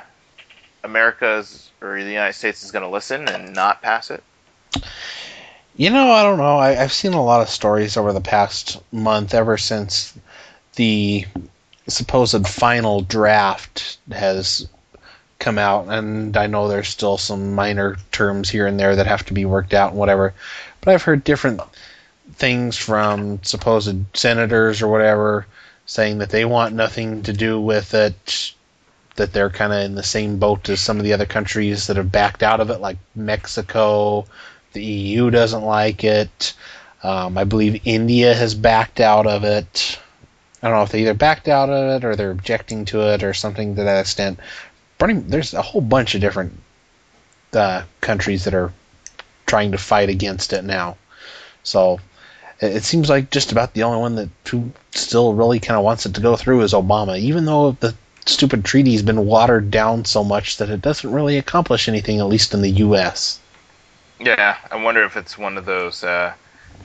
America's 0.84 1.72
or 1.82 2.02
the 2.02 2.10
United 2.10 2.34
States 2.34 2.64
is 2.64 2.72
going 2.72 2.84
to 2.84 2.90
listen 2.90 3.28
and 3.30 3.54
not 3.54 3.82
pass 3.82 4.10
it? 4.10 4.24
You 5.76 5.90
know, 5.90 6.12
I 6.12 6.24
don't 6.24 6.38
know. 6.38 6.58
I, 6.58 6.82
I've 6.82 6.94
seen 6.94 7.14
a 7.14 7.24
lot 7.24 7.42
of 7.42 7.50
stories 7.50 7.98
over 7.98 8.14
the 8.14 8.22
past 8.22 8.82
month, 8.92 9.34
ever 9.34 9.58
since 9.58 10.18
the 10.76 11.26
supposed 11.88 12.48
final 12.48 13.02
draft 13.02 13.98
has 14.12 14.68
come 15.40 15.58
out, 15.58 15.88
and 15.90 16.38
I 16.38 16.48
know 16.48 16.68
there's 16.68 16.88
still 16.88 17.18
some 17.18 17.54
minor 17.54 17.98
terms 18.12 18.50
here 18.50 18.66
and 18.66 18.80
there 18.80 18.96
that 18.96 19.08
have 19.08 19.26
to 19.26 19.34
be 19.34 19.46
worked 19.46 19.74
out 19.74 19.92
and 19.92 20.00
whatever. 20.00 20.34
But 20.82 20.94
I've 20.94 21.04
heard 21.04 21.24
different 21.24 21.62
things 22.36 22.78
from 22.78 23.44
supposed 23.44 23.96
senators 24.16 24.82
or 24.82 24.88
whatever 24.88 25.46
saying 25.86 26.20
that 26.20 26.30
they 26.30 26.46
want 26.46 26.74
nothing 26.74 27.24
to 27.24 27.34
do 27.34 27.60
with 27.60 27.94
it, 27.94 28.54
that 29.16 29.34
they're 29.34 29.50
kind 29.50 29.74
of 29.74 29.82
in 29.82 29.96
the 29.96 30.04
same 30.04 30.40
boat 30.40 30.70
as 30.70 30.80
some 30.80 30.98
of 30.98 31.04
the 31.04 31.14
other 31.14 31.26
countries 31.26 31.88
that 31.88 31.98
have 31.98 32.12
backed 32.12 32.42
out 32.42 32.62
of 32.62 32.70
it, 32.70 32.80
like 32.80 32.98
Mexico. 33.16 34.26
The 34.72 34.84
EU 34.84 35.30
doesn't 35.30 35.64
like 35.64 36.04
it. 36.04 36.54
Um, 37.04 37.38
I 37.38 37.44
believe 37.44 37.82
India 37.86 38.34
has 38.34 38.56
backed 38.56 39.02
out 39.02 39.28
of 39.28 39.44
it. 39.44 40.00
I 40.64 40.70
don't 40.70 40.78
know 40.78 40.84
if 40.84 40.92
they 40.94 41.02
either 41.02 41.14
backed 41.14 41.50
out 41.50 41.70
of 41.70 41.90
it 42.02 42.06
or 42.06 42.16
they're 42.16 42.32
objecting 42.32 42.86
to 42.86 43.02
it 43.14 43.22
or 43.22 43.34
something 43.34 43.76
to 43.76 43.84
that 43.84 44.00
extent. 44.00 44.40
there's 44.98 45.54
a 45.54 45.62
whole 45.62 45.82
bunch 45.82 46.16
of 46.16 46.22
different 46.22 46.58
uh, 47.52 47.84
countries 48.00 48.46
that 48.46 48.54
are 48.54 48.72
trying 49.46 49.74
to 49.74 49.78
fight 49.78 50.10
against 50.10 50.54
it 50.54 50.64
now. 50.64 50.96
So 51.64 52.00
it 52.62 52.84
seems 52.84 53.10
like 53.10 53.30
just 53.30 53.52
about 53.52 53.74
the 53.74 53.84
only 53.84 54.00
one 54.00 54.16
that 54.16 54.30
who 54.48 54.72
still 54.92 55.34
really 55.34 55.60
kind 55.60 55.78
of 55.78 55.84
wants 55.84 56.06
it 56.06 56.16
to 56.16 56.22
go 56.22 56.38
through 56.38 56.62
is 56.62 56.72
Obama, 56.74 57.20
even 57.20 57.44
though 57.44 57.72
the 57.72 57.94
stupid 58.26 58.64
treaty's 58.64 59.02
been 59.02 59.26
watered 59.26 59.70
down 59.70 60.06
so 60.06 60.24
much 60.24 60.58
that 60.58 60.70
it 60.70 60.82
doesn't 60.82 61.12
really 61.12 61.38
accomplish 61.38 61.90
anything, 61.90 62.22
at 62.22 62.28
least 62.28 62.54
in 62.54 62.62
the 62.62 62.70
U.S. 62.70 63.38
Yeah, 64.18 64.58
I 64.72 64.82
wonder 64.82 65.04
if 65.04 65.18
it's 65.18 65.38
one 65.38 65.58
of 65.58 65.66
those. 65.66 66.06
Uh, 66.06 66.34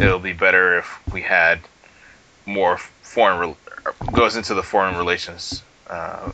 it'll 0.00 0.18
be 0.18 0.32
better 0.32 0.78
if 0.78 0.98
we 1.12 1.22
had 1.22 1.60
more 2.44 2.78
foreign 3.02 3.38
re- 3.38 3.67
goes 4.12 4.36
into 4.36 4.54
the 4.54 4.62
foreign 4.62 4.96
relations 4.96 5.62
uh, 5.88 6.32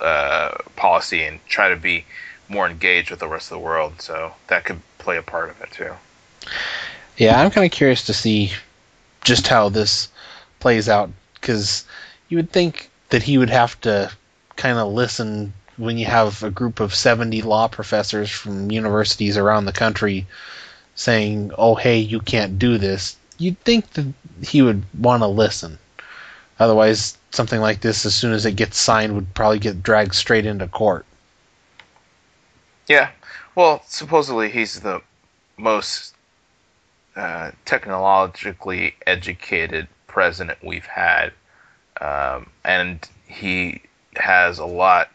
uh, 0.00 0.54
policy 0.76 1.22
and 1.24 1.44
try 1.46 1.68
to 1.68 1.76
be 1.76 2.04
more 2.48 2.68
engaged 2.68 3.10
with 3.10 3.20
the 3.20 3.28
rest 3.28 3.50
of 3.50 3.58
the 3.58 3.64
world. 3.64 4.00
So 4.00 4.32
that 4.48 4.64
could 4.64 4.80
play 4.98 5.16
a 5.16 5.22
part 5.22 5.50
of 5.50 5.60
it 5.60 5.70
too. 5.70 5.92
Yeah, 7.16 7.40
I'm 7.40 7.50
kind 7.50 7.64
of 7.64 7.70
curious 7.70 8.04
to 8.06 8.14
see 8.14 8.52
just 9.22 9.46
how 9.46 9.68
this 9.68 10.08
plays 10.58 10.88
out 10.88 11.10
because 11.34 11.84
you 12.28 12.38
would 12.38 12.50
think 12.50 12.90
that 13.10 13.22
he 13.22 13.38
would 13.38 13.50
have 13.50 13.80
to 13.82 14.10
kind 14.56 14.78
of 14.78 14.92
listen 14.92 15.52
when 15.76 15.98
you 15.98 16.06
have 16.06 16.42
a 16.42 16.50
group 16.50 16.80
of 16.80 16.94
70 16.94 17.42
law 17.42 17.68
professors 17.68 18.30
from 18.30 18.70
universities 18.70 19.36
around 19.36 19.64
the 19.64 19.72
country 19.72 20.26
saying, 20.94 21.52
"Oh, 21.56 21.74
hey, 21.74 21.98
you 21.98 22.20
can't 22.20 22.58
do 22.58 22.78
this." 22.78 23.16
You'd 23.38 23.58
think 23.60 23.90
that 23.94 24.12
he 24.42 24.60
would 24.60 24.84
want 24.98 25.22
to 25.22 25.26
listen. 25.26 25.78
Otherwise, 26.60 27.16
something 27.30 27.60
like 27.60 27.80
this, 27.80 28.04
as 28.04 28.14
soon 28.14 28.32
as 28.32 28.44
it 28.44 28.54
gets 28.54 28.78
signed, 28.78 29.14
would 29.14 29.32
probably 29.34 29.58
get 29.58 29.82
dragged 29.82 30.14
straight 30.14 30.44
into 30.44 30.68
court. 30.68 31.06
Yeah. 32.86 33.10
Well, 33.54 33.82
supposedly 33.86 34.50
he's 34.50 34.80
the 34.80 35.00
most 35.56 36.14
uh, 37.16 37.52
technologically 37.64 38.94
educated 39.06 39.88
president 40.06 40.58
we've 40.62 40.86
had, 40.86 41.32
um, 42.00 42.50
and 42.64 43.08
he 43.26 43.80
has 44.16 44.58
a 44.58 44.66
lot 44.66 45.08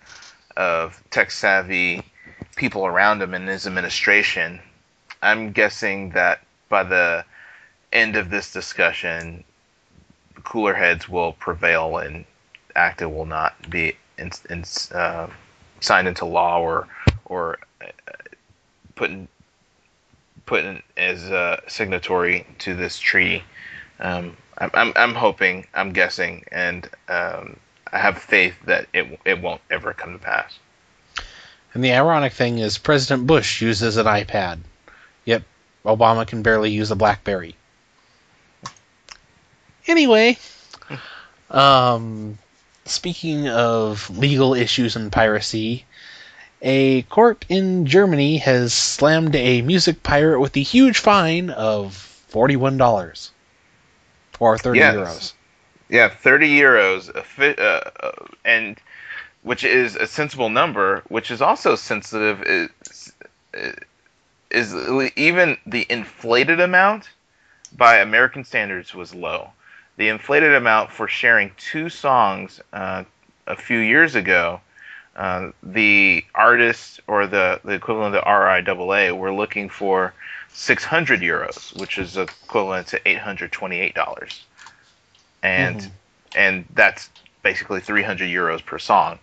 of 0.58 1.02
tech 1.12 1.30
savvy 1.30 2.02
people 2.56 2.88
around 2.88 3.22
him 3.22 3.36
in 3.36 3.46
his 3.46 3.68
administration. 3.68 4.60
I'm 5.22 5.52
guessing 5.52 6.10
that 6.12 6.42
by 6.70 6.84
the 6.84 7.24
end 7.94 8.16
of 8.16 8.30
this 8.30 8.52
discussion, 8.52 9.44
cooler 10.46 10.74
heads 10.74 11.10
will 11.10 11.34
prevail 11.34 11.98
and 11.98 12.24
ACTA 12.76 13.10
will 13.10 13.26
not 13.26 13.70
be 13.70 13.98
in, 14.18 14.32
in, 14.50 14.64
uh, 14.94 15.28
signed 15.82 16.08
into 16.08 16.26
law 16.26 16.62
or 16.62 16.88
or 17.26 17.60
uh, 17.82 17.88
put 18.96 19.10
in 19.10 19.28
put 20.46 20.64
in 20.64 20.82
as 20.96 21.30
a 21.30 21.62
signatory 21.68 22.46
to 22.60 22.76
this 22.76 23.00
treaty. 23.00 23.44
Um, 24.00 24.38
I'm, 24.58 24.70
I'm, 24.74 24.94
I'm 24.96 25.16
hoping, 25.16 25.66
I'm 25.74 25.92
guessing, 25.92 26.46
and 26.52 26.88
um, 27.10 27.58
I 27.92 27.98
have 27.98 28.18
faith 28.18 28.56
that 28.66 28.88
it 28.94 29.20
it 29.26 29.42
won't 29.42 29.62
ever 29.70 29.94
come 29.94 30.14
to 30.14 30.20
pass. 30.20 30.58
And 31.74 31.84
the 31.84 31.92
ironic 31.92 32.34
thing 32.34 32.60
is, 32.60 32.78
President 32.78 33.28
Bush 33.28 33.62
uses 33.62 33.98
an 33.98 34.06
iPad, 34.06 34.60
yet 35.26 35.44
Obama 35.84 36.26
can 36.26 36.42
barely 36.42 36.72
use 36.72 36.90
a 36.92 36.96
BlackBerry. 36.96 37.56
Anyway, 39.88 40.38
um, 41.52 42.38
speaking 42.86 43.48
of 43.48 44.10
legal 44.18 44.54
issues 44.54 44.96
and 44.96 45.12
piracy, 45.12 45.86
a 46.62 47.04
court 47.04 47.46
in 47.50 47.86
Germany 47.86 48.38
has 48.38 48.74
slammed 48.74 49.36
a 49.36 49.62
music 49.62 50.02
pirate 50.02 50.40
with 50.40 50.56
a 50.58 50.62
huge 50.62 50.98
fine 50.98 51.50
of 51.52 51.94
forty-one 51.96 52.78
dollars 52.78 53.32
or 54.40 54.58
thirty 54.58 54.80
yes. 54.80 54.96
euros. 54.96 55.34
Yeah, 55.90 56.10
thirty 56.10 56.50
euros, 56.50 57.16
uh, 57.16 57.62
uh, 57.62 58.12
and 58.44 58.78
which 59.44 59.64
is 59.64 59.96
a 59.96 60.08
sensible 60.08 60.50
number. 60.50 61.04
Which 61.10 61.30
is 61.30 61.42
also 61.42 61.76
sensitive 61.76 62.42
is, 62.42 63.14
is 64.50 64.74
even 65.16 65.58
the 65.68 65.86
inflated 65.90 66.60
amount 66.60 67.10
by 67.78 67.98
American 67.98 68.44
standards 68.44 68.96
was 68.96 69.14
low. 69.14 69.52
The 69.98 70.10
inflated 70.10 70.54
amount 70.54 70.92
for 70.92 71.08
sharing 71.08 71.52
two 71.58 71.90
songs 71.90 72.60
uh, 72.74 73.04
a 73.48 73.56
few 73.56 73.80
years 73.80 74.16
ago 74.16 74.60
uh, 75.16 75.52
the 75.64 76.26
artist 76.36 77.00
or 77.08 77.26
the, 77.26 77.60
the 77.64 77.72
equivalent 77.72 78.16
of 78.16 78.22
the 78.22 78.30
RIAA 78.30 79.18
were 79.18 79.34
looking 79.34 79.70
for 79.70 80.14
600 80.50 81.22
euros, 81.22 81.78
which 81.80 81.98
is 81.98 82.18
equivalent 82.18 82.88
to 82.88 83.00
$828. 83.00 84.40
And 85.44 85.80
mm-hmm. 85.80 85.90
and 86.36 86.66
that's 86.74 87.10
basically 87.44 87.80
300 87.80 88.30
euros 88.30 88.66
per 88.66 88.78
song. 88.78 89.20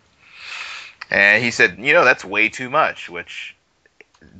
And 1.11 1.45
he 1.45 1.51
said, 1.51 1.79
you 1.79 1.93
know, 1.93 2.05
that's 2.05 2.25
way 2.25 2.49
too 2.49 2.71
much, 2.71 3.11
which 3.11 3.55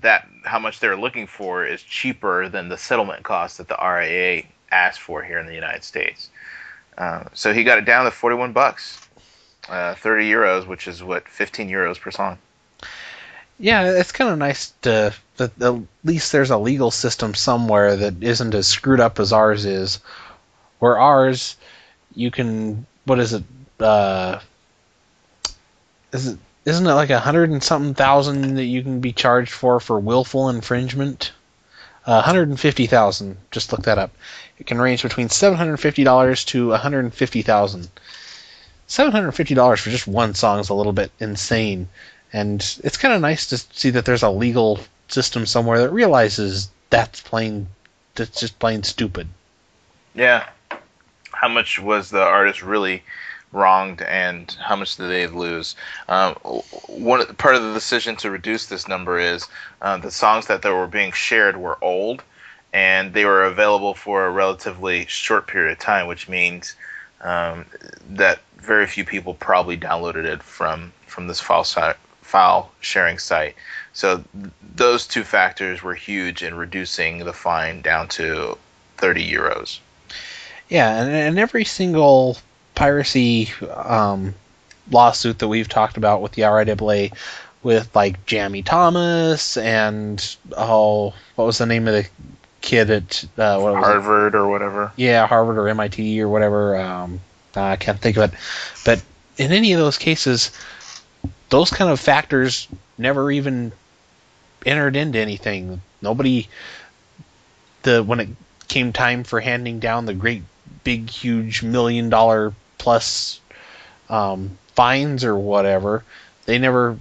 that 0.01 0.27
how 0.45 0.59
much 0.59 0.81
they're 0.81 0.97
looking 0.97 1.27
for 1.27 1.67
is 1.67 1.83
cheaper 1.83 2.49
than 2.49 2.69
the 2.69 2.79
settlement 2.79 3.25
cost 3.25 3.59
that 3.59 3.69
the 3.69 3.75
RIAA 3.75 4.47
asked 4.73 5.01
for 5.01 5.23
here 5.23 5.39
in 5.39 5.47
the 5.47 5.55
United 5.55 5.85
States. 5.85 6.31
Uh, 6.99 7.25
so 7.33 7.53
he 7.53 7.65
got 7.65 7.79
it 7.79 7.85
down 7.85 8.05
to 8.05 8.11
41 8.11 8.53
bucks 8.53 9.09
uh, 9.69 9.95
30 9.95 10.31
euros, 10.31 10.67
which 10.67 10.89
is 10.89 11.03
what 11.03 11.29
15 11.29 11.69
euros 11.69 12.01
per 12.01 12.11
song. 12.11 12.39
Yeah, 13.59 13.93
it's 13.93 14.13
kind 14.13 14.31
of 14.31 14.39
nice 14.39 14.73
to 14.83 15.15
that 15.37 15.63
at 15.63 15.75
least 16.05 16.33
there's 16.33 16.51
a 16.51 16.59
legal 16.59 16.91
system 16.91 17.35
somewhere 17.35 17.97
that 17.97 18.23
isn't 18.23 18.55
as 18.55 18.67
screwed 18.67 19.01
up 19.01 19.21
as 19.21 19.33
ours 19.33 19.65
is. 19.65 20.01
Where 20.79 20.99
ours, 20.99 21.57
you 22.15 22.31
can 22.31 22.87
what 23.05 23.21
is 23.21 23.33
it? 23.33 23.45
Uh, 23.79 24.41
is 26.13 26.27
it 26.27 26.39
isn't 26.65 26.87
it 26.87 26.95
like 26.95 27.11
a 27.11 27.21
hundred 27.21 27.51
and 27.51 27.63
something 27.63 27.95
thousand 27.95 28.57
that 28.57 28.65
you 28.65 28.83
can 28.83 29.01
be 29.01 29.13
charged 29.13 29.53
for 29.53 29.79
for 29.81 29.99
willful 30.01 30.49
infringement? 30.49 31.33
Uh, 32.05 32.23
150,000. 32.23 33.37
Just 33.51 33.73
look 33.73 33.83
that 33.83 33.99
up. 33.99 34.11
It 34.59 34.67
can 34.67 34.81
range 34.81 35.03
between 35.03 35.29
$750 35.29 36.47
to 36.47 36.69
150,000. 36.69 37.89
$750 38.89 39.79
for 39.79 39.91
just 39.91 40.07
one 40.07 40.35
song 40.35 40.59
is 40.59 40.69
a 40.69 40.75
little 40.75 40.93
bit 40.93 41.11
insane. 41.21 41.89
And 42.33 42.61
it's 42.83 42.97
kind 42.97 43.15
of 43.15 43.21
nice 43.21 43.47
to 43.49 43.59
see 43.59 43.91
that 43.91 44.05
there's 44.05 44.23
a 44.23 44.31
legal 44.31 44.81
system 45.09 45.47
somewhere 45.47 45.81
that 45.81 45.91
realizes 45.91 46.71
that's 46.91 47.21
plain, 47.21 47.69
that's 48.15 48.41
just 48.41 48.59
plain 48.59 48.83
stupid. 48.83 49.29
Yeah. 50.15 50.49
How 51.33 51.49
much 51.49 51.79
was 51.79 52.11
the 52.11 52.23
artist 52.23 52.63
really 52.63 53.03
wronged, 53.53 54.03
and 54.03 54.51
how 54.61 54.77
much 54.77 54.97
did 54.97 55.09
they 55.09 55.27
lose? 55.27 55.77
Um, 56.09 56.35
one 56.89 57.25
part 57.37 57.55
of 57.55 57.63
the 57.63 57.75
decision 57.75 58.17
to 58.17 58.31
reduce 58.31 58.67
this 58.67 58.89
number 58.89 59.19
is 59.19 59.47
uh, 59.81 59.99
the 59.99 60.11
songs 60.11 60.47
that 60.47 60.65
were 60.65 60.87
being 60.87 61.13
shared 61.13 61.57
were 61.57 61.79
old, 61.83 62.23
and 62.73 63.13
they 63.13 63.25
were 63.25 63.45
available 63.45 63.95
for 63.95 64.27
a 64.27 64.31
relatively 64.31 65.07
short 65.07 65.47
period 65.47 65.73
of 65.73 65.79
time, 65.79 66.07
which 66.07 66.29
means 66.29 66.75
um, 67.21 67.67
that 68.11 68.41
very 68.57 68.87
few 68.87 69.05
people 69.05 69.35
probably 69.35 69.77
downloaded 69.77 70.25
it 70.25 70.43
from 70.43 70.93
from 71.07 71.27
this 71.27 71.41
file 71.41 71.65
file 72.23 72.73
sharing 72.81 73.19
site. 73.19 73.55
So 73.93 74.25
th- 74.41 74.53
those 74.75 75.07
two 75.07 75.25
factors 75.25 75.83
were 75.83 75.95
huge 75.95 76.43
in 76.43 76.55
reducing 76.55 77.19
the 77.19 77.33
fine 77.33 77.83
down 77.83 78.09
to 78.09 78.57
30 78.97 79.31
euros. 79.31 79.81
Yeah, 80.71 81.03
and, 81.03 81.13
and 81.13 81.39
every 81.39 81.67
single 81.67 82.39
piracy 82.83 83.49
um, 83.77 84.35
lawsuit 84.91 85.39
that 85.39 85.47
we've 85.47 85.69
talked 85.69 85.97
about 85.97 86.21
with 86.21 86.33
the 86.33 86.43
RIAA, 86.43 87.17
with 87.63 87.95
like 87.95 88.27
Jammie 88.27 88.65
Thomas 88.65 89.57
and 89.57 90.37
oh, 90.57 91.15
what 91.37 91.45
was 91.45 91.59
the 91.59 91.67
name 91.67 91.87
of 91.87 91.95
the 91.95 92.09
kid 92.61 92.91
at 92.91 93.25
uh, 93.39 93.61
what 93.61 93.75
was 93.75 93.85
it? 93.85 93.87
Harvard 93.87 94.35
or 94.35 94.49
whatever. 94.49 94.93
yeah, 94.97 95.29
Harvard 95.29 95.59
or 95.59 95.69
MIT 95.69 96.21
or 96.21 96.29
whatever. 96.29 96.77
Um, 96.77 97.21
I 97.55 97.77
can't 97.77 98.01
think 98.01 98.17
of 98.17 98.33
it. 98.33 98.39
But 98.85 99.01
in 99.37 99.53
any 99.53 99.73
of 99.75 99.79
those 99.79 99.97
cases, 99.97 100.51
those 101.51 101.71
kind 101.71 101.89
of 101.89 102.01
factors 102.01 102.67
never 102.99 103.31
even 103.31 103.71
entered 104.67 104.97
into 104.97 105.21
anything. 105.21 105.81
Nobody, 106.01 106.49
the 107.83 108.03
when 108.03 108.19
it 108.19 108.29
came 108.67 108.93
time 108.93 109.23
for 109.23 109.39
handing 109.39 109.79
down 109.79 110.07
the 110.07 110.15
great, 110.15 110.43
big, 110.83 111.09
huge 111.09 111.63
million 111.63 112.09
dollar 112.11 112.53
plus 112.83 113.41
um, 114.11 114.59
fines 114.75 115.25
or 115.25 115.37
whatever, 115.37 116.05
they 116.47 116.59
never 116.59 116.99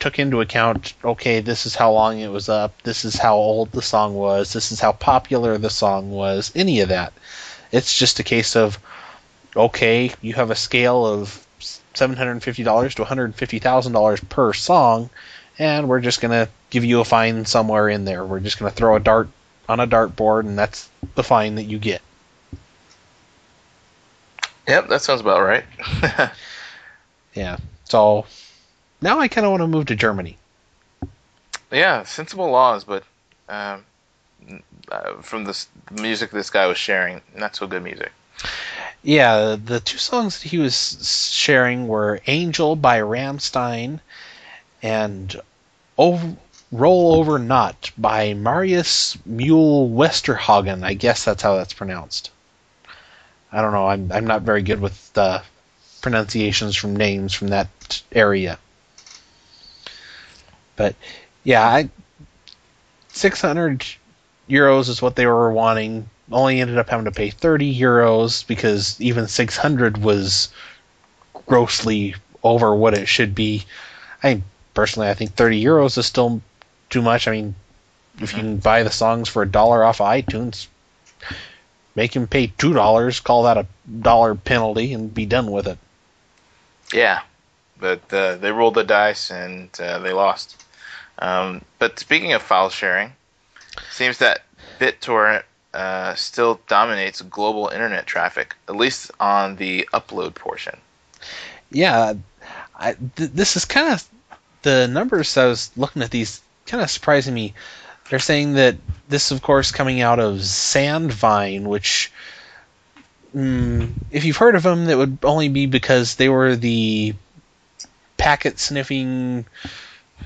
took 0.00 0.18
into 0.18 0.40
account 0.42 0.92
okay 1.02 1.40
this 1.40 1.64
is 1.64 1.74
how 1.74 1.90
long 1.90 2.18
it 2.18 2.28
was 2.28 2.50
up 2.50 2.82
this 2.82 3.06
is 3.06 3.16
how 3.16 3.36
old 3.36 3.72
the 3.72 3.80
song 3.80 4.12
was 4.12 4.52
this 4.52 4.70
is 4.70 4.78
how 4.78 4.92
popular 4.92 5.56
the 5.56 5.70
song 5.70 6.10
was 6.10 6.52
any 6.54 6.80
of 6.80 6.90
that 6.90 7.12
it's 7.72 7.96
just 7.96 8.20
a 8.20 8.22
case 8.22 8.54
of 8.54 8.78
okay, 9.56 10.12
you 10.20 10.34
have 10.34 10.50
a 10.50 10.56
scale 10.56 11.06
of 11.06 11.46
$750 11.94 12.94
to 12.94 13.04
$150,000 13.04 14.28
per 14.28 14.52
song, 14.52 15.10
and 15.58 15.88
we're 15.88 16.00
just 16.00 16.20
going 16.20 16.32
to 16.32 16.50
give 16.70 16.84
you 16.84 17.00
a 17.00 17.04
fine 17.04 17.44
somewhere 17.44 17.88
in 17.88 18.04
there. 18.04 18.24
We're 18.24 18.40
just 18.40 18.58
going 18.58 18.70
to 18.70 18.76
throw 18.76 18.96
a 18.96 19.00
dart 19.00 19.28
on 19.68 19.80
a 19.80 19.86
dartboard, 19.86 20.40
and 20.40 20.58
that's 20.58 20.88
the 21.14 21.22
fine 21.22 21.54
that 21.54 21.64
you 21.64 21.78
get. 21.78 22.02
Yep, 24.66 24.88
that 24.88 25.02
sounds 25.02 25.20
about 25.20 25.42
right. 25.42 25.64
Yeah. 27.34 27.56
So 27.84 28.26
now 29.00 29.18
I 29.18 29.28
kind 29.28 29.44
of 29.44 29.50
want 29.50 29.62
to 29.62 29.66
move 29.66 29.86
to 29.86 29.96
Germany. 29.96 30.38
yeah, 31.70 32.04
sensible 32.04 32.50
laws, 32.50 32.84
but 32.84 33.02
um, 33.48 33.84
uh, 34.90 35.14
from 35.20 35.44
this 35.44 35.66
the 35.92 36.00
music 36.00 36.30
this 36.30 36.50
guy 36.50 36.66
was 36.66 36.78
sharing, 36.78 37.20
not 37.36 37.56
so 37.56 37.66
good 37.66 37.82
music. 37.82 38.12
Yeah, 39.02 39.56
the 39.62 39.80
two 39.80 39.98
songs 39.98 40.40
that 40.40 40.48
he 40.48 40.58
was 40.58 41.30
sharing 41.32 41.88
were 41.88 42.20
Angel 42.26 42.74
by 42.76 43.00
Rammstein 43.00 44.00
and 44.82 45.40
Over, 45.98 46.36
Roll 46.72 47.14
Over 47.14 47.38
Not 47.38 47.90
by 47.98 48.34
Marius 48.34 49.18
Mule 49.26 49.88
Westerhagen. 49.90 50.84
I 50.84 50.94
guess 50.94 51.24
that's 51.24 51.42
how 51.42 51.56
that's 51.56 51.74
pronounced. 51.74 52.30
I 53.54 53.62
don't 53.62 53.72
know. 53.72 53.86
I'm, 53.86 54.10
I'm 54.10 54.26
not 54.26 54.42
very 54.42 54.62
good 54.62 54.80
with 54.80 55.12
the 55.12 55.40
pronunciations 56.02 56.74
from 56.74 56.96
names 56.96 57.32
from 57.32 57.48
that 57.48 58.02
area. 58.10 58.58
But 60.74 60.96
yeah, 61.44 61.62
I 61.62 61.88
600 63.10 63.86
euros 64.50 64.88
is 64.88 65.00
what 65.00 65.14
they 65.14 65.26
were 65.26 65.52
wanting. 65.52 66.10
Only 66.32 66.60
ended 66.60 66.78
up 66.78 66.90
having 66.90 67.04
to 67.04 67.12
pay 67.12 67.30
30 67.30 67.78
euros 67.78 68.44
because 68.44 69.00
even 69.00 69.28
600 69.28 69.98
was 69.98 70.48
grossly 71.46 72.16
over 72.42 72.74
what 72.74 72.94
it 72.94 73.06
should 73.06 73.36
be. 73.36 73.64
I 74.20 74.42
personally, 74.74 75.08
I 75.08 75.14
think 75.14 75.36
30 75.36 75.62
euros 75.62 75.96
is 75.96 76.06
still 76.06 76.42
too 76.90 77.02
much. 77.02 77.28
I 77.28 77.30
mean, 77.30 77.54
if 78.16 78.20
you 78.20 78.26
mm-hmm. 78.26 78.38
can 78.38 78.56
buy 78.56 78.82
the 78.82 78.90
songs 78.90 79.28
for 79.28 79.42
a 79.42 79.48
dollar 79.48 79.84
off 79.84 80.00
of 80.00 80.08
iTunes, 80.08 80.66
make 81.94 82.14
him 82.14 82.26
pay 82.26 82.48
two 82.48 82.72
dollars, 82.72 83.20
call 83.20 83.44
that 83.44 83.58
a 83.58 83.66
dollar 84.00 84.34
penalty, 84.34 84.92
and 84.92 85.12
be 85.12 85.26
done 85.26 85.50
with 85.50 85.66
it. 85.66 85.78
Yeah, 86.92 87.22
but 87.78 88.12
uh, 88.12 88.36
they 88.36 88.52
rolled 88.52 88.74
the 88.74 88.84
dice 88.84 89.30
and 89.30 89.68
uh, 89.80 89.98
they 89.98 90.12
lost. 90.12 90.64
Um, 91.18 91.62
but 91.78 91.98
speaking 91.98 92.32
of 92.32 92.42
file 92.42 92.70
sharing, 92.70 93.12
seems 93.90 94.18
that 94.18 94.42
BitTorrent 94.78 95.44
uh, 95.72 96.14
still 96.14 96.60
dominates 96.68 97.22
global 97.22 97.68
internet 97.68 98.06
traffic, 98.06 98.54
at 98.68 98.76
least 98.76 99.10
on 99.20 99.56
the 99.56 99.88
upload 99.92 100.34
portion. 100.34 100.78
Yeah, 101.70 102.14
I, 102.76 102.94
th- 103.16 103.30
this 103.30 103.56
is 103.56 103.64
kind 103.64 103.92
of 103.92 104.08
the 104.62 104.88
numbers 104.88 105.36
I 105.36 105.46
was 105.46 105.70
looking 105.76 106.02
at 106.02 106.10
these 106.10 106.40
kind 106.66 106.82
of 106.82 106.90
surprising 106.90 107.34
me. 107.34 107.54
They're 108.10 108.18
saying 108.18 108.54
that 108.54 108.76
this, 109.08 109.30
of 109.30 109.42
course, 109.42 109.70
coming 109.70 110.00
out 110.00 110.18
of 110.18 110.36
Sandvine, 110.38 111.64
which, 111.64 112.12
mm, 113.34 113.92
if 114.10 114.24
you've 114.24 114.36
heard 114.36 114.54
of 114.54 114.62
them, 114.62 114.86
that 114.86 114.98
would 114.98 115.18
only 115.22 115.48
be 115.48 115.66
because 115.66 116.16
they 116.16 116.28
were 116.28 116.56
the 116.56 117.14
packet 118.16 118.58
sniffing 118.58 119.46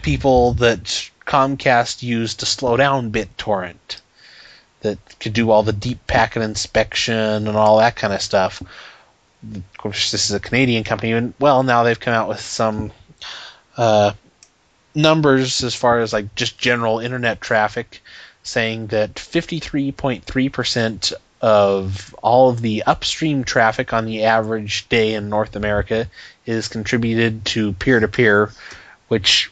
people 0.03 0.55
that 0.55 1.11
Comcast 1.27 2.03
used 2.03 2.41
to 2.41 2.47
slow 2.47 2.77
down 2.77 3.13
BitTorrent, 3.13 4.01
that 4.81 4.99
could 5.21 5.33
do 5.33 5.51
all 5.51 5.63
the 5.63 5.73
deep 5.73 6.07
packet 6.07 6.43
inspection 6.43 7.49
and 7.49 7.57
all 7.57 7.79
that 7.79 7.97
kind 7.97 8.13
of 8.13 8.23
stuff. 8.23 8.63
Of 9.55 9.63
course, 9.77 10.11
this 10.11 10.25
is 10.27 10.33
a 10.33 10.41
Canadian 10.41 10.85
company, 10.85 11.13
and 11.13 11.35
well, 11.39 11.63
now 11.63 11.83
they've 11.83 11.99
come 11.99 12.15
out 12.15 12.29
with 12.29 12.41
some 12.41 12.93
uh, 13.77 14.13
numbers 14.95 15.63
as 15.63 15.75
far 15.75 16.01
as 16.01 16.13
like 16.13 16.35
just 16.35 16.59
general 16.59 17.01
internet 17.01 17.41
traffic, 17.41 18.03
saying 18.43 18.89
that 18.89 19.15
53.3% 19.15 21.13
of 21.41 22.15
all 22.23 22.51
of 22.51 22.61
the 22.61 22.83
upstream 22.85 23.45
traffic 23.45 23.93
on 23.93 24.07
the 24.07 24.25
average 24.25 24.89
day 24.89 25.15
in 25.15 25.29
North 25.29 25.55
America 25.55 26.09
is 26.47 26.67
contributed 26.69 27.45
to 27.45 27.73
peer-to-peer, 27.75 28.51
which 29.09 29.51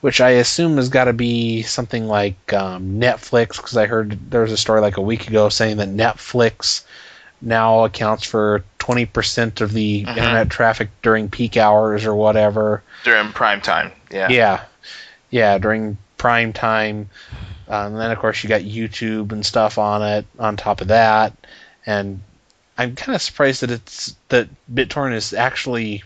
which 0.00 0.20
I 0.20 0.30
assume 0.30 0.76
has 0.76 0.88
got 0.88 1.04
to 1.04 1.12
be 1.12 1.62
something 1.62 2.06
like 2.06 2.52
um, 2.52 3.00
Netflix, 3.00 3.56
because 3.56 3.76
I 3.76 3.86
heard 3.86 4.30
there 4.30 4.42
was 4.42 4.52
a 4.52 4.56
story 4.56 4.80
like 4.80 4.96
a 4.96 5.02
week 5.02 5.28
ago 5.28 5.48
saying 5.48 5.76
that 5.78 5.88
Netflix 5.88 6.84
now 7.40 7.84
accounts 7.84 8.24
for 8.24 8.64
20% 8.78 9.60
of 9.60 9.72
the 9.72 10.04
Mhm. 10.04 10.16
internet 10.16 10.50
traffic 10.50 10.88
during 11.02 11.28
peak 11.28 11.56
hours 11.56 12.06
or 12.06 12.14
whatever. 12.14 12.82
During 13.02 13.32
prime 13.32 13.60
time, 13.60 13.92
yeah. 14.10 14.28
Yeah. 14.30 14.60
Yeah, 15.30 15.58
during 15.58 15.98
prime 16.16 16.52
time. 16.52 17.08
Um, 17.68 17.92
and 17.92 18.00
then, 18.00 18.10
of 18.10 18.18
course, 18.18 18.42
you 18.42 18.48
got 18.48 18.60
YouTube 18.60 19.32
and 19.32 19.44
stuff 19.44 19.78
on 19.78 20.02
it 20.02 20.26
on 20.38 20.56
top 20.56 20.80
of 20.82 20.88
that. 20.88 21.32
And 21.86 22.20
I'm 22.76 22.96
kind 22.96 23.14
of 23.14 23.22
surprised 23.22 23.62
that 23.62 23.70
it's 23.70 24.16
that 24.28 24.48
BitTorrent 24.72 25.12
has 25.12 25.32
actually 25.32 26.02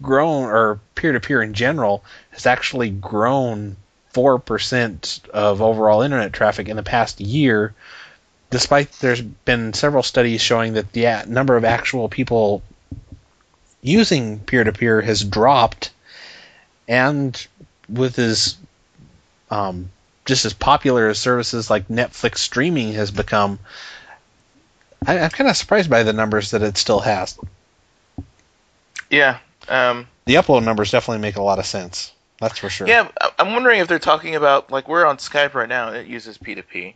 grown, 0.00 0.44
or 0.44 0.78
peer 0.94 1.12
to 1.12 1.20
peer 1.20 1.42
in 1.42 1.54
general, 1.54 2.04
has 2.30 2.46
actually 2.46 2.90
grown 2.90 3.76
4% 4.14 5.28
of 5.30 5.60
overall 5.60 6.02
internet 6.02 6.32
traffic 6.32 6.68
in 6.68 6.76
the 6.76 6.82
past 6.82 7.20
year, 7.20 7.74
despite 8.50 8.92
there's 9.00 9.20
been 9.20 9.72
several 9.72 10.02
studies 10.02 10.40
showing 10.40 10.74
that 10.74 10.92
the 10.92 11.24
number 11.26 11.56
of 11.56 11.64
actual 11.64 12.08
people 12.08 12.62
using 13.82 14.38
peer 14.40 14.64
to 14.64 14.72
peer 14.72 15.00
has 15.00 15.24
dropped, 15.24 15.90
and 16.86 17.46
with 17.88 18.18
as 18.18 18.56
um, 19.50 19.90
just 20.24 20.44
as 20.44 20.52
popular 20.52 21.08
as 21.08 21.18
services 21.18 21.70
like 21.70 21.88
Netflix 21.88 22.38
streaming 22.38 22.92
has 22.92 23.10
become, 23.10 23.58
I, 25.06 25.18
I'm 25.18 25.30
kind 25.30 25.48
of 25.48 25.56
surprised 25.56 25.90
by 25.90 26.02
the 26.02 26.12
numbers 26.12 26.50
that 26.50 26.62
it 26.62 26.76
still 26.76 27.00
has. 27.00 27.38
Yeah. 29.10 29.38
Um, 29.68 30.06
The 30.26 30.34
upload 30.34 30.64
numbers 30.64 30.90
definitely 30.90 31.20
make 31.22 31.36
a 31.36 31.42
lot 31.42 31.58
of 31.58 31.66
sense. 31.66 32.12
That's 32.40 32.58
for 32.58 32.70
sure. 32.70 32.86
yeah, 32.86 33.08
I'm 33.38 33.52
wondering 33.52 33.80
if 33.80 33.88
they're 33.88 33.98
talking 33.98 34.36
about 34.36 34.70
like 34.70 34.86
we're 34.88 35.04
on 35.04 35.16
Skype 35.16 35.54
right 35.54 35.68
now. 35.68 35.90
It 35.90 36.06
uses 36.06 36.38
P2P. 36.38 36.94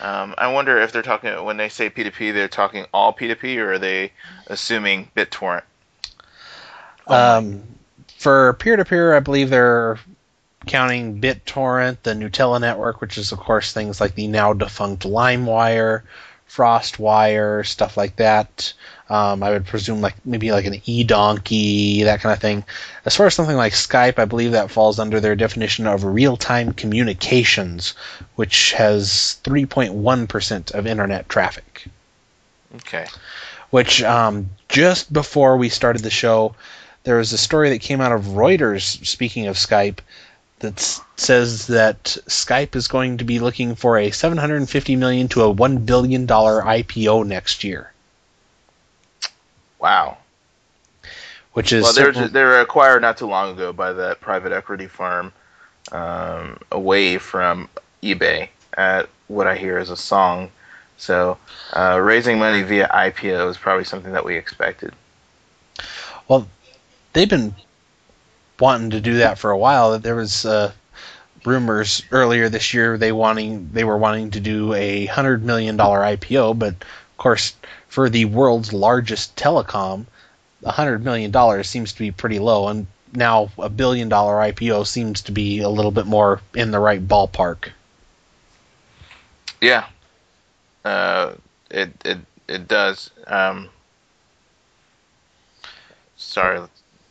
Um, 0.00 0.34
I 0.36 0.52
wonder 0.52 0.80
if 0.80 0.90
they're 0.90 1.02
talking 1.02 1.32
when 1.44 1.56
they 1.56 1.68
say 1.68 1.88
P2P, 1.88 2.34
they're 2.34 2.48
talking 2.48 2.86
all 2.92 3.12
P2P, 3.12 3.58
or 3.58 3.74
are 3.74 3.78
they 3.78 4.12
assuming 4.48 5.08
BitTorrent? 5.16 5.62
Um, 7.06 7.62
for 8.18 8.54
peer 8.54 8.74
to 8.76 8.84
peer, 8.84 9.14
I 9.14 9.20
believe 9.20 9.50
they're 9.50 9.98
counting 10.66 11.20
BitTorrent, 11.20 11.98
the 12.02 12.14
Gnutella 12.14 12.60
network, 12.60 13.00
which 13.00 13.18
is 13.18 13.30
of 13.30 13.38
course 13.38 13.72
things 13.72 14.00
like 14.00 14.16
the 14.16 14.26
now 14.26 14.52
defunct 14.52 15.04
LimeWire. 15.04 16.02
FrostWire, 16.54 17.66
stuff 17.66 17.96
like 17.96 18.16
that. 18.16 18.72
Um, 19.08 19.42
I 19.42 19.50
would 19.50 19.66
presume 19.66 20.00
like 20.00 20.14
maybe 20.24 20.52
like 20.52 20.64
an 20.64 20.74
eDonkey, 20.74 22.04
that 22.04 22.20
kind 22.20 22.32
of 22.32 22.40
thing. 22.40 22.64
As 23.04 23.16
far 23.16 23.26
as 23.26 23.34
something 23.34 23.56
like 23.56 23.72
Skype, 23.72 24.18
I 24.18 24.24
believe 24.24 24.52
that 24.52 24.70
falls 24.70 24.98
under 24.98 25.20
their 25.20 25.34
definition 25.34 25.86
of 25.86 26.04
real-time 26.04 26.72
communications, 26.72 27.94
which 28.36 28.72
has 28.72 29.38
3.1% 29.44 30.72
of 30.72 30.86
internet 30.86 31.28
traffic. 31.28 31.86
Okay. 32.76 33.06
Which 33.70 34.02
um, 34.02 34.50
just 34.68 35.12
before 35.12 35.56
we 35.56 35.68
started 35.68 36.02
the 36.02 36.10
show, 36.10 36.54
there 37.04 37.16
was 37.16 37.32
a 37.32 37.38
story 37.38 37.70
that 37.70 37.80
came 37.80 38.00
out 38.00 38.12
of 38.12 38.24
Reuters. 38.24 39.04
Speaking 39.06 39.46
of 39.46 39.56
Skype, 39.56 39.98
that 40.62 41.00
says 41.16 41.66
that 41.66 42.04
Skype 42.26 42.74
is 42.74 42.88
going 42.88 43.18
to 43.18 43.24
be 43.24 43.38
looking 43.38 43.74
for 43.74 43.98
a 43.98 44.10
750 44.10 44.96
million 44.96 45.28
to 45.28 45.42
a 45.42 45.50
1 45.50 45.78
billion 45.84 46.26
dollar 46.26 46.62
IPO 46.62 47.26
next 47.26 47.62
year. 47.62 47.92
Wow. 49.78 50.16
Which 51.52 51.72
is 51.72 51.82
well, 51.82 51.92
they 51.92 52.04
were, 52.04 52.14
certain- 52.14 52.32
they 52.32 52.42
were 52.42 52.60
acquired 52.60 53.02
not 53.02 53.18
too 53.18 53.26
long 53.26 53.52
ago 53.52 53.72
by 53.72 53.92
that 53.92 54.20
private 54.20 54.52
equity 54.52 54.86
firm 54.86 55.32
um, 55.90 56.58
away 56.70 57.18
from 57.18 57.68
eBay 58.02 58.48
at 58.74 59.08
what 59.28 59.46
I 59.46 59.56
hear 59.56 59.78
is 59.78 59.90
a 59.90 59.96
song. 59.96 60.50
So 60.96 61.36
uh, 61.74 61.98
raising 62.00 62.38
money 62.38 62.62
via 62.62 62.88
IPO 62.88 63.50
is 63.50 63.58
probably 63.58 63.84
something 63.84 64.12
that 64.12 64.24
we 64.24 64.36
expected. 64.36 64.94
well, 66.28 66.46
they've 67.12 67.28
been 67.28 67.54
wanting 68.62 68.90
to 68.90 69.00
do 69.00 69.16
that 69.18 69.38
for 69.38 69.50
a 69.50 69.58
while. 69.58 69.98
There 69.98 70.14
was 70.14 70.46
uh, 70.46 70.70
rumors 71.44 72.00
earlier 72.12 72.48
this 72.48 72.72
year 72.72 72.96
they 72.96 73.10
wanting 73.10 73.68
they 73.72 73.82
were 73.82 73.98
wanting 73.98 74.30
to 74.30 74.40
do 74.40 74.72
a 74.72 75.06
hundred 75.06 75.44
million 75.44 75.76
dollar 75.76 75.98
IPO, 75.98 76.60
but 76.60 76.74
of 76.74 77.16
course, 77.18 77.54
for 77.88 78.08
the 78.08 78.24
world's 78.26 78.72
largest 78.72 79.34
telecom, 79.34 80.06
a 80.62 80.70
hundred 80.70 81.04
million 81.04 81.32
dollars 81.32 81.68
seems 81.68 81.92
to 81.92 81.98
be 81.98 82.12
pretty 82.12 82.38
low, 82.38 82.68
and 82.68 82.86
now 83.12 83.50
a 83.58 83.68
billion 83.68 84.08
dollar 84.08 84.34
IPO 84.34 84.86
seems 84.86 85.20
to 85.22 85.32
be 85.32 85.58
a 85.58 85.68
little 85.68 85.90
bit 85.90 86.06
more 86.06 86.40
in 86.54 86.70
the 86.70 86.78
right 86.78 87.06
ballpark. 87.06 87.70
Yeah. 89.60 89.86
Uh, 90.84 91.32
it 91.68 91.90
it 92.04 92.18
it 92.46 92.68
does. 92.68 93.10
Um, 93.26 93.70
sorry, 96.16 96.60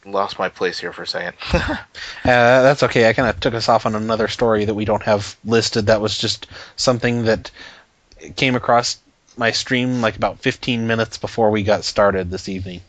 lost 0.05 0.39
my 0.39 0.49
place 0.49 0.79
here 0.79 0.93
for 0.93 1.03
a 1.03 1.07
second. 1.07 1.35
Uh, 2.23 2.61
that's 2.61 2.83
okay. 2.83 3.09
I 3.09 3.13
kind 3.13 3.27
of 3.27 3.39
took 3.39 3.55
us 3.55 3.67
off 3.67 3.87
on 3.87 3.95
another 3.95 4.27
story 4.27 4.65
that 4.65 4.75
we 4.75 4.85
don't 4.85 5.01
have 5.01 5.35
listed. 5.43 5.87
That 5.87 6.01
was 6.01 6.15
just 6.15 6.45
something 6.75 7.25
that 7.25 7.49
came 8.35 8.55
across 8.55 8.99
my 9.37 9.51
stream 9.51 10.01
like 10.01 10.17
about 10.17 10.37
15 10.39 10.85
minutes 10.85 11.17
before 11.17 11.49
we 11.49 11.63
got 11.63 11.83
started 11.83 12.29
this 12.29 12.47
evening. 12.47 12.81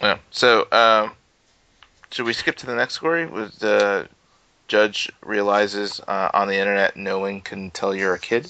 yeah. 0.00 0.18
So, 0.30 0.68
um, 0.70 1.12
should 2.12 2.24
we 2.24 2.32
skip 2.34 2.54
to 2.58 2.66
the 2.66 2.76
next 2.76 2.94
story? 2.94 3.26
Was 3.26 3.56
the 3.56 4.08
judge 4.68 5.10
realizes 5.24 6.00
uh, 6.06 6.30
on 6.32 6.46
the 6.46 6.56
internet 6.56 6.96
no 6.96 7.18
one 7.18 7.40
can 7.40 7.72
tell 7.72 7.94
you're 7.94 8.14
a 8.14 8.18
kid? 8.18 8.48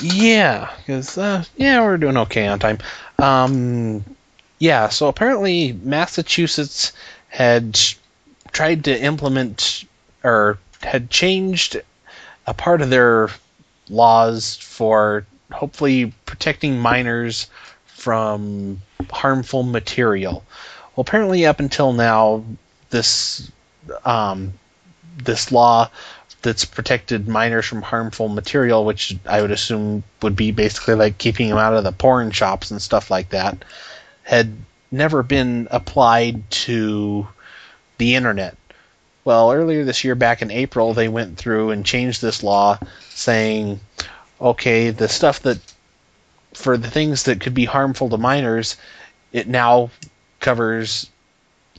Yeah, 0.00 0.72
because 0.78 1.18
uh, 1.18 1.44
yeah, 1.56 1.82
we're 1.82 1.98
doing 1.98 2.16
okay 2.18 2.46
on 2.46 2.58
time. 2.58 2.78
Um, 3.18 4.04
yeah, 4.58 4.88
so 4.88 5.08
apparently 5.08 5.72
Massachusetts 5.82 6.92
had 7.28 7.78
tried 8.52 8.84
to 8.84 9.02
implement 9.02 9.84
or 10.22 10.58
had 10.82 11.10
changed 11.10 11.80
a 12.46 12.54
part 12.54 12.80
of 12.80 12.90
their 12.90 13.28
laws 13.88 14.56
for 14.56 15.26
hopefully 15.52 16.12
protecting 16.26 16.78
minors 16.78 17.48
from 17.86 18.80
harmful 19.10 19.62
material. 19.62 20.44
Well, 20.94 21.02
apparently 21.02 21.46
up 21.46 21.60
until 21.60 21.92
now, 21.92 22.44
this 22.90 23.50
um, 24.04 24.54
this 25.16 25.50
law 25.50 25.90
that's 26.42 26.64
protected 26.64 27.26
minors 27.26 27.66
from 27.66 27.82
harmful 27.82 28.28
material, 28.28 28.84
which 28.84 29.16
I 29.26 29.40
would 29.40 29.50
assume 29.50 30.04
would 30.22 30.36
be 30.36 30.50
basically 30.52 30.94
like 30.94 31.18
keeping 31.18 31.48
them 31.48 31.58
out 31.58 31.74
of 31.74 31.84
the 31.84 31.92
porn 31.92 32.30
shops 32.30 32.70
and 32.70 32.80
stuff 32.80 33.10
like 33.10 33.30
that, 33.30 33.64
had 34.24 34.56
never 34.90 35.22
been 35.22 35.68
applied 35.70 36.50
to 36.50 37.28
the 37.98 38.14
internet. 38.16 38.56
Well, 39.24 39.52
earlier 39.52 39.84
this 39.84 40.04
year, 40.04 40.14
back 40.14 40.42
in 40.42 40.50
April, 40.50 40.92
they 40.92 41.08
went 41.08 41.38
through 41.38 41.70
and 41.70 41.86
changed 41.86 42.20
this 42.20 42.42
law 42.42 42.78
saying, 43.08 43.80
okay, 44.40 44.90
the 44.90 45.08
stuff 45.08 45.40
that, 45.42 45.58
for 46.52 46.76
the 46.76 46.90
things 46.90 47.22
that 47.24 47.40
could 47.40 47.54
be 47.54 47.64
harmful 47.64 48.10
to 48.10 48.18
minors, 48.18 48.76
it 49.32 49.48
now 49.48 49.90
covers 50.40 51.08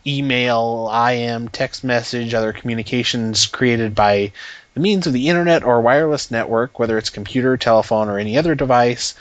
email, 0.08 0.92
IM, 0.94 1.48
text 1.50 1.84
message, 1.84 2.34
other 2.34 2.54
communications 2.54 3.48
created 3.48 3.96
by 3.96 4.32
the 4.74 4.80
means 4.80 5.08
of 5.08 5.14
the 5.14 5.30
internet 5.30 5.64
or 5.64 5.82
wireless 5.82 6.32
network, 6.32 6.78
whether 6.78 6.98
it's 6.98 7.10
computer, 7.10 7.58
telephone, 7.58 8.10
or 8.10 8.20
any 8.20 8.38
other 8.38 8.56
device, 8.56 9.16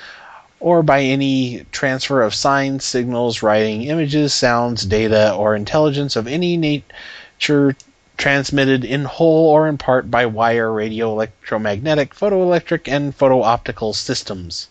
or 0.64 0.82
by 0.82 1.02
any 1.02 1.62
transfer 1.72 2.22
of 2.22 2.34
signs, 2.34 2.86
signals, 2.86 3.42
writing, 3.42 3.82
images, 3.82 4.32
sounds, 4.32 4.86
data, 4.86 5.34
or 5.34 5.54
intelligence 5.54 6.16
of 6.16 6.26
any 6.26 6.56
nature 6.56 7.76
transmitted 8.16 8.82
in 8.82 9.04
whole 9.04 9.50
or 9.50 9.68
in 9.68 9.76
part 9.76 10.10
by 10.10 10.24
wire, 10.24 10.72
radio, 10.72 11.12
electromagnetic, 11.12 12.14
photoelectric, 12.14 12.88
and 12.90 13.14
photo-optical 13.14 13.92
systems. 13.92 14.68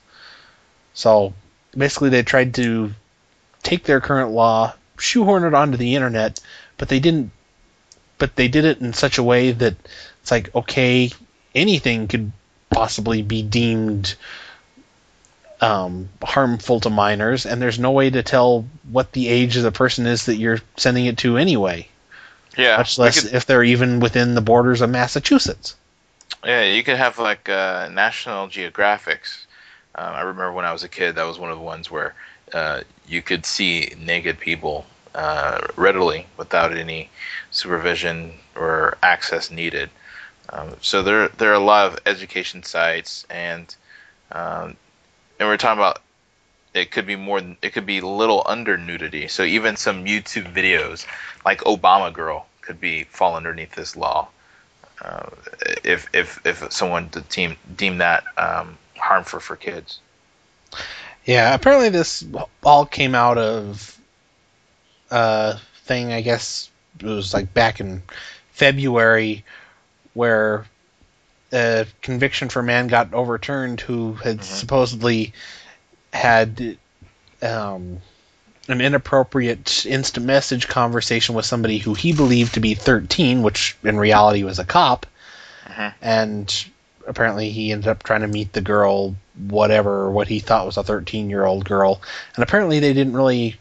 So 0.96 1.36
basically, 1.78 2.10
they 2.10 2.24
tried 2.24 2.56
to 2.56 2.92
take 3.62 3.84
their 3.84 4.02
current 4.02 4.32
law, 4.32 4.74
shoehorn 4.98 5.44
it 5.44 5.54
onto 5.54 5.78
the 5.78 5.94
internet, 5.94 6.40
but 6.80 6.90
they 6.90 7.00
didn't. 7.00 7.30
But 8.18 8.36
they 8.36 8.48
did 8.48 8.66
it 8.66 8.82
in 8.82 8.94
such 8.94 9.20
a 9.20 9.24
way 9.24 9.52
that 9.52 9.76
it's 10.22 10.32
like, 10.32 10.56
okay, 10.56 11.12
anything 11.54 12.08
could 12.08 12.32
possibly 12.72 13.22
be 13.22 13.44
deemed 13.44 14.16
um, 15.64 16.10
harmful 16.24 16.80
to 16.82 16.90
minors, 16.90 17.46
and 17.46 17.62
there's 17.62 17.80
no 17.80 17.92
way 17.92 18.10
to 18.10 18.22
tell 18.24 18.66
what 18.92 19.12
the 19.14 19.28
age 19.30 19.58
of 19.58 19.64
the 19.64 19.72
person 19.72 20.06
is 20.06 20.26
that 20.26 20.36
you're 20.36 20.60
sending 20.78 21.06
it 21.06 21.18
to 21.20 21.38
anyway. 21.38 21.88
Yeah. 22.58 22.78
much 22.78 23.00
less 23.00 23.22
could- 23.22 23.34
if 23.34 23.46
they're 23.46 23.64
even 23.64 24.00
within 24.00 24.36
the 24.36 24.42
borders 24.42 24.82
of 24.82 24.90
Massachusetts. 24.90 25.76
Yeah, 26.46 26.64
you 26.64 26.84
could 26.84 26.98
have 26.98 27.18
like 27.18 27.50
uh, 27.50 27.90
National 27.92 28.48
Geographics. 28.48 29.46
Um, 29.96 30.14
I 30.14 30.22
remember 30.22 30.52
when 30.52 30.66
I 30.66 30.74
was 30.74 30.84
a 30.84 30.90
kid, 30.90 31.16
that 31.16 31.24
was 31.24 31.40
one 31.40 31.52
of 31.52 31.58
the 31.58 31.64
ones 31.64 31.90
where 31.90 32.14
uh, 32.54 32.82
you 33.08 33.22
could 33.22 33.46
see 33.46 33.94
naked 33.98 34.40
people 34.40 34.86
uh, 35.16 35.60
readily 35.76 36.28
without 36.38 36.76
any 36.76 37.10
supervision 37.52 38.34
or 38.56 38.98
access 39.02 39.50
needed. 39.50 39.90
Um, 40.50 40.76
so 40.82 41.02
there, 41.02 41.30
there 41.30 41.52
are 41.52 41.56
a 41.56 41.60
lot 41.60 41.92
of 41.92 42.00
education 42.06 42.64
sites, 42.64 43.26
and 43.30 43.74
um, 44.32 44.76
and 45.44 45.50
we're 45.50 45.58
talking 45.58 45.80
about 45.80 46.02
it 46.74 46.90
could 46.90 47.06
be 47.06 47.18
more 47.18 47.42
than 47.42 47.58
it 47.62 47.74
could 47.74 47.86
be 47.86 48.00
little 48.00 48.44
under 48.46 48.78
nudity. 48.78 49.28
So 49.28 49.44
even 49.44 49.76
some 49.76 50.06
YouTube 50.06 50.54
videos 50.54 51.06
like 51.46 51.60
Obama 51.62 52.14
Girl 52.14 52.48
could 52.62 52.80
be 52.80 53.04
fall 53.04 53.36
underneath 53.36 53.76
this 53.76 53.98
law 53.98 54.30
uh, 55.02 55.30
if 55.84 56.08
if 56.14 56.40
if 56.46 56.72
someone 56.72 57.10
to 57.10 57.22
team 57.22 57.58
deem 57.76 57.98
that 57.98 58.24
um, 58.38 58.78
harmful 58.98 59.42
for 59.42 59.58
kids. 59.58 60.00
Yeah, 61.26 61.54
apparently 61.54 61.90
this 61.90 62.26
all 62.64 62.86
came 62.86 63.14
out 63.14 63.38
of 63.38 64.00
a 65.12 65.60
thing, 65.84 66.14
I 66.14 66.22
guess 66.22 66.70
it 67.00 67.06
was 67.06 67.34
like 67.34 67.54
back 67.54 67.82
in 67.82 68.02
February, 68.54 69.44
where 70.14 70.66
a 71.54 71.86
conviction 72.02 72.50
for 72.50 72.60
a 72.60 72.64
man 72.64 72.88
got 72.88 73.14
overturned 73.14 73.80
who 73.82 74.14
had 74.14 74.40
Mhm. 74.40 74.44
supposedly 74.44 75.34
had 76.12 76.78
um, 77.42 78.02
an 78.70 78.80
inappropriate 78.80 79.86
instant 79.86 80.26
message 80.26 80.68
conversation 80.70 81.36
with 81.36 81.46
somebody 81.46 81.78
who 81.78 81.94
he 81.94 82.14
believed 82.14 82.54
to 82.54 82.62
be 82.62 82.74
13, 82.74 83.44
which 83.44 83.76
in 83.84 83.98
reality 83.98 84.44
was 84.44 84.60
a 84.60 84.64
cop. 84.64 85.06
Mhm. 85.68 85.94
And 86.02 86.66
apparently 87.06 87.50
he 87.50 87.72
ended 87.74 87.90
up 87.90 88.04
trying 88.04 88.22
to 88.22 88.28
meet 88.28 88.54
the 88.54 88.62
girl, 88.62 89.16
whatever, 89.36 90.10
what 90.10 90.30
he 90.30 90.40
thought 90.40 90.66
was 90.66 90.78
a 90.78 90.84
13 90.84 91.30
year 91.30 91.46
old 91.46 91.66
girl. 91.66 92.02
And 92.36 92.44
apparently 92.44 92.80
they 92.80 92.94
didn't 92.94 93.18
really 93.18 93.60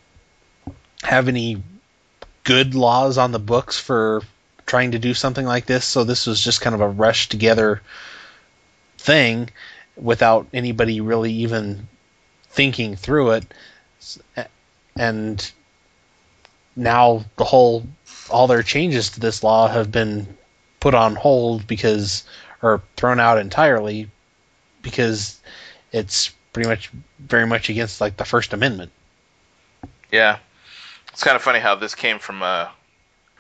have 1.03 1.27
any 1.27 1.61
good 2.45 2.75
laws 2.75 3.19
on 3.19 3.33
the 3.33 3.39
books 3.41 3.79
for 3.79 4.23
trying 4.73 4.93
to 4.93 4.99
do 4.99 5.13
something 5.13 5.45
like 5.45 5.67
this. 5.67 5.85
So 5.85 6.03
this 6.03 6.27
was 6.27 6.43
just 6.43 6.63
kind 6.63 6.75
of 6.75 6.81
a 6.81 6.89
rush 6.89 7.29
together 7.29 7.83
thing 8.97 9.51
without 9.97 10.47
anybody 10.55 11.03
really 11.03 11.31
even 11.31 11.89
thinking 12.49 12.97
through 12.97 13.33
it. 13.33 13.55
And 14.97 15.53
now 16.75 17.27
the 17.37 17.45
whole, 17.45 17.87
all 18.31 18.47
their 18.47 18.63
changes 18.63 19.11
to 19.11 19.21
this 19.21 19.43
law 19.43 19.69
have 19.69 19.93
been 19.93 20.27
put 20.81 20.95
on 20.95 21.17
hold 21.17 21.67
because, 21.67 22.25
or 22.63 22.81
thrown 22.97 23.21
out 23.21 23.37
entirely 23.37 24.09
because 24.81 25.39
it's 25.93 26.31
pretty 26.55 26.71
much 26.71 26.91
very 27.19 27.47
much 27.47 27.69
against 27.69 28.01
like 28.01 28.17
the 28.17 28.25
First 28.25 28.55
Amendment. 28.55 28.91
Yeah, 30.11 30.39
it's 31.13 31.23
kind 31.23 31.37
of 31.37 31.43
funny 31.43 31.59
how 31.59 31.75
this 31.75 31.95
came 31.95 32.19
from 32.19 32.41
a 32.41 32.73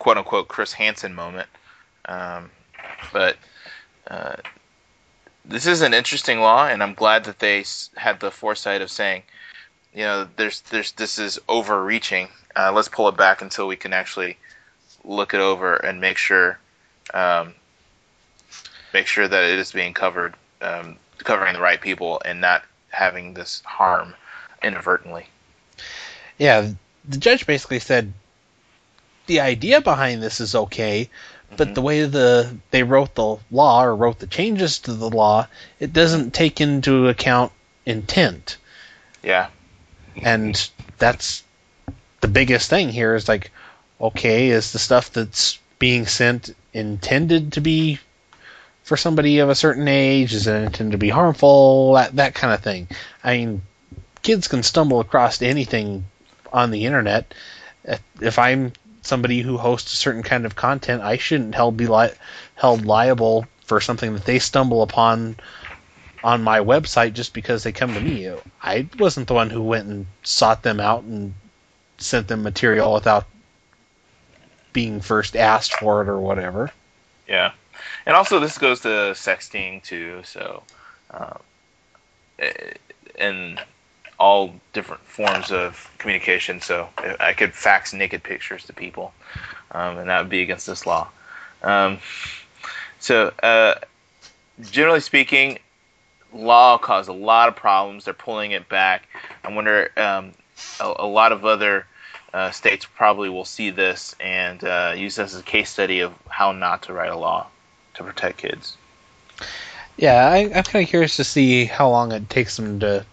quote 0.02 0.18
unquote 0.18 0.48
Chris 0.48 0.72
Hansen 0.72 1.14
moment, 1.14 1.48
um, 2.06 2.50
but 3.12 3.36
uh, 4.08 4.34
this 5.44 5.64
is 5.64 5.80
an 5.80 5.94
interesting 5.94 6.40
law, 6.40 6.66
and 6.66 6.82
I'm 6.82 6.94
glad 6.94 7.22
that 7.26 7.38
they 7.38 7.64
had 7.96 8.18
the 8.18 8.32
foresight 8.32 8.82
of 8.82 8.90
saying, 8.90 9.22
you 9.94 10.00
know, 10.00 10.28
there's 10.34 10.62
there's 10.62 10.90
this 10.92 11.20
is 11.20 11.38
overreaching. 11.48 12.26
Uh, 12.56 12.72
let's 12.72 12.88
pull 12.88 13.06
it 13.10 13.16
back 13.16 13.42
until 13.42 13.68
we 13.68 13.76
can 13.76 13.92
actually 13.92 14.36
look 15.04 15.34
it 15.34 15.40
over 15.40 15.76
and 15.76 16.00
make 16.00 16.18
sure 16.18 16.58
um, 17.14 17.54
make 18.92 19.06
sure 19.06 19.28
that 19.28 19.44
it 19.44 19.56
is 19.56 19.70
being 19.70 19.94
covered, 19.94 20.34
um, 20.62 20.96
covering 21.18 21.54
the 21.54 21.60
right 21.60 21.80
people, 21.80 22.20
and 22.24 22.40
not 22.40 22.64
having 22.88 23.34
this 23.34 23.62
harm 23.64 24.14
inadvertently. 24.64 25.26
Yeah, 26.38 26.72
the 27.08 27.18
judge 27.18 27.46
basically 27.46 27.78
said 27.78 28.12
the 29.26 29.40
idea 29.40 29.80
behind 29.80 30.22
this 30.22 30.40
is 30.40 30.54
okay, 30.54 31.08
but 31.56 31.68
mm-hmm. 31.68 31.74
the 31.74 31.82
way 31.82 32.04
the 32.04 32.56
they 32.70 32.82
wrote 32.82 33.14
the 33.14 33.36
law 33.50 33.84
or 33.84 33.94
wrote 33.94 34.18
the 34.18 34.26
changes 34.26 34.78
to 34.80 34.92
the 34.92 35.10
law, 35.10 35.46
it 35.78 35.92
doesn't 35.92 36.34
take 36.34 36.60
into 36.60 37.08
account 37.08 37.52
intent. 37.86 38.56
Yeah. 39.22 39.48
And 40.16 40.70
that's 40.98 41.44
the 42.20 42.28
biggest 42.28 42.68
thing 42.68 42.90
here 42.90 43.14
is 43.14 43.28
like, 43.28 43.50
okay, 44.00 44.48
is 44.50 44.72
the 44.72 44.78
stuff 44.78 45.12
that's 45.12 45.58
being 45.78 46.06
sent 46.06 46.54
intended 46.72 47.54
to 47.54 47.60
be 47.60 47.98
for 48.84 48.96
somebody 48.96 49.38
of 49.38 49.48
a 49.48 49.54
certain 49.54 49.88
age? 49.88 50.34
Is 50.34 50.46
it 50.46 50.54
intended 50.54 50.92
to 50.92 50.98
be 50.98 51.08
harmful? 51.08 51.94
That 51.94 52.16
that 52.16 52.34
kind 52.34 52.52
of 52.52 52.60
thing. 52.60 52.88
I 53.22 53.38
mean, 53.38 53.62
kids 54.22 54.48
can 54.48 54.62
stumble 54.62 55.00
across 55.00 55.42
anything 55.42 56.04
on 56.52 56.70
the 56.70 56.86
internet. 56.86 57.34
If 58.20 58.38
I'm 58.38 58.72
somebody 59.02 59.40
who 59.40 59.58
hosts 59.58 59.92
a 59.92 59.96
certain 59.96 60.22
kind 60.22 60.46
of 60.46 60.56
content, 60.56 61.02
I 61.02 61.16
shouldn't 61.16 61.54
held 61.54 61.76
be 61.76 61.86
li- 61.86 62.14
held 62.54 62.86
liable 62.86 63.46
for 63.64 63.80
something 63.80 64.14
that 64.14 64.24
they 64.24 64.38
stumble 64.38 64.82
upon 64.82 65.36
on 66.24 66.42
my 66.42 66.60
website 66.60 67.14
just 67.14 67.34
because 67.34 67.62
they 67.62 67.72
come 67.72 67.94
to 67.94 68.00
me. 68.00 68.32
I 68.62 68.86
wasn't 68.98 69.26
the 69.26 69.34
one 69.34 69.50
who 69.50 69.62
went 69.62 69.88
and 69.88 70.06
sought 70.22 70.62
them 70.62 70.80
out 70.80 71.02
and 71.02 71.34
sent 71.98 72.28
them 72.28 72.42
material 72.42 72.94
without 72.94 73.26
being 74.72 75.00
first 75.00 75.36
asked 75.36 75.74
for 75.74 76.02
it 76.02 76.08
or 76.08 76.18
whatever. 76.18 76.70
Yeah, 77.28 77.52
and 78.06 78.14
also 78.14 78.38
this 78.38 78.58
goes 78.58 78.80
to 78.80 78.88
sexting 79.14 79.82
too. 79.82 80.22
So, 80.24 80.62
um, 81.10 81.38
and 83.18 83.60
all 84.22 84.54
different 84.72 85.02
forms 85.02 85.50
of 85.50 85.90
communication. 85.98 86.60
So 86.60 86.88
I 87.18 87.32
could 87.32 87.52
fax 87.52 87.92
naked 87.92 88.22
pictures 88.22 88.64
to 88.66 88.72
people, 88.72 89.12
um, 89.72 89.98
and 89.98 90.08
that 90.08 90.20
would 90.20 90.30
be 90.30 90.42
against 90.42 90.64
this 90.64 90.86
law. 90.86 91.08
Um, 91.64 91.98
so, 93.00 93.32
uh, 93.42 93.74
generally 94.60 95.00
speaking, 95.00 95.58
law 96.32 96.78
caused 96.78 97.08
a 97.08 97.12
lot 97.12 97.48
of 97.48 97.56
problems. 97.56 98.04
They're 98.04 98.14
pulling 98.14 98.52
it 98.52 98.68
back. 98.68 99.08
I 99.42 99.52
wonder 99.52 99.90
um, 99.96 100.34
a, 100.78 100.94
a, 101.00 101.06
lot 101.06 101.32
of 101.32 101.44
other 101.44 101.84
uh, 102.32 102.52
states 102.52 102.86
probably 102.94 103.28
will 103.28 103.44
see 103.44 103.70
this 103.70 104.14
and 104.20 104.62
uh, 104.62 104.94
use 104.96 105.16
this 105.16 105.34
as 105.34 105.40
a 105.40 105.44
case 105.44 105.68
study 105.68 105.98
of 105.98 106.14
how 106.28 106.52
not 106.52 106.82
to 106.84 106.92
write 106.92 107.10
a 107.10 107.16
law 107.16 107.48
to 107.94 108.04
protect 108.04 108.38
kids. 108.38 108.76
Yeah, 109.96 110.28
I, 110.28 110.36
am 110.38 110.62
kind 110.62 110.84
of 110.84 110.88
curious 110.88 111.16
to 111.16 111.24
see 111.24 111.64
how 111.64 111.90
long 111.90 112.12
it 112.12 112.30
takes 112.30 112.56
them 112.56 112.78
to 112.80 113.04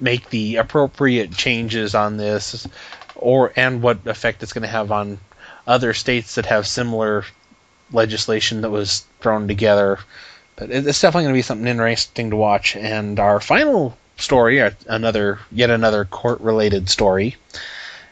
make 0.00 0.30
the 0.30 0.56
appropriate 0.56 1.32
changes 1.32 1.94
on 1.94 2.16
this, 2.16 2.66
or 3.14 3.52
and 3.56 3.82
what 3.82 4.06
effect 4.06 4.42
it's 4.42 4.52
going 4.52 4.62
to 4.62 4.68
have 4.68 4.92
on 4.92 5.18
other 5.66 5.94
states 5.94 6.34
that 6.34 6.46
have 6.46 6.66
similar 6.66 7.24
legislation 7.92 8.60
that 8.60 8.70
was 8.70 9.04
thrown 9.20 9.48
together. 9.48 9.98
But 10.56 10.70
it's 10.70 11.00
definitely 11.00 11.24
going 11.24 11.34
to 11.34 11.38
be 11.38 11.42
something 11.42 11.66
interesting 11.66 12.30
to 12.30 12.36
watch. 12.36 12.76
And 12.76 13.20
our 13.20 13.40
final 13.40 13.96
story, 14.16 14.60
uh, 14.60 14.70
another 14.86 15.38
yet 15.52 15.70
another 15.70 16.04
court-related 16.04 16.88
story, 16.88 17.36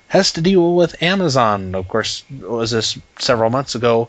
has 0.08 0.32
to 0.32 0.42
deal 0.42 0.74
with 0.74 1.02
Amazon. 1.02 1.74
Of 1.74 1.88
course, 1.88 2.22
was 2.40 2.70
this 2.70 2.98
several 3.18 3.50
months 3.50 3.74
ago? 3.74 4.08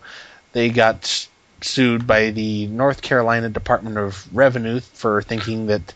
They 0.51 0.69
got 0.69 1.28
sued 1.61 2.05
by 2.05 2.32
the 2.32 2.67
North 2.67 3.01
Carolina 3.01 3.49
Department 3.49 3.97
of 3.97 4.28
Revenue 4.36 4.82
for 4.82 5.21
thinking 5.21 5.67
that 5.67 5.93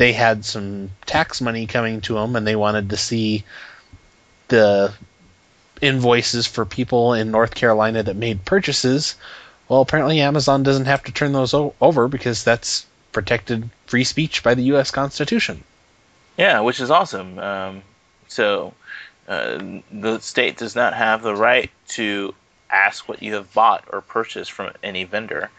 they 0.00 0.14
had 0.14 0.46
some 0.46 0.88
tax 1.04 1.42
money 1.42 1.66
coming 1.66 2.00
to 2.00 2.14
them 2.14 2.34
and 2.34 2.46
they 2.46 2.56
wanted 2.56 2.88
to 2.88 2.96
see 2.96 3.44
the 4.48 4.94
invoices 5.82 6.46
for 6.46 6.64
people 6.64 7.12
in 7.12 7.30
North 7.30 7.54
Carolina 7.54 8.02
that 8.02 8.16
made 8.16 8.46
purchases. 8.46 9.14
Well, 9.68 9.82
apparently 9.82 10.22
Amazon 10.22 10.62
doesn't 10.62 10.86
have 10.86 11.04
to 11.04 11.12
turn 11.12 11.34
those 11.34 11.52
o- 11.52 11.74
over 11.82 12.08
because 12.08 12.42
that's 12.42 12.86
protected 13.12 13.68
free 13.88 14.04
speech 14.04 14.42
by 14.42 14.54
the 14.54 14.62
U.S. 14.72 14.90
Constitution. 14.90 15.62
Yeah, 16.38 16.60
which 16.60 16.80
is 16.80 16.90
awesome. 16.90 17.38
Um, 17.38 17.82
so 18.26 18.72
uh, 19.28 19.58
the 19.92 20.18
state 20.20 20.56
does 20.56 20.74
not 20.74 20.94
have 20.94 21.20
the 21.20 21.36
right 21.36 21.70
to 21.88 22.34
ask 22.70 23.06
what 23.06 23.22
you 23.22 23.34
have 23.34 23.52
bought 23.52 23.84
or 23.92 24.00
purchased 24.00 24.50
from 24.50 24.72
any 24.82 25.04
vendor. 25.04 25.50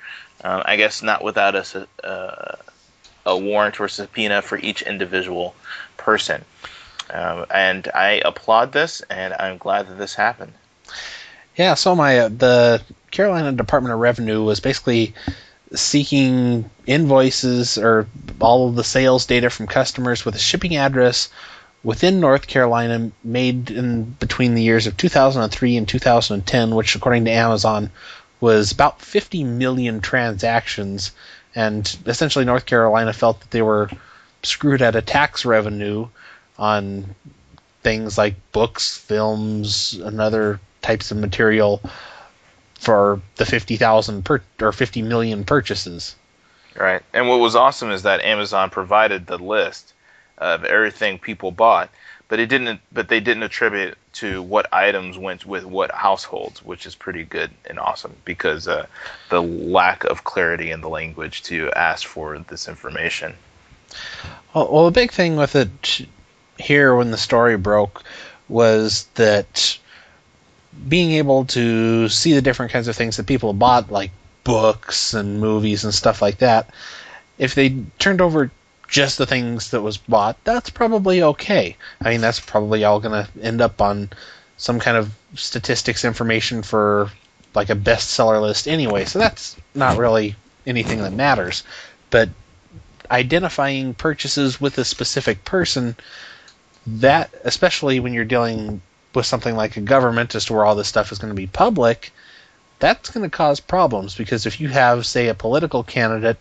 Um, 0.44 0.64
I 0.66 0.78
guess 0.78 1.04
not 1.04 1.24
without 1.24 1.56
a, 1.56 1.88
uh, 2.04 2.56
a 3.26 3.38
warrant 3.38 3.80
or 3.80 3.88
subpoena 3.88 4.42
for 4.42 4.58
each 4.58 4.82
individual 4.82 5.56
person. 5.98 6.44
Um, 7.10 7.46
and 7.54 7.90
I 7.94 8.22
applaud 8.24 8.72
this, 8.72 9.02
and 9.10 9.34
I'm 9.34 9.58
glad 9.58 9.88
that 9.88 9.98
this 9.98 10.16
happened. 10.16 10.54
Yeah, 11.58 11.74
so 11.74 11.96
my 11.96 12.20
uh, 12.20 12.30
the 12.30 12.82
Carolina 13.12 13.52
Department 13.52 13.94
of 13.94 14.00
Revenue 14.00 14.44
was 14.44 14.60
basically 14.60 15.14
seeking 15.74 16.70
invoices 16.86 17.78
or 17.78 18.08
all 18.40 18.70
of 18.70 18.76
the 18.76 18.84
sales 18.84 19.26
data 19.26 19.50
from 19.50 19.68
customers 19.68 20.26
with 20.26 20.36
a 20.36 20.40
shipping 20.40 20.76
address 20.76 21.30
within 21.84 22.20
North 22.20 22.48
Carolina 22.48 23.12
made 23.24 23.72
in 23.72 24.04
between 24.04 24.56
the 24.56 24.62
years 24.62 24.88
of 24.88 24.98
2003 24.98 25.78
and 25.78 25.88
2010, 25.88 26.76
which 26.76 26.96
according 26.96 27.26
to 27.26 27.32
Amazon 27.32 27.90
was 28.40 28.72
about 28.72 29.02
50 29.02 29.44
million 29.44 30.02
transactions 30.02 31.12
and 31.56 31.98
essentially 32.06 32.46
North 32.46 32.66
Carolina 32.66 33.14
felt 33.14 33.40
that 33.42 33.52
they 33.52 33.62
were 33.62 33.90
screwed 34.44 34.82
out 34.82 34.96
of 34.96 35.06
tax 35.06 35.46
revenue 35.46 36.08
on 36.58 37.16
things 37.84 38.18
like 38.18 38.36
books, 38.52 38.98
films, 38.98 39.94
and 39.94 40.22
other 40.22 40.60
types 40.82 41.12
of 41.12 41.18
material 41.18 41.82
for 42.76 43.22
the 43.36 43.46
50,000 43.46 44.26
per 44.26 44.42
or 44.60 44.72
50 44.72 45.02
million 45.02 45.44
purchases. 45.44 46.16
Right. 46.76 47.02
And 47.14 47.28
what 47.28 47.40
was 47.40 47.56
awesome 47.56 47.92
is 47.92 48.04
that 48.04 48.22
Amazon 48.22 48.70
provided 48.70 49.28
the 49.28 49.38
list 49.38 49.94
of 50.38 50.64
everything 50.64 51.20
people 51.20 51.52
bought 51.52 51.90
but 52.32 52.40
it 52.40 52.48
didn't. 52.48 52.80
But 52.94 53.10
they 53.10 53.20
didn't 53.20 53.44
attribute 53.44 53.98
to 54.14 54.42
what 54.42 54.74
items 54.74 55.18
went 55.18 55.46
with 55.46 55.66
what 55.66 55.92
households, 55.92 56.64
which 56.64 56.86
is 56.86 56.96
pretty 56.96 57.26
good 57.26 57.52
and 57.66 57.78
awesome 57.78 58.16
because 58.24 58.70
uh, 58.70 58.86
the 59.30 59.42
lack 59.42 60.06
of 60.06 60.24
clarity 60.24 60.72
in 60.72 60.80
the 60.80 60.88
language 60.88 61.44
to 61.44 61.70
ask 61.72 62.08
for 62.08 62.40
this 62.40 62.70
information. 62.70 63.34
Well, 64.56 64.72
well, 64.72 64.86
the 64.86 64.92
big 64.92 65.12
thing 65.12 65.36
with 65.36 65.58
it 65.58 66.08
here 66.58 66.96
when 66.96 67.12
the 67.12 67.18
story 67.18 67.58
broke 67.58 68.02
was 68.48 69.10
that 69.16 69.78
being 70.88 71.12
able 71.12 71.44
to 71.48 72.08
see 72.08 72.32
the 72.32 72.42
different 72.42 72.72
kinds 72.72 72.88
of 72.88 72.96
things 72.96 73.18
that 73.18 73.28
people 73.28 73.52
bought, 73.52 73.92
like 73.92 74.12
books 74.46 75.14
and 75.14 75.42
movies 75.42 75.84
and 75.84 75.94
stuff 75.94 76.22
like 76.22 76.38
that, 76.38 76.70
if 77.38 77.56
they 77.56 77.76
turned 78.00 78.22
over 78.22 78.52
just 78.92 79.18
the 79.18 79.26
things 79.26 79.72
that 79.72 79.82
was 79.82 79.98
bought, 79.98 80.38
that's 80.44 80.70
probably 80.70 81.24
okay. 81.24 81.78
I 82.02 82.10
mean, 82.10 82.22
that's 82.22 82.42
probably 82.42 82.84
all 82.84 83.00
going 83.00 83.26
to 83.26 83.30
end 83.42 83.62
up 83.62 83.82
on 83.82 84.10
some 84.58 84.80
kind 84.80 84.98
of 84.98 85.16
statistics 85.34 86.04
information 86.04 86.62
for 86.62 87.10
like 87.56 87.70
a 87.70 87.76
bestseller 87.76 88.42
list 88.42 88.68
anyway. 88.68 89.06
So 89.06 89.18
that's 89.18 89.56
not 89.74 89.98
really 89.98 90.36
anything 90.68 91.00
that 91.00 91.14
matters. 91.14 91.64
But 92.10 92.30
identifying 93.10 93.94
purchases 93.94 94.60
with 94.60 94.78
a 94.78 94.84
specific 94.84 95.46
person, 95.46 95.96
that 96.86 97.34
especially 97.46 98.02
when 98.02 98.14
you're 98.14 98.26
dealing 98.26 98.82
with 99.16 99.26
something 99.26 99.56
like 99.56 99.78
a 99.78 99.82
government 99.82 100.36
as 100.36 100.46
to 100.46 100.54
where 100.54 100.66
all 100.66 100.76
this 100.76 100.90
stuff 100.90 101.14
is 101.14 101.18
going 101.18 101.32
to 101.32 101.42
be 101.42 101.48
public, 101.48 102.12
that's 102.80 103.10
going 103.10 103.24
to 103.24 103.36
cause 103.36 103.62
problems 103.62 104.16
because 104.16 104.46
if 104.46 104.60
you 104.60 104.68
have, 104.68 105.06
say, 105.06 105.30
a 105.30 105.34
political 105.34 105.82
candidate 105.82 106.38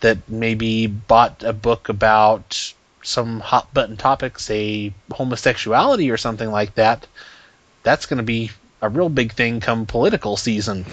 that 0.00 0.28
maybe 0.28 0.86
bought 0.86 1.42
a 1.42 1.52
book 1.52 1.88
about 1.88 2.72
some 3.02 3.40
hot 3.40 3.72
button 3.72 3.96
topic, 3.96 4.38
say 4.38 4.92
homosexuality 5.12 6.10
or 6.10 6.16
something 6.16 6.50
like 6.50 6.74
that, 6.74 7.06
that's 7.82 8.06
going 8.06 8.18
to 8.18 8.24
be 8.24 8.50
a 8.82 8.88
real 8.88 9.08
big 9.08 9.32
thing 9.32 9.60
come 9.60 9.86
political 9.86 10.36
season. 10.36 10.84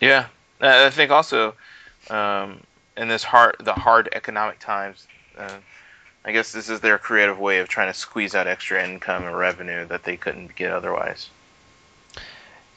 Yeah, 0.00 0.26
I 0.60 0.90
think 0.90 1.10
also 1.10 1.54
um, 2.10 2.60
in 2.96 3.08
this 3.08 3.24
hard 3.24 3.56
the 3.60 3.72
hard 3.72 4.08
economic 4.12 4.58
times. 4.60 5.06
Uh, 5.36 5.58
I 6.24 6.32
guess 6.32 6.52
this 6.52 6.68
is 6.68 6.80
their 6.80 6.98
creative 6.98 7.38
way 7.38 7.58
of 7.60 7.68
trying 7.68 7.90
to 7.90 7.98
squeeze 7.98 8.34
out 8.34 8.46
extra 8.46 8.84
income 8.84 9.24
and 9.24 9.36
revenue 9.36 9.86
that 9.86 10.04
they 10.04 10.16
couldn't 10.16 10.54
get 10.56 10.70
otherwise. 10.72 11.30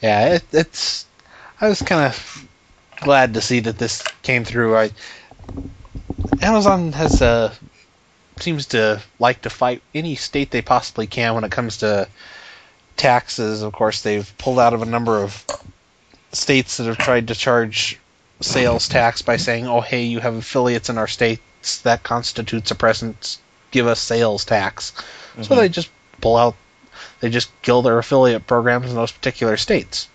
Yeah, 0.02 0.36
it, 0.36 0.44
it's. 0.52 1.06
I 1.60 1.68
was 1.68 1.82
kind 1.82 2.06
of 2.06 2.48
glad 3.02 3.34
to 3.34 3.42
see 3.42 3.60
that 3.60 3.78
this 3.78 4.04
came 4.22 4.46
through. 4.46 4.78
I 4.78 4.92
Amazon 6.42 6.94
has 6.94 7.22
uh, 7.22 7.54
seems 8.40 8.68
to 8.68 9.02
like 9.20 9.42
to 9.42 9.50
fight 9.50 9.82
any 9.94 10.16
state 10.16 10.52
they 10.52 10.62
possibly 10.62 11.08
can 11.08 11.36
when 11.36 11.44
it 11.44 11.52
comes 11.52 11.78
to 11.78 12.08
taxes. 12.98 13.62
Of 13.62 13.74
course, 13.74 14.02
they've 14.02 14.32
pulled 14.38 14.60
out 14.60 14.74
of 14.74 14.82
a 14.82 14.86
number 14.86 15.22
of 15.22 15.46
states 16.32 16.78
that 16.78 16.86
have 16.86 16.98
tried 16.98 17.28
to 17.28 17.36
charge 17.36 18.00
sales 18.40 18.88
tax 18.88 19.22
by 19.22 19.38
saying, 19.38 19.68
"Oh, 19.68 19.82
hey, 19.82 20.04
you 20.04 20.20
have 20.20 20.36
affiliates 20.36 20.90
in 20.90 20.98
our 20.98 21.08
states 21.08 21.80
that 21.80 22.04
constitutes 22.04 22.72
a 22.72 22.76
presence. 22.76 23.40
Give 23.72 23.88
us 23.88 24.00
sales 24.00 24.46
tax." 24.46 24.92
Mm-hmm. 24.92 25.44
So 25.44 25.56
they 25.56 25.70
just 25.70 25.90
pull 26.22 26.38
out. 26.38 26.56
They 27.20 27.30
just 27.30 27.50
kill 27.62 27.82
their 27.82 27.98
affiliate 27.98 28.48
programs 28.48 28.90
in 28.90 28.96
those 28.96 29.12
particular 29.12 29.58
states. 29.58 30.08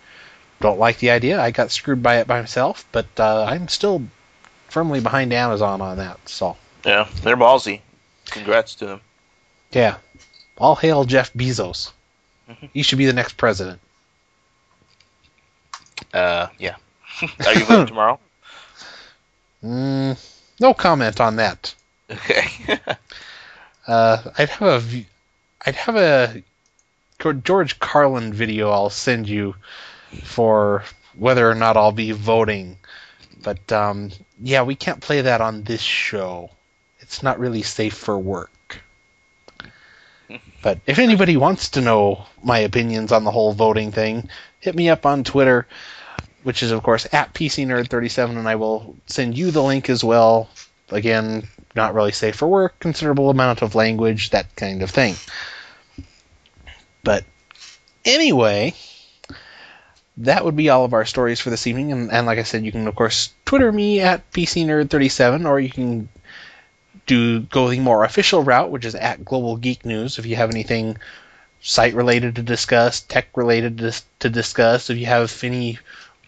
Don't 0.61 0.79
like 0.79 0.99
the 0.99 1.11
idea. 1.11 1.41
I 1.41 1.51
got 1.51 1.71
screwed 1.71 2.03
by 2.03 2.19
it 2.19 2.27
by 2.27 2.41
myself, 2.41 2.87
but 2.93 3.07
uh, 3.19 3.45
I'm 3.45 3.69
still 3.69 4.03
firmly 4.69 5.01
behind 5.01 5.33
Amazon 5.33 5.81
on 5.81 5.99
that. 5.99 6.19
So 6.29 6.57
yeah, 6.85 7.09
they're 7.23 7.37
ballsy. 7.37 7.81
Congrats 8.27 8.75
to 8.77 8.87
them. 8.87 9.01
Yeah, 9.73 9.97
all 10.59 10.75
hail 10.75 11.05
Jeff 11.05 11.33
Bezos. 11.35 11.93
Mm-hmm. 12.49 12.67
He 12.73 12.83
should 12.83 12.99
be 12.99 13.07
the 13.07 13.13
next 13.13 13.37
president. 13.37 13.81
Uh, 16.13 16.49
yeah. 16.59 16.77
Are 17.47 17.55
you 17.55 17.65
voting 17.65 17.87
tomorrow? 17.87 18.19
Mm, 19.63 20.19
no 20.61 20.75
comment 20.75 21.21
on 21.21 21.37
that. 21.37 21.75
Okay. 22.11 22.79
uh, 23.87 24.23
I'd 24.39 24.49
have 24.49 24.83
a, 24.83 25.07
I'd 25.67 25.75
have 25.75 25.97
a 25.97 26.43
George 27.43 27.79
Carlin 27.79 28.33
video 28.33 28.71
I'll 28.71 28.91
send 28.91 29.29
you 29.29 29.57
for 30.23 30.85
whether 31.15 31.49
or 31.49 31.55
not 31.55 31.77
I'll 31.77 31.93
be 31.93 32.13
voting. 32.13 32.79
But 33.43 33.71
um, 33.73 34.11
yeah, 34.43 34.63
we 34.63 34.75
can't 34.75 35.01
play 35.01 35.21
that 35.23 35.41
on 35.41 35.63
this 35.63 35.81
show. 35.81 36.51
It's 37.01 37.23
not 37.23 37.39
really 37.39 37.63
safe 37.63 37.95
for 37.95 38.19
work. 38.19 38.51
But 40.63 40.81
if 40.87 40.99
anybody 40.99 41.37
wants 41.37 41.71
to 41.71 41.81
know 41.81 42.27
my 42.43 42.59
opinions 42.59 43.13
on 43.13 43.25
the 43.25 43.31
whole 43.31 43.53
voting 43.53 43.93
thing, 43.93 44.29
hit 44.59 44.75
me 44.75 44.89
up 44.89 45.07
on 45.07 45.23
Twitter 45.23 45.67
which 46.47 46.63
is 46.63 46.71
of 46.71 46.81
course 46.81 47.09
at 47.13 47.35
PCNerd37, 47.35 48.39
and 48.39 48.49
I 48.49 48.55
will 48.55 48.97
send 49.07 49.37
you 49.37 49.51
the 49.51 49.65
link 49.65 49.91
as 49.91 50.05
well. 50.05 50.49
Again, 50.91 51.49
not 51.75 51.93
really 51.93 52.13
safe 52.13 52.37
for 52.37 52.47
work, 52.47 52.79
considerable 52.79 53.31
amount 53.31 53.63
of 53.63 53.75
language, 53.75 54.31
that 54.31 54.55
kind 54.55 54.81
of 54.81 54.91
thing. 54.91 55.17
But 57.03 57.25
anyway, 58.05 58.75
that 60.19 60.45
would 60.45 60.57
be 60.57 60.71
all 60.71 60.85
of 60.85 60.95
our 60.95 61.05
stories 61.05 61.41
for 61.41 61.51
this 61.51 61.67
evening. 61.67 61.93
And, 61.93 62.11
and 62.11 62.27
like 62.27 62.39
I 62.39 62.43
said, 62.43 62.65
you 62.65 62.73
can 62.73 62.89
of 62.89 62.95
course 62.95 63.35
Twitter 63.45 63.71
me 63.71 64.01
at 64.01 64.31
PCNerd37, 64.33 65.47
or 65.47 65.61
you 65.61 65.71
can 65.71 66.09
do 67.07 67.41
go 67.41 67.69
the 67.69 67.81
more 67.81 68.05
official 68.05 68.43
route, 68.43 68.71
which 68.71 68.85
is 68.85 68.95
at 68.95 69.25
Global 69.25 69.57
Geek 69.57 69.85
News. 69.85 70.19
If 70.19 70.27
you 70.27 70.37
have 70.37 70.51
anything 70.51 70.97
site 71.61 71.95
related 71.95 72.37
to 72.37 72.43
discuss, 72.43 73.01
tech 73.01 73.29
related 73.37 73.79
to, 73.79 73.93
to 74.21 74.31
discuss, 74.31 74.91
if 74.91 74.99
you 74.99 75.07
have 75.07 75.43
any 75.45 75.79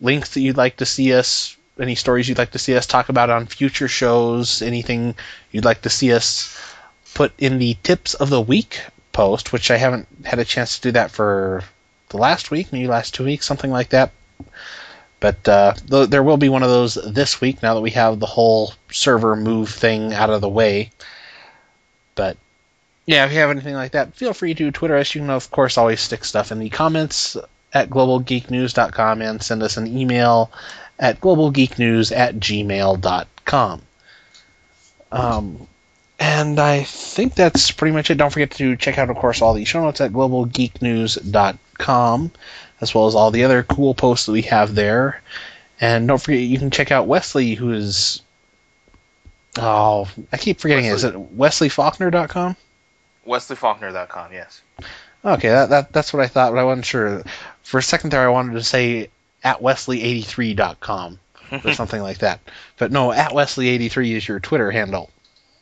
links 0.00 0.30
that 0.34 0.40
you'd 0.40 0.56
like 0.56 0.76
to 0.76 0.86
see 0.86 1.12
us, 1.12 1.56
any 1.80 1.94
stories 1.94 2.28
you'd 2.28 2.38
like 2.38 2.52
to 2.52 2.58
see 2.58 2.76
us 2.76 2.86
talk 2.86 3.08
about 3.08 3.30
on 3.30 3.46
future 3.46 3.88
shows, 3.88 4.62
anything 4.62 5.14
you'd 5.50 5.64
like 5.64 5.82
to 5.82 5.90
see 5.90 6.12
us 6.12 6.56
put 7.14 7.32
in 7.38 7.58
the 7.58 7.76
tips 7.82 8.14
of 8.14 8.30
the 8.30 8.40
week 8.40 8.80
post, 9.12 9.52
which 9.52 9.70
I 9.70 9.76
haven't 9.76 10.06
had 10.24 10.38
a 10.38 10.44
chance 10.44 10.76
to 10.76 10.88
do 10.88 10.92
that 10.92 11.10
for 11.10 11.64
the 12.08 12.18
last 12.18 12.50
week, 12.50 12.72
maybe 12.72 12.86
last 12.86 13.14
two 13.14 13.24
weeks, 13.24 13.46
something 13.46 13.70
like 13.70 13.90
that. 13.90 14.10
But 15.20 15.48
uh, 15.48 15.74
th- 15.74 16.10
there 16.10 16.22
will 16.22 16.36
be 16.36 16.48
one 16.48 16.62
of 16.62 16.70
those 16.70 16.94
this 16.94 17.40
week 17.40 17.62
now 17.62 17.74
that 17.74 17.80
we 17.80 17.90
have 17.90 18.20
the 18.20 18.26
whole 18.26 18.72
server 18.90 19.34
move 19.34 19.70
thing 19.70 20.14
out 20.14 20.30
of 20.30 20.40
the 20.40 20.48
way. 20.48 20.90
But 22.14 22.36
yeah, 23.06 23.26
if 23.26 23.32
you 23.32 23.38
have 23.38 23.50
anything 23.50 23.74
like 23.74 23.92
that, 23.92 24.14
feel 24.14 24.32
free 24.32 24.54
to 24.54 24.70
Twitter 24.70 24.96
us. 24.96 25.14
You 25.14 25.22
can, 25.22 25.30
of 25.30 25.50
course, 25.50 25.76
always 25.76 26.00
stick 26.00 26.24
stuff 26.24 26.52
in 26.52 26.58
the 26.58 26.70
comments 26.70 27.36
at 27.72 27.90
globalgeeknews.com 27.90 29.22
and 29.22 29.42
send 29.42 29.62
us 29.62 29.76
an 29.76 29.86
email 29.86 30.50
at 30.98 31.20
globalgeeknews 31.20 32.16
at 32.16 32.36
gmail.com. 32.36 33.82
Um, 35.10 35.66
and 36.18 36.58
I 36.58 36.82
think 36.82 37.34
that's 37.34 37.70
pretty 37.70 37.94
much 37.94 38.10
it. 38.10 38.16
Don't 38.16 38.32
forget 38.32 38.50
to 38.52 38.76
check 38.76 38.98
out, 38.98 39.10
of 39.10 39.16
course, 39.16 39.42
all 39.42 39.54
the 39.54 39.64
show 39.64 39.82
notes 39.82 40.00
at 40.00 40.12
globalgeeknews.com, 40.12 41.58
as 42.80 42.94
well 42.94 43.06
as 43.06 43.14
all 43.14 43.30
the 43.30 43.44
other 43.44 43.62
cool 43.62 43.94
posts 43.94 44.26
that 44.26 44.32
we 44.32 44.42
have 44.42 44.74
there. 44.74 45.22
And 45.80 46.08
don't 46.08 46.20
forget, 46.20 46.40
you 46.40 46.58
can 46.58 46.70
check 46.70 46.90
out 46.90 47.06
Wesley, 47.06 47.54
who 47.54 47.72
is. 47.72 48.22
Oh, 49.58 50.08
I 50.32 50.36
keep 50.36 50.60
forgetting 50.60 50.86
Wesley. 50.86 51.10
it. 51.10 51.14
Is 51.14 51.16
it 51.16 51.36
wesleyfaulkner.com? 51.36 52.56
Wesleyfaulkner.com, 53.26 54.32
yes. 54.32 54.62
Okay, 55.24 55.48
that, 55.48 55.68
that 55.70 55.92
that's 55.92 56.12
what 56.12 56.22
I 56.22 56.28
thought, 56.28 56.52
but 56.52 56.58
I 56.58 56.64
wasn't 56.64 56.86
sure. 56.86 57.22
For 57.62 57.78
a 57.78 57.82
second 57.82 58.10
there, 58.10 58.24
I 58.24 58.28
wanted 58.28 58.54
to 58.54 58.62
say 58.62 59.10
at 59.44 59.60
wesley83.com 59.60 61.18
or 61.64 61.72
something 61.74 62.00
like 62.00 62.18
that. 62.18 62.40
But 62.76 62.92
no, 62.92 63.12
at 63.12 63.32
wesley83 63.32 64.16
is 64.16 64.28
your 64.28 64.40
Twitter 64.40 64.70
handle. 64.70 65.10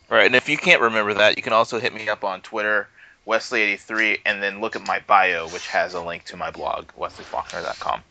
Right, 0.08 0.26
and 0.26 0.36
if 0.36 0.48
you 0.48 0.56
can't 0.56 0.80
remember 0.82 1.14
that, 1.14 1.36
you 1.36 1.42
can 1.42 1.52
also 1.52 1.80
hit 1.80 1.92
me 1.92 2.08
up 2.08 2.22
on 2.22 2.40
Twitter, 2.42 2.88
Wesley83, 3.26 4.20
and 4.24 4.42
then 4.42 4.60
look 4.60 4.76
at 4.76 4.86
my 4.86 5.00
bio, 5.00 5.48
which 5.48 5.66
has 5.68 5.94
a 5.94 6.00
link 6.00 6.24
to 6.24 6.36
my 6.36 6.50
blog, 6.50 6.86
wesleyfaulkner.com. 6.98 8.02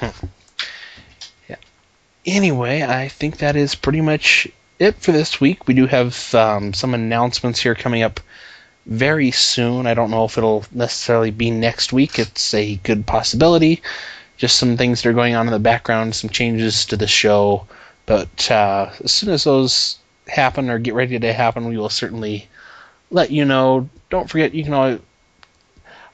yeah. 1.48 1.56
Anyway, 2.24 2.82
I 2.82 3.08
think 3.08 3.38
that 3.38 3.56
is 3.56 3.74
pretty 3.74 4.00
much 4.00 4.48
it 4.78 4.96
for 4.96 5.12
this 5.12 5.40
week. 5.40 5.66
We 5.66 5.74
do 5.74 5.86
have 5.86 6.34
um, 6.34 6.72
some 6.72 6.94
announcements 6.94 7.60
here 7.60 7.74
coming 7.74 8.02
up 8.02 8.20
very 8.86 9.30
soon. 9.30 9.86
I 9.86 9.94
don't 9.94 10.10
know 10.10 10.24
if 10.24 10.38
it'll 10.38 10.64
necessarily 10.72 11.30
be 11.30 11.50
next 11.50 11.92
week. 11.92 12.18
It's 12.18 12.54
a 12.54 12.76
good 12.76 13.06
possibility. 13.06 13.82
Just 14.36 14.56
some 14.56 14.76
things 14.76 15.02
that 15.02 15.10
are 15.10 15.14
going 15.14 15.34
on 15.34 15.46
in 15.46 15.52
the 15.52 15.58
background, 15.58 16.14
some 16.14 16.30
changes 16.30 16.86
to 16.86 16.96
the 16.96 17.06
show. 17.06 17.66
But 18.06 18.50
uh, 18.50 18.90
as 19.02 19.12
soon 19.12 19.30
as 19.30 19.44
those 19.44 19.98
happen 20.26 20.70
or 20.70 20.78
get 20.78 20.94
ready 20.94 21.18
to 21.18 21.32
happen, 21.32 21.68
we 21.68 21.76
will 21.76 21.88
certainly 21.88 22.48
let 23.14 23.30
you 23.30 23.44
know. 23.44 23.88
Don't 24.10 24.28
forget, 24.28 24.54
you 24.54 24.64
can 24.64 25.00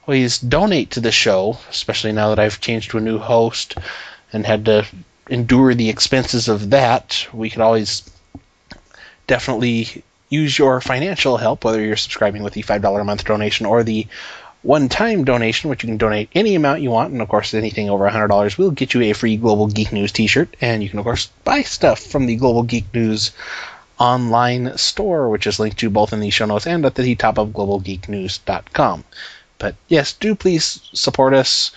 always, 0.07 0.39
donate 0.39 0.91
to 0.91 0.99
the 0.99 1.11
show, 1.11 1.57
especially 1.69 2.11
now 2.11 2.29
that 2.29 2.39
I've 2.39 2.61
changed 2.61 2.91
to 2.91 2.97
a 2.97 3.01
new 3.01 3.17
host 3.17 3.75
and 4.31 4.45
had 4.45 4.65
to 4.65 4.85
endure 5.29 5.73
the 5.73 5.89
expenses 5.89 6.47
of 6.47 6.69
that. 6.69 7.27
We 7.33 7.49
could 7.49 7.61
always 7.61 8.09
definitely 9.27 10.03
use 10.29 10.57
your 10.57 10.79
financial 10.79 11.37
help, 11.37 11.63
whether 11.63 11.81
you're 11.81 11.97
subscribing 11.97 12.43
with 12.43 12.53
the 12.53 12.63
$5 12.63 13.01
a 13.01 13.03
month 13.03 13.25
donation 13.25 13.65
or 13.65 13.83
the 13.83 14.07
one 14.61 14.89
time 14.89 15.23
donation, 15.23 15.69
which 15.69 15.83
you 15.83 15.87
can 15.87 15.97
donate 15.97 16.29
any 16.35 16.55
amount 16.55 16.81
you 16.81 16.91
want. 16.91 17.11
And 17.11 17.21
of 17.21 17.29
course, 17.29 17.53
anything 17.53 17.89
over 17.89 18.07
$100 18.07 18.57
will 18.57 18.71
get 18.71 18.93
you 18.93 19.01
a 19.01 19.13
free 19.13 19.37
Global 19.37 19.67
Geek 19.67 19.91
News 19.91 20.11
t 20.11 20.27
shirt. 20.27 20.55
And 20.61 20.83
you 20.83 20.89
can, 20.89 20.99
of 20.99 21.05
course, 21.05 21.27
buy 21.43 21.63
stuff 21.63 21.99
from 21.99 22.25
the 22.25 22.35
Global 22.35 22.63
Geek 22.63 22.93
News 22.93 23.31
online 24.01 24.75
store, 24.79 25.29
which 25.29 25.45
is 25.45 25.59
linked 25.59 25.77
to 25.77 25.89
both 25.91 26.11
in 26.11 26.19
the 26.21 26.31
show 26.31 26.45
notes 26.45 26.65
and 26.65 26.83
at 26.85 26.95
the 26.95 27.15
top 27.15 27.37
of 27.37 27.49
globalgeeknews.com. 27.49 29.03
But 29.59 29.75
yes, 29.89 30.13
do 30.13 30.33
please 30.33 30.81
support 30.91 31.35
us. 31.35 31.71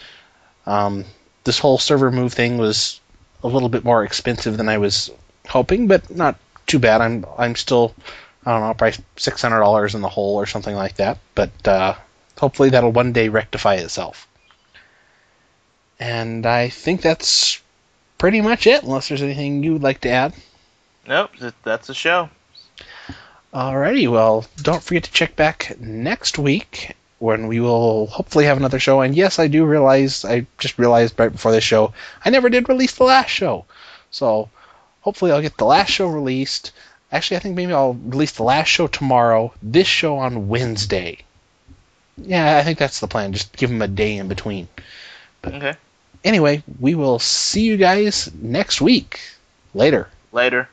Um, 0.65 1.05
this 1.45 1.59
whole 1.59 1.77
server 1.77 2.11
move 2.11 2.33
thing 2.33 2.57
was 2.57 2.99
a 3.43 3.49
little 3.49 3.69
bit 3.69 3.85
more 3.85 4.05
expensive 4.05 4.57
than 4.57 4.71
I 4.71 4.79
was 4.79 5.11
hoping, 5.47 5.87
but 5.87 6.09
not 6.09 6.37
too 6.67 6.79
bad. 6.79 7.03
I'm 7.03 7.27
I'm 7.37 7.57
still 7.57 7.95
I 8.47 8.53
don't 8.53 8.63
know, 8.63 8.73
probably 8.73 9.05
six 9.17 9.43
hundred 9.43 9.61
dollars 9.61 9.95
in 9.95 10.01
the 10.01 10.09
hole 10.09 10.37
or 10.37 10.47
something 10.47 10.75
like 10.75 10.97
that. 10.97 11.19
But 11.35 11.69
uh, 11.69 11.95
hopefully 12.39 12.71
that'll 12.71 12.93
one 12.93 13.13
day 13.13 13.29
rectify 13.29 13.75
itself. 13.75 14.27
And 16.01 16.47
I 16.47 16.71
think 16.71 17.03
that's 17.03 17.61
pretty 18.17 18.41
much 18.41 18.67
it, 18.67 18.83
unless 18.83 19.09
there's 19.09 19.23
anything 19.23 19.63
you 19.63 19.75
would 19.75 19.83
like 19.83 20.01
to 20.01 20.09
add. 20.09 20.33
Nope, 21.07 21.31
that's 21.63 21.87
the 21.87 21.95
show. 21.95 22.31
Alrighty, 23.53 24.11
well, 24.11 24.45
don't 24.57 24.83
forget 24.83 25.05
to 25.05 25.13
check 25.13 25.37
back 25.37 25.77
next 25.79 26.39
week 26.39 26.97
when 27.19 27.47
we 27.47 27.61
will 27.61 28.07
hopefully 28.07 28.47
have 28.47 28.57
another 28.57 28.79
show. 28.79 29.01
And 29.01 29.15
yes, 29.15 29.39
I 29.39 29.47
do 29.47 29.65
realize, 29.65 30.25
I 30.25 30.47
just 30.59 30.79
realized 30.79 31.19
right 31.19 31.31
before 31.31 31.53
this 31.53 31.65
show, 31.65 31.95
I 32.25 32.31
never 32.31 32.49
did 32.49 32.69
release 32.69 32.97
the 32.97 33.05
last 33.05 33.29
show. 33.29 33.65
So 34.11 34.49
hopefully 35.03 35.31
I'll 35.31 35.41
get 35.41 35.57
the 35.57 35.65
last 35.65 35.91
show 35.91 36.09
released. 36.09 36.73
Actually, 37.13 37.37
I 37.37 37.41
think 37.41 37.55
maybe 37.55 37.73
I'll 37.73 37.95
release 37.95 38.33
the 38.33 38.43
last 38.43 38.69
show 38.69 38.89
tomorrow, 38.89 39.53
this 39.63 39.87
show 39.87 40.19
on 40.19 40.49
Wednesday. 40.49 41.19
Yeah, 42.17 42.57
I 42.57 42.63
think 42.63 42.79
that's 42.79 43.01
the 43.01 43.09
plan. 43.09 43.33
Just 43.33 43.57
give 43.57 43.71
them 43.71 43.83
a 43.83 43.89
day 43.89 44.17
in 44.17 44.29
between. 44.29 44.69
But 45.43 45.55
okay. 45.55 45.75
Anyway, 46.25 46.63
we 46.81 46.95
will 46.95 47.19
see 47.19 47.63
you 47.63 47.77
guys 47.77 48.31
next 48.35 48.81
week. 48.81 49.21
Later. 49.75 50.09
Later. 50.33 50.69